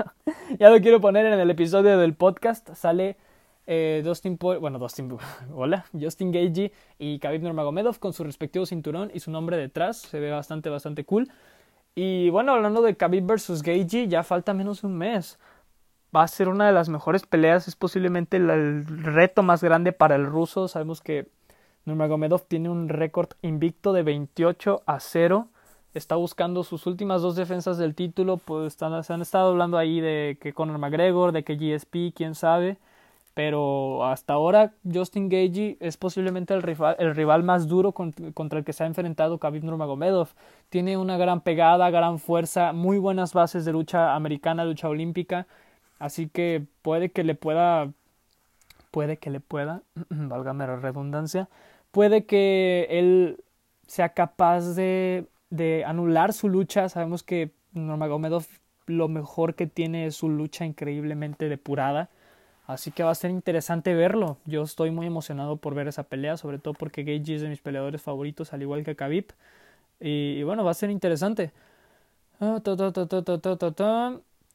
ya 0.59 0.68
lo 0.68 0.80
quiero 0.83 1.01
poner 1.01 1.24
en 1.24 1.41
el 1.41 1.51
episodio 1.51 1.97
del 1.97 2.12
podcast, 2.12 2.74
sale 2.74 3.16
eh, 3.66 4.02
Dustin 4.04 4.38
bueno, 4.38 4.78
Dustin, 4.78 5.16
hola, 5.54 5.84
Justin 5.98 6.32
Geiji 6.32 6.72
y 6.98 7.18
Khabib 7.18 7.42
Nurmagomedov 7.42 7.98
con 7.98 8.12
su 8.12 8.24
respectivo 8.24 8.66
cinturón 8.66 9.10
y 9.14 9.20
su 9.20 9.30
nombre 9.30 9.56
detrás, 9.56 9.98
se 9.98 10.20
ve 10.20 10.30
bastante, 10.30 10.68
bastante 10.70 11.04
cool. 11.04 11.28
Y 11.94 12.30
bueno, 12.30 12.52
hablando 12.52 12.82
de 12.82 12.96
Khabib 12.96 13.26
vs. 13.26 13.62
Geiji, 13.62 14.08
ya 14.08 14.22
falta 14.22 14.54
menos 14.54 14.82
de 14.82 14.88
un 14.88 14.96
mes. 14.96 15.38
Va 16.14 16.22
a 16.22 16.28
ser 16.28 16.48
una 16.48 16.66
de 16.66 16.72
las 16.72 16.88
mejores 16.88 17.26
peleas, 17.26 17.68
es 17.68 17.76
posiblemente 17.76 18.36
el 18.36 18.84
reto 18.86 19.42
más 19.42 19.62
grande 19.62 19.92
para 19.92 20.16
el 20.16 20.26
ruso. 20.26 20.68
Sabemos 20.68 21.00
que 21.00 21.28
Nurmagomedov 21.84 22.46
tiene 22.46 22.68
un 22.68 22.88
récord 22.88 23.30
invicto 23.42 23.92
de 23.92 24.02
28 24.02 24.82
a 24.86 25.00
0. 25.00 25.48
Está 25.94 26.16
buscando 26.16 26.64
sus 26.64 26.86
últimas 26.86 27.22
dos 27.22 27.36
defensas 27.36 27.78
del 27.78 27.94
título. 27.94 28.38
Pues 28.38 28.74
se 28.74 28.84
han 28.84 29.22
estado 29.22 29.50
hablando 29.50 29.78
ahí 29.78 30.00
de 30.00 30.38
que 30.40 30.52
Conor 30.52 30.78
McGregor, 30.78 31.32
de 31.32 31.44
que 31.44 31.56
GSP, 31.56 32.14
quién 32.14 32.34
sabe. 32.34 32.78
Pero 33.35 34.05
hasta 34.05 34.35
ahora 34.35 34.74
Justin 34.91 35.28
Gagey 35.28 35.78
es 35.80 35.97
posiblemente 35.97 36.53
el 36.53 36.62
rival, 36.62 36.97
el 36.99 37.14
rival 37.14 37.43
más 37.43 37.66
duro 37.66 37.93
contra 37.93 38.59
el 38.59 38.64
que 38.64 38.72
se 38.72 38.85
ha 38.85 38.87
enfrentado 38.87 39.39
Khabib 39.39 39.64
Nurmagomedov. 39.64 40.28
Tiene 40.68 40.97
una 40.99 41.16
gran 41.16 41.41
pegada, 41.41 41.89
gran 41.91 42.18
fuerza, 42.18 42.72
muy 42.72 42.99
buenas 42.99 43.33
bases 43.33 43.64
de 43.64 43.72
lucha 43.72 44.14
americana, 44.14 44.64
lucha 44.64 44.89
olímpica. 44.89 45.47
Así 45.99 46.28
que 46.28 46.66
puede 46.83 47.11
que 47.12 47.22
le 47.22 47.35
pueda, 47.37 47.93
puede 48.91 49.18
que 49.18 49.30
le 49.30 49.41
pueda, 49.41 49.83
válgame 50.11 50.66
la 50.66 50.76
redundancia, 50.76 51.49
puede 51.93 52.26
que 52.26 52.89
él 52.91 53.45
sea 53.87 54.09
capaz 54.09 54.74
de, 54.74 55.28
anular 55.87 56.33
su 56.33 56.49
lucha. 56.49 56.89
Sabemos 56.89 57.22
que 57.22 57.53
Nurmagomedov 57.72 58.47
lo 58.87 59.07
mejor 59.09 59.55
que 59.55 59.66
tiene 59.66 60.07
es 60.07 60.16
su 60.16 60.28
lucha 60.28 60.64
increíblemente 60.64 61.49
depurada. 61.49 62.11
Así 62.66 62.92
que 62.92 63.02
va 63.02 63.10
a 63.10 63.14
ser 63.14 63.30
interesante 63.30 63.94
verlo. 63.94 64.38
Yo 64.46 64.62
estoy 64.62 64.90
muy 64.90 65.06
emocionado 65.06 65.56
por 65.56 65.74
ver 65.74 65.88
esa 65.88 66.04
pelea, 66.04 66.36
sobre 66.36 66.58
todo 66.58 66.74
porque 66.74 67.02
Gage 67.02 67.34
es 67.34 67.42
de 67.42 67.48
mis 67.48 67.60
peleadores 67.60 68.02
favoritos, 68.02 68.52
al 68.52 68.62
igual 68.62 68.84
que 68.84 68.94
Khabib. 68.94 69.32
Y, 70.00 70.42
bueno, 70.42 70.64
va 70.64 70.70
a 70.70 70.74
ser 70.74 70.90
interesante. 70.90 71.52
Ah, 72.40 72.60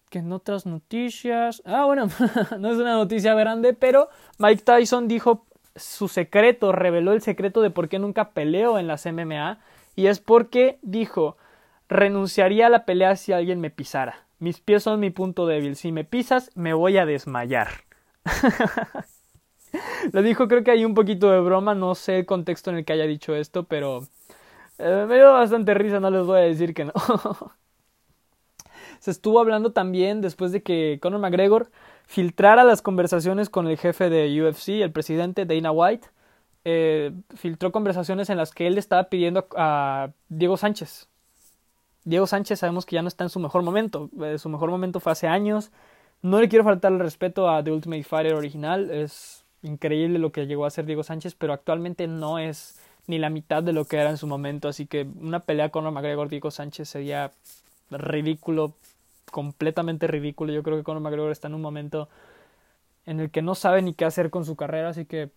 que 0.10 0.20
en 0.20 0.32
otras 0.32 0.66
noticias. 0.66 1.62
Ah, 1.66 1.86
bueno, 1.86 2.08
no 2.60 2.72
es 2.72 2.78
una 2.78 2.94
noticia 2.94 3.34
grande, 3.34 3.74
pero 3.74 4.10
Mike 4.38 4.64
Tyson 4.64 5.08
dijo 5.08 5.46
su 5.76 6.08
secreto, 6.08 6.72
reveló 6.72 7.14
el 7.14 7.22
secreto 7.22 7.62
de 7.62 7.70
por 7.70 7.88
qué 7.90 8.00
nunca 8.00 8.32
peleó 8.32 8.80
en 8.80 8.88
las 8.88 9.06
MMA 9.06 9.60
y 9.96 10.08
es 10.08 10.20
porque 10.20 10.80
dijo, 10.82 11.38
renunciaría 11.90 12.68
a 12.68 12.70
la 12.70 12.86
pelea 12.86 13.16
si 13.16 13.34
alguien 13.34 13.60
me 13.60 13.70
pisara. 13.70 14.26
Mis 14.40 14.60
pies 14.60 14.84
son 14.84 15.00
mi 15.00 15.10
punto 15.10 15.48
débil. 15.48 15.76
Si 15.76 15.92
me 15.92 16.04
pisas, 16.04 16.52
me 16.56 16.74
voy 16.74 16.98
a 16.98 17.06
desmayar. 17.06 17.87
Lo 20.14 20.22
dijo 20.22 20.48
creo 20.48 20.64
que 20.64 20.72
hay 20.72 20.86
un 20.86 20.94
poquito 20.94 21.30
de 21.32 21.40
broma, 21.40 21.76
no 21.76 21.96
sé 21.96 22.20
el 22.20 22.26
contexto 22.26 22.70
en 22.70 22.78
el 22.78 22.86
que 22.86 22.94
haya 22.94 23.06
dicho 23.06 23.36
esto, 23.36 23.64
pero 23.66 24.08
eh, 24.78 25.06
me 25.08 25.16
dio 25.16 25.34
bastante 25.34 25.74
risa, 25.74 26.00
no 26.00 26.10
les 26.10 26.26
voy 26.26 26.40
a 26.40 26.44
decir 26.44 26.74
que 26.74 26.86
no. 26.86 26.94
Se 29.00 29.12
estuvo 29.12 29.40
hablando 29.40 29.72
también 29.74 30.22
después 30.22 30.52
de 30.52 30.64
que 30.64 31.00
Conor 31.02 31.20
McGregor 31.20 31.70
filtrara 32.06 32.64
las 32.64 32.82
conversaciones 32.82 33.50
con 33.50 33.68
el 33.68 33.78
jefe 33.78 34.10
de 34.10 34.42
UFC, 34.42 34.70
el 34.82 34.92
presidente 34.92 35.46
Dana 35.46 35.72
White. 35.72 36.08
Eh, 36.66 37.14
filtró 37.36 37.72
conversaciones 37.72 38.30
en 38.30 38.38
las 38.38 38.52
que 38.52 38.68
él 38.68 38.78
estaba 38.78 39.06
pidiendo 39.06 39.48
a 39.56 40.10
Diego 40.30 40.58
Sánchez. 40.58 41.08
Diego 42.04 42.28
Sánchez 42.28 42.60
sabemos 42.60 42.86
que 42.86 42.96
ya 42.96 43.02
no 43.02 43.08
está 43.08 43.24
en 43.24 43.30
su 43.30 43.40
mejor 43.40 43.62
momento. 43.64 44.10
Eh, 44.22 44.38
su 44.38 44.50
mejor 44.50 44.70
momento 44.70 45.00
fue 45.00 45.12
hace 45.12 45.28
años. 45.28 45.72
No 46.22 46.42
le 46.42 46.50
quiero 46.50 46.64
faltar 46.64 46.92
el 46.92 47.00
respeto 47.00 47.50
a 47.50 47.64
The 47.64 47.72
Ultimate 47.72 48.04
Fighter 48.04 48.34
original. 48.34 48.92
Es 48.92 49.44
increíble 49.62 50.20
lo 50.20 50.32
que 50.32 50.48
llegó 50.48 50.66
a 50.66 50.70
ser 50.70 50.86
Diego 50.86 51.04
Sánchez, 51.04 51.36
pero 51.36 51.54
actualmente 51.54 52.08
no 52.08 52.40
es 52.40 52.80
ni 53.08 53.20
la 53.20 53.30
mitad 53.30 53.64
de 53.64 53.74
lo 53.74 53.86
que 53.86 53.98
era 53.98 54.10
en 54.10 54.18
su 54.18 54.28
momento. 54.28 54.68
Así 54.68 54.86
que 54.86 55.08
una 55.22 55.40
pelea 55.42 55.70
con 55.70 55.92
McGregor 55.92 56.30
Diego 56.30 56.52
Sánchez 56.52 56.90
sería 56.90 57.32
ridículo 57.90 58.74
completamente 59.32 60.08
ridículo. 60.08 60.54
Yo 60.54 60.64
creo 60.64 60.78
que 60.78 60.84
Conor 60.84 61.02
McGregor 61.02 61.32
está 61.32 61.48
en 61.48 61.56
un 61.56 61.62
momento 61.62 62.10
en 63.06 63.20
el 63.20 63.30
que 63.30 63.42
no 63.42 63.56
sabe 63.56 63.82
ni 63.82 63.94
qué 63.94 64.06
hacer 64.06 64.30
con 64.30 64.46
su 64.46 64.56
carrera, 64.56 64.90
así 64.90 65.06
que 65.06 65.30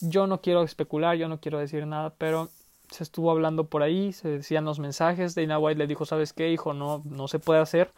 yo 0.00 0.26
no 0.26 0.40
quiero 0.40 0.62
especular, 0.62 1.16
yo 1.16 1.28
no 1.28 1.40
quiero 1.40 1.58
decir 1.58 1.86
nada, 1.86 2.12
pero 2.16 2.48
se 2.90 3.02
estuvo 3.02 3.30
hablando 3.30 3.64
por 3.64 3.82
ahí, 3.82 4.12
se 4.12 4.28
decían 4.28 4.64
los 4.64 4.78
mensajes, 4.78 5.34
Dana 5.34 5.58
White 5.58 5.78
le 5.78 5.86
dijo, 5.86 6.04
¿sabes 6.04 6.32
qué, 6.32 6.52
hijo? 6.52 6.74
No, 6.74 7.02
no 7.04 7.26
se 7.26 7.38
puede 7.38 7.60
hacer, 7.60 7.90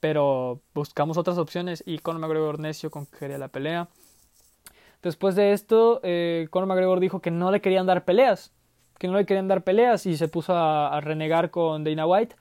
pero 0.00 0.60
buscamos 0.74 1.18
otras 1.18 1.38
opciones 1.38 1.82
y 1.86 1.98
Conor 1.98 2.20
McGregor 2.22 2.58
necio 2.58 2.90
con 2.90 3.06
que 3.06 3.18
quería 3.18 3.38
la 3.38 3.48
pelea. 3.48 3.88
Después 5.02 5.34
de 5.34 5.52
esto, 5.52 6.00
eh, 6.02 6.48
Conor 6.50 6.68
McGregor 6.68 7.00
dijo 7.00 7.20
que 7.20 7.30
no 7.30 7.50
le 7.50 7.60
querían 7.60 7.86
dar 7.86 8.04
peleas, 8.04 8.52
que 8.98 9.08
no 9.08 9.16
le 9.16 9.24
querían 9.24 9.48
dar 9.48 9.62
peleas 9.62 10.04
y 10.06 10.16
se 10.16 10.28
puso 10.28 10.54
a, 10.54 11.00
renegar 11.00 11.50
con 11.50 11.84
Dana 11.84 12.06
White. 12.06 12.36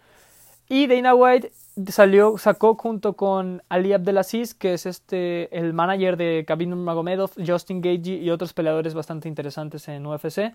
Y 0.67 0.87
Dana 0.87 1.15
White 1.15 1.51
salió, 1.87 2.37
sacó 2.37 2.75
junto 2.75 3.13
con 3.13 3.63
Ali 3.69 3.93
Abdelaziz, 3.93 4.53
que 4.53 4.73
es 4.73 4.85
este 4.85 5.57
el 5.57 5.73
manager 5.73 6.17
de 6.17 6.45
Khabib 6.47 6.69
Nurmagomedov, 6.69 7.31
Justin 7.45 7.81
Gagey 7.81 8.23
y 8.23 8.29
otros 8.29 8.53
peleadores 8.53 8.93
bastante 8.93 9.27
interesantes 9.27 9.87
en 9.87 10.05
UFC, 10.05 10.53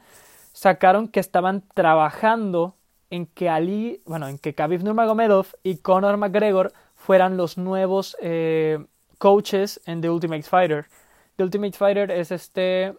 sacaron 0.53 1.09
que 1.09 1.21
estaban 1.21 1.65
trabajando 1.75 2.77
en 3.11 3.27
que 3.27 3.49
Ali, 3.49 4.03
bueno, 4.05 4.29
en 4.29 4.39
que 4.39 4.55
Khabib 4.55 4.85
Nurmagomedov 4.85 5.47
y 5.63 5.79
Conor 5.79 6.17
McGregor 6.17 6.73
fueran 7.05 7.37
los 7.37 7.59
nuevos 7.59 8.17
eh, 8.23 8.83
coaches 9.19 9.79
en 9.85 10.01
The 10.01 10.09
Ultimate 10.09 10.43
Fighter. 10.45 10.87
The 11.37 11.45
Ultimate 11.45 11.77
Fighter 11.77 12.11
es 12.11 12.33
este 12.33 12.95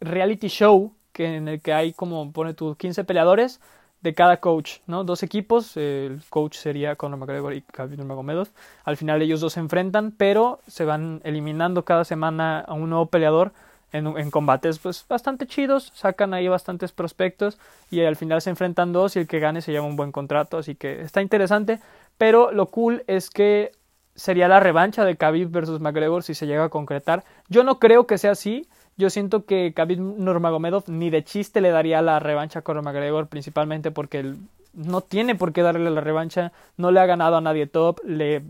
reality 0.00 0.48
show 0.48 0.92
que 1.12 1.36
en 1.36 1.46
el 1.46 1.60
que 1.60 1.72
hay 1.72 1.92
como 1.92 2.32
pone 2.32 2.52
tus 2.52 2.76
15 2.76 3.04
peleadores 3.04 3.60
de 4.00 4.12
cada 4.12 4.38
coach, 4.38 4.78
¿no? 4.88 5.04
Dos 5.04 5.22
equipos, 5.22 5.76
el 5.76 6.20
coach 6.30 6.56
sería 6.56 6.96
Conor 6.96 7.20
McGregor 7.20 7.54
y 7.54 7.62
Khabib 7.62 7.96
Nurmagomedov. 7.96 8.48
Al 8.84 8.96
final 8.96 9.22
ellos 9.22 9.40
dos 9.40 9.52
se 9.52 9.60
enfrentan, 9.60 10.10
pero 10.10 10.58
se 10.66 10.84
van 10.84 11.20
eliminando 11.22 11.84
cada 11.84 12.04
semana 12.04 12.58
a 12.58 12.74
un 12.74 12.90
nuevo 12.90 13.06
peleador 13.06 13.52
en, 13.92 14.30
combates 14.30 14.78
pues 14.78 15.06
bastante 15.08 15.46
chidos, 15.46 15.92
sacan 15.94 16.34
ahí 16.34 16.48
bastantes 16.48 16.92
prospectos 16.92 17.58
y 17.90 18.02
al 18.02 18.16
final 18.16 18.42
se 18.42 18.50
enfrentan 18.50 18.92
dos 18.92 19.16
y 19.16 19.20
el 19.20 19.28
que 19.28 19.38
gane 19.38 19.62
se 19.62 19.72
lleva 19.72 19.86
un 19.86 19.96
buen 19.96 20.12
contrato, 20.12 20.58
así 20.58 20.74
que 20.74 21.00
está 21.00 21.22
interesante, 21.22 21.80
pero 22.18 22.52
lo 22.52 22.66
cool 22.66 23.04
es 23.06 23.30
que 23.30 23.72
sería 24.14 24.48
la 24.48 24.60
revancha 24.60 25.04
de 25.04 25.16
Khabib 25.16 25.50
versus 25.50 25.80
McGregor 25.80 26.22
si 26.22 26.34
se 26.34 26.46
llega 26.46 26.64
a 26.64 26.68
concretar. 26.68 27.24
Yo 27.48 27.64
no 27.64 27.78
creo 27.78 28.06
que 28.06 28.18
sea 28.18 28.32
así. 28.32 28.66
Yo 28.96 29.10
siento 29.10 29.44
que 29.44 29.74
Khabib 29.74 30.00
Nurmagomedov 30.00 30.84
ni 30.86 31.10
de 31.10 31.22
chiste 31.22 31.60
le 31.60 31.70
daría 31.70 32.00
la 32.00 32.18
revancha 32.18 32.60
a 32.60 32.62
Conor 32.62 32.82
McGregor, 32.82 33.26
principalmente 33.26 33.90
porque 33.90 34.34
no 34.72 35.02
tiene 35.02 35.34
por 35.34 35.52
qué 35.52 35.62
darle 35.62 35.90
la 35.90 36.00
revancha, 36.00 36.52
no 36.76 36.90
le 36.90 37.00
ha 37.00 37.06
ganado 37.06 37.36
a 37.36 37.40
nadie 37.40 37.66
top, 37.66 38.00
le 38.04 38.42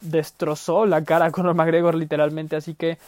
destrozó 0.00 0.84
la 0.84 1.04
cara 1.04 1.26
a 1.26 1.30
Conor 1.30 1.54
McGregor 1.54 1.94
literalmente, 1.94 2.56
así 2.56 2.74
que 2.74 2.98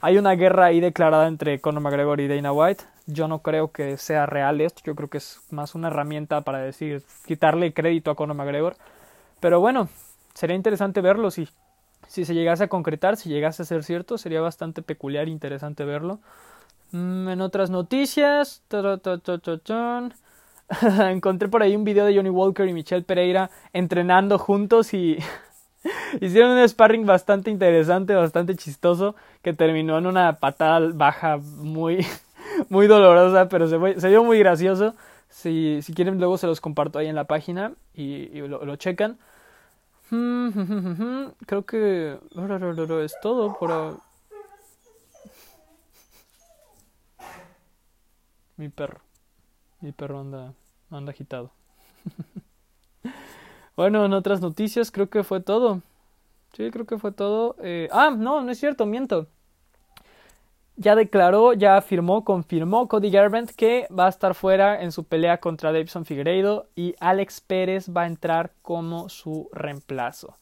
hay 0.00 0.18
una 0.18 0.32
guerra 0.32 0.66
ahí 0.66 0.80
declarada 0.80 1.26
entre 1.26 1.60
Conor 1.60 1.82
McGregor 1.82 2.20
y 2.20 2.28
Dana 2.28 2.52
White. 2.52 2.84
Yo 3.06 3.28
no 3.28 3.40
creo 3.40 3.72
que 3.72 3.96
sea 3.96 4.26
real 4.26 4.60
esto, 4.60 4.82
yo 4.84 4.94
creo 4.94 5.08
que 5.08 5.18
es 5.18 5.40
más 5.50 5.74
una 5.74 5.88
herramienta 5.88 6.40
para 6.42 6.58
decir, 6.58 7.02
quitarle 7.26 7.72
crédito 7.72 8.10
a 8.10 8.14
Conor 8.14 8.36
McGregor. 8.36 8.76
Pero 9.40 9.60
bueno, 9.60 9.88
sería 10.34 10.56
interesante 10.56 11.00
verlo 11.00 11.30
si 11.30 11.48
si 12.08 12.24
se 12.24 12.34
llegase 12.34 12.64
a 12.64 12.68
concretar, 12.68 13.16
si 13.16 13.28
llegase 13.28 13.62
a 13.62 13.66
ser 13.66 13.82
cierto, 13.82 14.18
sería 14.18 14.40
bastante 14.40 14.82
peculiar 14.82 15.26
e 15.26 15.30
interesante 15.30 15.84
verlo. 15.84 16.20
Mm, 16.92 17.28
en 17.28 17.40
otras 17.40 17.70
noticias, 17.70 18.62
encontré 21.10 21.48
por 21.48 21.62
ahí 21.62 21.74
un 21.74 21.84
video 21.84 22.04
de 22.04 22.14
Johnny 22.14 22.30
Walker 22.30 22.68
y 22.68 22.72
Michelle 22.72 23.02
Pereira 23.02 23.50
entrenando 23.72 24.38
juntos 24.38 24.94
y 24.94 25.18
hicieron 26.20 26.52
un 26.52 26.68
sparring 26.68 27.06
bastante 27.06 27.50
interesante, 27.50 28.14
bastante 28.14 28.54
chistoso, 28.56 29.16
que 29.42 29.52
terminó 29.52 29.98
en 29.98 30.06
una 30.06 30.34
patada 30.34 30.80
baja 30.94 31.38
muy, 31.38 32.06
muy 32.68 32.86
dolorosa, 32.86 33.48
pero 33.48 33.68
se, 33.68 34.00
se 34.00 34.08
vio 34.08 34.22
muy 34.22 34.38
gracioso. 34.38 34.94
Si, 35.28 35.80
si 35.82 35.92
quieren, 35.94 36.18
luego 36.18 36.38
se 36.38 36.46
los 36.46 36.60
comparto 36.60 36.98
ahí 36.98 37.08
en 37.08 37.14
la 37.14 37.24
página 37.24 37.74
y, 37.94 38.26
lo, 38.40 38.64
lo 38.64 38.76
checan. 38.76 39.18
Creo 41.46 41.66
que 41.66 42.18
es 43.04 43.14
todo 43.20 43.58
por... 43.58 43.98
Mi 48.56 48.68
perro. 48.68 49.00
Mi 49.80 49.92
perro 49.92 50.20
anda, 50.20 50.54
anda 50.90 51.10
agitado. 51.12 51.50
bueno, 53.76 54.04
en 54.06 54.12
otras 54.14 54.40
noticias 54.40 54.90
creo 54.90 55.10
que 55.10 55.22
fue 55.24 55.40
todo. 55.40 55.82
Sí, 56.54 56.70
creo 56.70 56.86
que 56.86 56.98
fue 56.98 57.12
todo. 57.12 57.56
Eh, 57.60 57.88
ah, 57.92 58.10
no, 58.16 58.40
no 58.40 58.50
es 58.50 58.58
cierto, 58.58 58.86
miento 58.86 59.28
ya 60.76 60.94
declaró, 60.94 61.54
ya 61.54 61.76
afirmó, 61.76 62.24
confirmó 62.24 62.88
Cody 62.88 63.10
Garbrandt 63.10 63.52
que 63.52 63.88
va 63.96 64.06
a 64.06 64.10
estar 64.10 64.34
fuera 64.34 64.82
en 64.82 64.92
su 64.92 65.04
pelea 65.04 65.38
contra 65.38 65.72
Davidson 65.72 66.04
Figueiredo 66.04 66.66
y 66.76 66.94
Alex 67.00 67.40
Pérez 67.40 67.90
va 67.94 68.02
a 68.02 68.06
entrar 68.06 68.52
como 68.62 69.08
su 69.08 69.48
reemplazo. 69.52 70.36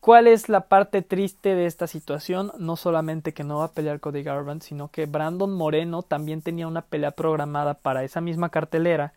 ¿Cuál 0.00 0.26
es 0.26 0.48
la 0.48 0.68
parte 0.68 1.02
triste 1.02 1.54
de 1.54 1.66
esta 1.66 1.86
situación? 1.86 2.52
No 2.58 2.76
solamente 2.76 3.34
que 3.34 3.44
no 3.44 3.58
va 3.58 3.64
a 3.64 3.72
pelear 3.72 4.00
Cody 4.00 4.22
Garbrandt, 4.22 4.62
sino 4.62 4.88
que 4.88 5.06
Brandon 5.06 5.52
Moreno 5.52 6.02
también 6.02 6.40
tenía 6.40 6.66
una 6.66 6.82
pelea 6.82 7.10
programada 7.10 7.74
para 7.74 8.02
esa 8.04 8.20
misma 8.20 8.48
cartelera 8.48 9.12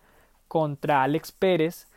contra 0.48 1.04
Alex 1.04 1.32
Pérez 1.32 1.88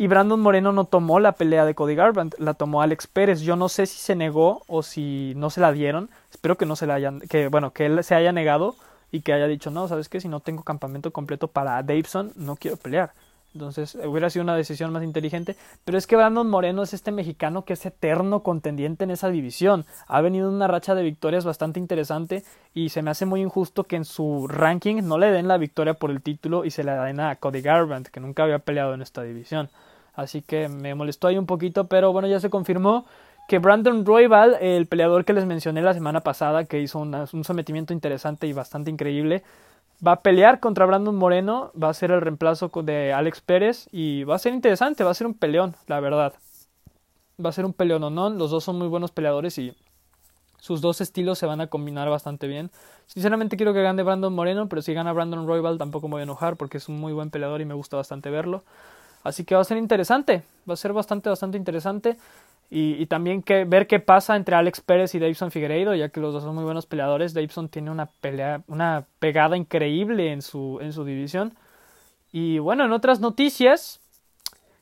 y 0.00 0.06
Brandon 0.06 0.38
Moreno 0.38 0.72
no 0.72 0.84
tomó 0.84 1.18
la 1.18 1.32
pelea 1.32 1.64
de 1.64 1.74
Cody 1.74 1.96
Garbrandt, 1.96 2.38
la 2.38 2.54
tomó 2.54 2.82
Alex 2.82 3.08
Pérez. 3.08 3.40
Yo 3.40 3.56
no 3.56 3.68
sé 3.68 3.86
si 3.86 3.98
se 3.98 4.14
negó 4.14 4.62
o 4.68 4.84
si 4.84 5.32
no 5.36 5.50
se 5.50 5.60
la 5.60 5.72
dieron. 5.72 6.08
Espero 6.30 6.56
que 6.56 6.66
no 6.66 6.76
se 6.76 6.86
la 6.86 6.94
hayan, 6.94 7.18
que 7.20 7.48
bueno, 7.48 7.72
que 7.72 7.86
él 7.86 8.04
se 8.04 8.14
haya 8.14 8.30
negado 8.30 8.76
y 9.10 9.22
que 9.22 9.32
haya 9.32 9.48
dicho, 9.48 9.70
no, 9.72 9.88
sabes 9.88 10.08
qué, 10.08 10.20
si 10.20 10.28
no 10.28 10.38
tengo 10.38 10.62
campamento 10.62 11.10
completo 11.10 11.48
para 11.48 11.82
Davidson, 11.82 12.32
no 12.36 12.54
quiero 12.54 12.76
pelear. 12.76 13.12
Entonces 13.54 13.96
hubiera 13.96 14.30
sido 14.30 14.44
una 14.44 14.54
decisión 14.54 14.92
más 14.92 15.02
inteligente. 15.02 15.56
Pero 15.84 15.98
es 15.98 16.06
que 16.06 16.14
Brandon 16.14 16.48
Moreno 16.48 16.84
es 16.84 16.94
este 16.94 17.10
mexicano 17.10 17.64
que 17.64 17.72
es 17.72 17.84
eterno 17.84 18.44
contendiente 18.44 19.02
en 19.02 19.10
esa 19.10 19.30
división. 19.30 19.84
Ha 20.06 20.20
venido 20.20 20.48
una 20.48 20.68
racha 20.68 20.94
de 20.94 21.02
victorias 21.02 21.44
bastante 21.44 21.80
interesante 21.80 22.44
y 22.72 22.90
se 22.90 23.02
me 23.02 23.10
hace 23.10 23.26
muy 23.26 23.40
injusto 23.40 23.82
que 23.82 23.96
en 23.96 24.04
su 24.04 24.46
ranking 24.46 25.02
no 25.02 25.18
le 25.18 25.32
den 25.32 25.48
la 25.48 25.58
victoria 25.58 25.94
por 25.94 26.12
el 26.12 26.22
título 26.22 26.64
y 26.64 26.70
se 26.70 26.84
la 26.84 27.02
den 27.04 27.18
a 27.18 27.34
Cody 27.36 27.62
Garbrandt, 27.62 28.10
que 28.10 28.20
nunca 28.20 28.44
había 28.44 28.60
peleado 28.60 28.94
en 28.94 29.02
esta 29.02 29.22
división. 29.22 29.70
Así 30.18 30.42
que 30.42 30.68
me 30.68 30.96
molestó 30.96 31.28
ahí 31.28 31.38
un 31.38 31.46
poquito, 31.46 31.86
pero 31.86 32.12
bueno, 32.12 32.26
ya 32.26 32.40
se 32.40 32.50
confirmó 32.50 33.06
que 33.46 33.60
Brandon 33.60 34.04
Royval, 34.04 34.56
el 34.60 34.88
peleador 34.88 35.24
que 35.24 35.32
les 35.32 35.44
mencioné 35.44 35.80
la 35.80 35.94
semana 35.94 36.22
pasada, 36.22 36.64
que 36.64 36.80
hizo 36.80 36.98
un 36.98 37.44
sometimiento 37.44 37.92
interesante 37.92 38.48
y 38.48 38.52
bastante 38.52 38.90
increíble, 38.90 39.44
va 40.04 40.12
a 40.12 40.20
pelear 40.22 40.58
contra 40.58 40.86
Brandon 40.86 41.14
Moreno, 41.14 41.70
va 41.80 41.90
a 41.90 41.94
ser 41.94 42.10
el 42.10 42.20
reemplazo 42.20 42.68
de 42.82 43.12
Alex 43.12 43.40
Pérez 43.42 43.88
y 43.92 44.24
va 44.24 44.34
a 44.34 44.40
ser 44.40 44.54
interesante, 44.54 45.04
va 45.04 45.12
a 45.12 45.14
ser 45.14 45.28
un 45.28 45.34
peleón, 45.34 45.76
la 45.86 46.00
verdad. 46.00 46.32
Va 47.42 47.50
a 47.50 47.52
ser 47.52 47.64
un 47.64 47.72
peleón 47.72 48.02
o 48.02 48.10
no, 48.10 48.28
los 48.28 48.50
dos 48.50 48.64
son 48.64 48.76
muy 48.76 48.88
buenos 48.88 49.12
peleadores 49.12 49.56
y 49.58 49.72
sus 50.58 50.80
dos 50.80 51.00
estilos 51.00 51.38
se 51.38 51.46
van 51.46 51.60
a 51.60 51.68
combinar 51.68 52.10
bastante 52.10 52.48
bien. 52.48 52.72
Sinceramente 53.06 53.56
quiero 53.56 53.72
que 53.72 53.82
gane 53.84 54.02
Brandon 54.02 54.34
Moreno, 54.34 54.68
pero 54.68 54.82
si 54.82 54.94
gana 54.94 55.12
Brandon 55.12 55.46
Royval 55.46 55.78
tampoco 55.78 56.08
me 56.08 56.14
voy 56.14 56.20
a 56.22 56.24
enojar 56.24 56.56
porque 56.56 56.78
es 56.78 56.88
un 56.88 56.98
muy 56.98 57.12
buen 57.12 57.30
peleador 57.30 57.60
y 57.60 57.66
me 57.66 57.74
gusta 57.74 57.96
bastante 57.96 58.30
verlo. 58.30 58.64
Así 59.22 59.44
que 59.44 59.54
va 59.54 59.60
a 59.60 59.64
ser 59.64 59.76
interesante, 59.78 60.42
va 60.68 60.74
a 60.74 60.76
ser 60.76 60.92
bastante, 60.92 61.28
bastante 61.28 61.58
interesante. 61.58 62.16
Y, 62.70 63.06
también 63.06 63.42
que, 63.42 63.64
ver 63.64 63.86
qué 63.86 63.98
pasa 63.98 64.36
entre 64.36 64.54
Alex 64.54 64.82
Pérez 64.82 65.14
y 65.14 65.18
Davidson 65.18 65.50
Figueiredo, 65.50 65.94
ya 65.94 66.10
que 66.10 66.20
los 66.20 66.34
dos 66.34 66.42
son 66.42 66.54
muy 66.54 66.64
buenos 66.64 66.84
peleadores. 66.84 67.32
Davidson 67.32 67.70
tiene 67.70 67.90
una 67.90 68.06
pelea, 68.06 68.62
una 68.66 69.06
pegada 69.18 69.56
increíble 69.56 70.32
en 70.32 70.42
su, 70.42 70.78
en 70.82 70.92
su 70.92 71.04
división. 71.04 71.54
Y 72.30 72.58
bueno, 72.58 72.84
en 72.84 72.92
otras 72.92 73.20
noticias, 73.20 74.00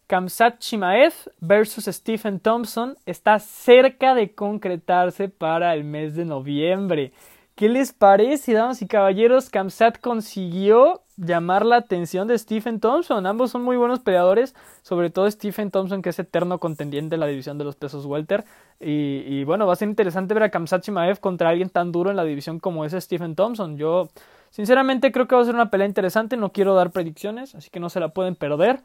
Kamsat 0.09 0.59
Chimaev 0.59 1.13
versus 1.41 1.85
Stephen 1.85 2.41
Thompson 2.41 2.97
está 3.07 3.39
cerca 3.39 4.15
de 4.15 4.35
concretarse 4.35 5.29
para 5.29 5.73
el 5.73 5.85
mes 5.85 6.17
de 6.17 6.25
noviembre. 6.25 7.13
¿Qué 7.55 7.69
les 7.69 7.93
parece, 7.93 8.53
damas 8.53 8.83
y 8.83 8.89
caballeros? 8.89 9.49
Kamsat 9.49 10.01
consiguió 10.01 11.03
llamar 11.17 11.65
la 11.65 11.77
atención 11.77 12.29
de 12.29 12.39
Stephen 12.39 12.81
Thompson. 12.81 13.27
Ambos 13.27 13.51
son 13.51 13.63
muy 13.63 13.77
buenos 13.77 14.01
peleadores, 14.01 14.55
sobre 14.83 15.11
todo 15.11 15.31
Stephen 15.31 15.71
Thompson, 15.71 16.03
que 16.03 16.11
es 16.11 16.19
eterno 16.19 16.59
contendiente 16.59 17.15
en 17.15 17.21
la 17.21 17.27
división 17.27 17.59
de 17.59 17.65
los 17.65 17.77
pesos 17.77 18.05
welter. 18.07 18.45
Y, 18.79 19.45
bueno, 19.45 19.67
va 19.67 19.73
a 19.73 19.77
ser 19.77 19.89
interesante 19.89 20.35
ver 20.35 20.43
a 20.45 20.51
Kamsat 20.51 20.83
Chimaev 20.83 21.21
contra 21.21 21.49
alguien 21.49 21.71
tan 21.71 21.93
duro 21.93 22.11
en 22.11 22.17
la 22.17 22.25
división 22.25 22.61
como 22.61 22.85
es 22.85 22.93
Stephen 22.93 23.35
Thompson. 23.35 23.79
Yo, 23.79 24.09
sinceramente, 24.51 25.13
creo 25.13 25.27
que 25.27 25.35
va 25.35 25.43
a 25.43 25.45
ser 25.45 25.55
una 25.55 25.71
pelea 25.71 25.87
interesante. 25.87 26.37
No 26.37 26.53
quiero 26.53 26.75
dar 26.75 26.91
predicciones, 26.91 27.55
así 27.55 27.71
que 27.71 27.81
no 27.81 27.89
se 27.89 28.01
la 28.01 28.09
pueden 28.09 28.35
perder. 28.35 28.81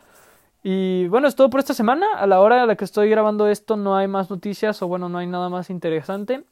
Y 0.63 1.07
bueno, 1.07 1.27
es 1.27 1.35
todo 1.35 1.49
por 1.49 1.59
esta 1.59 1.73
semana. 1.73 2.05
A 2.15 2.27
la 2.27 2.39
hora 2.39 2.63
a 2.63 2.65
la 2.65 2.75
que 2.75 2.85
estoy 2.85 3.09
grabando 3.09 3.47
esto 3.47 3.75
no 3.75 3.97
hay 3.97 4.07
más 4.07 4.29
noticias 4.29 4.81
o 4.81 4.87
bueno, 4.87 5.09
no 5.09 5.17
hay 5.17 5.27
nada 5.27 5.49
más 5.49 5.69
interesante. 5.69 6.43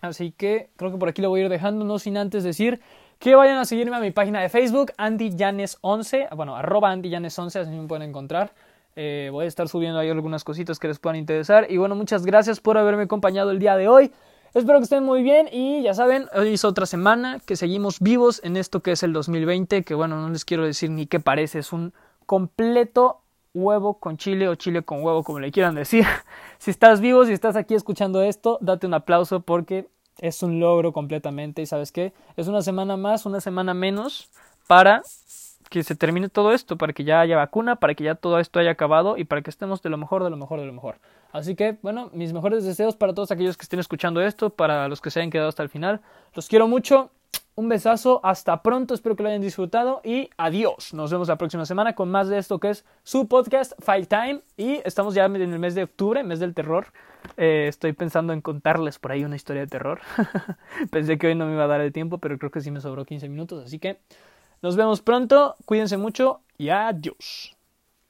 Así 0.00 0.32
que 0.32 0.70
creo 0.76 0.92
que 0.92 0.98
por 0.98 1.08
aquí 1.08 1.22
lo 1.22 1.30
voy 1.30 1.40
a 1.40 1.44
ir 1.44 1.50
dejando, 1.50 1.84
no 1.84 1.98
sin 1.98 2.16
antes 2.16 2.44
decir 2.44 2.80
que 3.18 3.34
vayan 3.34 3.58
a 3.58 3.64
seguirme 3.64 3.96
a 3.96 4.00
mi 4.00 4.10
página 4.10 4.40
de 4.40 4.48
Facebook, 4.48 4.92
AndyJanes11, 4.98 6.34
bueno, 6.36 6.56
arroba 6.56 6.92
AndyJanes11, 6.94 7.60
así 7.60 7.70
me 7.70 7.86
pueden 7.86 8.08
encontrar. 8.08 8.52
Eh, 8.96 9.28
voy 9.32 9.46
a 9.46 9.48
estar 9.48 9.68
subiendo 9.68 9.98
ahí 9.98 10.10
algunas 10.10 10.44
cositas 10.44 10.78
que 10.78 10.88
les 10.88 10.98
puedan 10.98 11.16
interesar. 11.16 11.70
Y 11.70 11.76
bueno, 11.76 11.94
muchas 11.94 12.24
gracias 12.24 12.60
por 12.60 12.78
haberme 12.78 13.04
acompañado 13.04 13.50
el 13.50 13.58
día 13.58 13.76
de 13.76 13.88
hoy. 13.88 14.12
Espero 14.54 14.78
que 14.78 14.84
estén 14.84 15.02
muy 15.02 15.24
bien 15.24 15.48
y 15.50 15.82
ya 15.82 15.94
saben, 15.94 16.26
hoy 16.32 16.54
es 16.54 16.64
otra 16.64 16.86
semana 16.86 17.40
que 17.44 17.56
seguimos 17.56 17.98
vivos 17.98 18.40
en 18.44 18.56
esto 18.56 18.80
que 18.80 18.92
es 18.92 19.02
el 19.02 19.12
2020, 19.12 19.82
que 19.82 19.94
bueno, 19.94 20.20
no 20.20 20.28
les 20.28 20.44
quiero 20.44 20.64
decir 20.64 20.90
ni 20.90 21.06
qué 21.06 21.18
parece, 21.18 21.58
es 21.58 21.72
un 21.72 21.92
completo 22.24 23.22
huevo 23.52 23.98
con 23.98 24.16
chile 24.16 24.48
o 24.48 24.54
chile 24.54 24.82
con 24.82 25.02
huevo, 25.02 25.24
como 25.24 25.40
le 25.40 25.50
quieran 25.50 25.74
decir. 25.74 26.04
si 26.58 26.70
estás 26.70 27.00
vivo, 27.00 27.24
si 27.24 27.32
estás 27.32 27.56
aquí 27.56 27.74
escuchando 27.74 28.22
esto, 28.22 28.58
date 28.60 28.86
un 28.86 28.94
aplauso 28.94 29.40
porque 29.40 29.88
es 30.18 30.42
un 30.42 30.60
logro 30.60 30.92
completamente 30.92 31.62
y 31.62 31.66
sabes 31.66 31.92
qué, 31.92 32.12
es 32.36 32.48
una 32.48 32.62
semana 32.62 32.96
más, 32.96 33.26
una 33.26 33.40
semana 33.40 33.74
menos 33.74 34.30
para 34.66 35.02
que 35.70 35.82
se 35.82 35.96
termine 35.96 36.28
todo 36.28 36.52
esto, 36.52 36.76
para 36.76 36.92
que 36.92 37.04
ya 37.04 37.20
haya 37.20 37.36
vacuna, 37.36 37.76
para 37.76 37.94
que 37.94 38.04
ya 38.04 38.14
todo 38.14 38.38
esto 38.38 38.60
haya 38.60 38.70
acabado 38.70 39.16
y 39.16 39.24
para 39.24 39.42
que 39.42 39.50
estemos 39.50 39.82
de 39.82 39.90
lo 39.90 39.98
mejor, 39.98 40.22
de 40.22 40.30
lo 40.30 40.36
mejor, 40.36 40.60
de 40.60 40.66
lo 40.66 40.72
mejor. 40.72 40.98
Así 41.32 41.56
que, 41.56 41.78
bueno, 41.82 42.10
mis 42.12 42.32
mejores 42.32 42.64
deseos 42.64 42.94
para 42.94 43.12
todos 43.12 43.32
aquellos 43.32 43.56
que 43.56 43.64
estén 43.64 43.80
escuchando 43.80 44.20
esto, 44.20 44.50
para 44.50 44.88
los 44.88 45.00
que 45.00 45.10
se 45.10 45.18
hayan 45.18 45.30
quedado 45.30 45.48
hasta 45.48 45.64
el 45.64 45.68
final. 45.68 46.00
Los 46.34 46.48
quiero 46.48 46.68
mucho. 46.68 47.10
Un 47.56 47.68
besazo, 47.68 48.20
hasta 48.24 48.62
pronto, 48.62 48.94
espero 48.94 49.14
que 49.14 49.22
lo 49.22 49.28
hayan 49.28 49.40
disfrutado 49.40 50.00
y 50.04 50.30
adiós. 50.36 50.92
Nos 50.92 51.12
vemos 51.12 51.28
la 51.28 51.36
próxima 51.36 51.64
semana 51.64 51.94
con 51.94 52.10
más 52.10 52.28
de 52.28 52.38
esto 52.38 52.58
que 52.58 52.70
es 52.70 52.84
su 53.04 53.28
podcast 53.28 53.72
Fight 53.80 54.08
Time 54.08 54.40
y 54.56 54.80
estamos 54.84 55.14
ya 55.14 55.24
en 55.24 55.36
el 55.36 55.58
mes 55.60 55.76
de 55.76 55.84
octubre, 55.84 56.24
mes 56.24 56.40
del 56.40 56.52
terror. 56.52 56.86
Eh, 57.36 57.66
estoy 57.68 57.92
pensando 57.92 58.32
en 58.32 58.40
contarles 58.40 58.98
por 58.98 59.12
ahí 59.12 59.24
una 59.24 59.36
historia 59.36 59.62
de 59.62 59.68
terror. 59.68 60.00
Pensé 60.90 61.18
que 61.18 61.28
hoy 61.28 61.34
no 61.34 61.46
me 61.46 61.54
iba 61.54 61.64
a 61.64 61.68
dar 61.68 61.80
el 61.80 61.92
tiempo, 61.92 62.18
pero 62.18 62.38
creo 62.38 62.50
que 62.50 62.60
sí 62.60 62.70
me 62.70 62.80
sobró 62.80 63.04
15 63.04 63.28
minutos, 63.28 63.64
así 63.64 63.78
que 63.78 63.98
nos 64.62 64.76
vemos 64.76 65.02
pronto, 65.02 65.56
cuídense 65.64 65.96
mucho 65.96 66.40
y 66.56 66.70
adiós. 66.70 67.53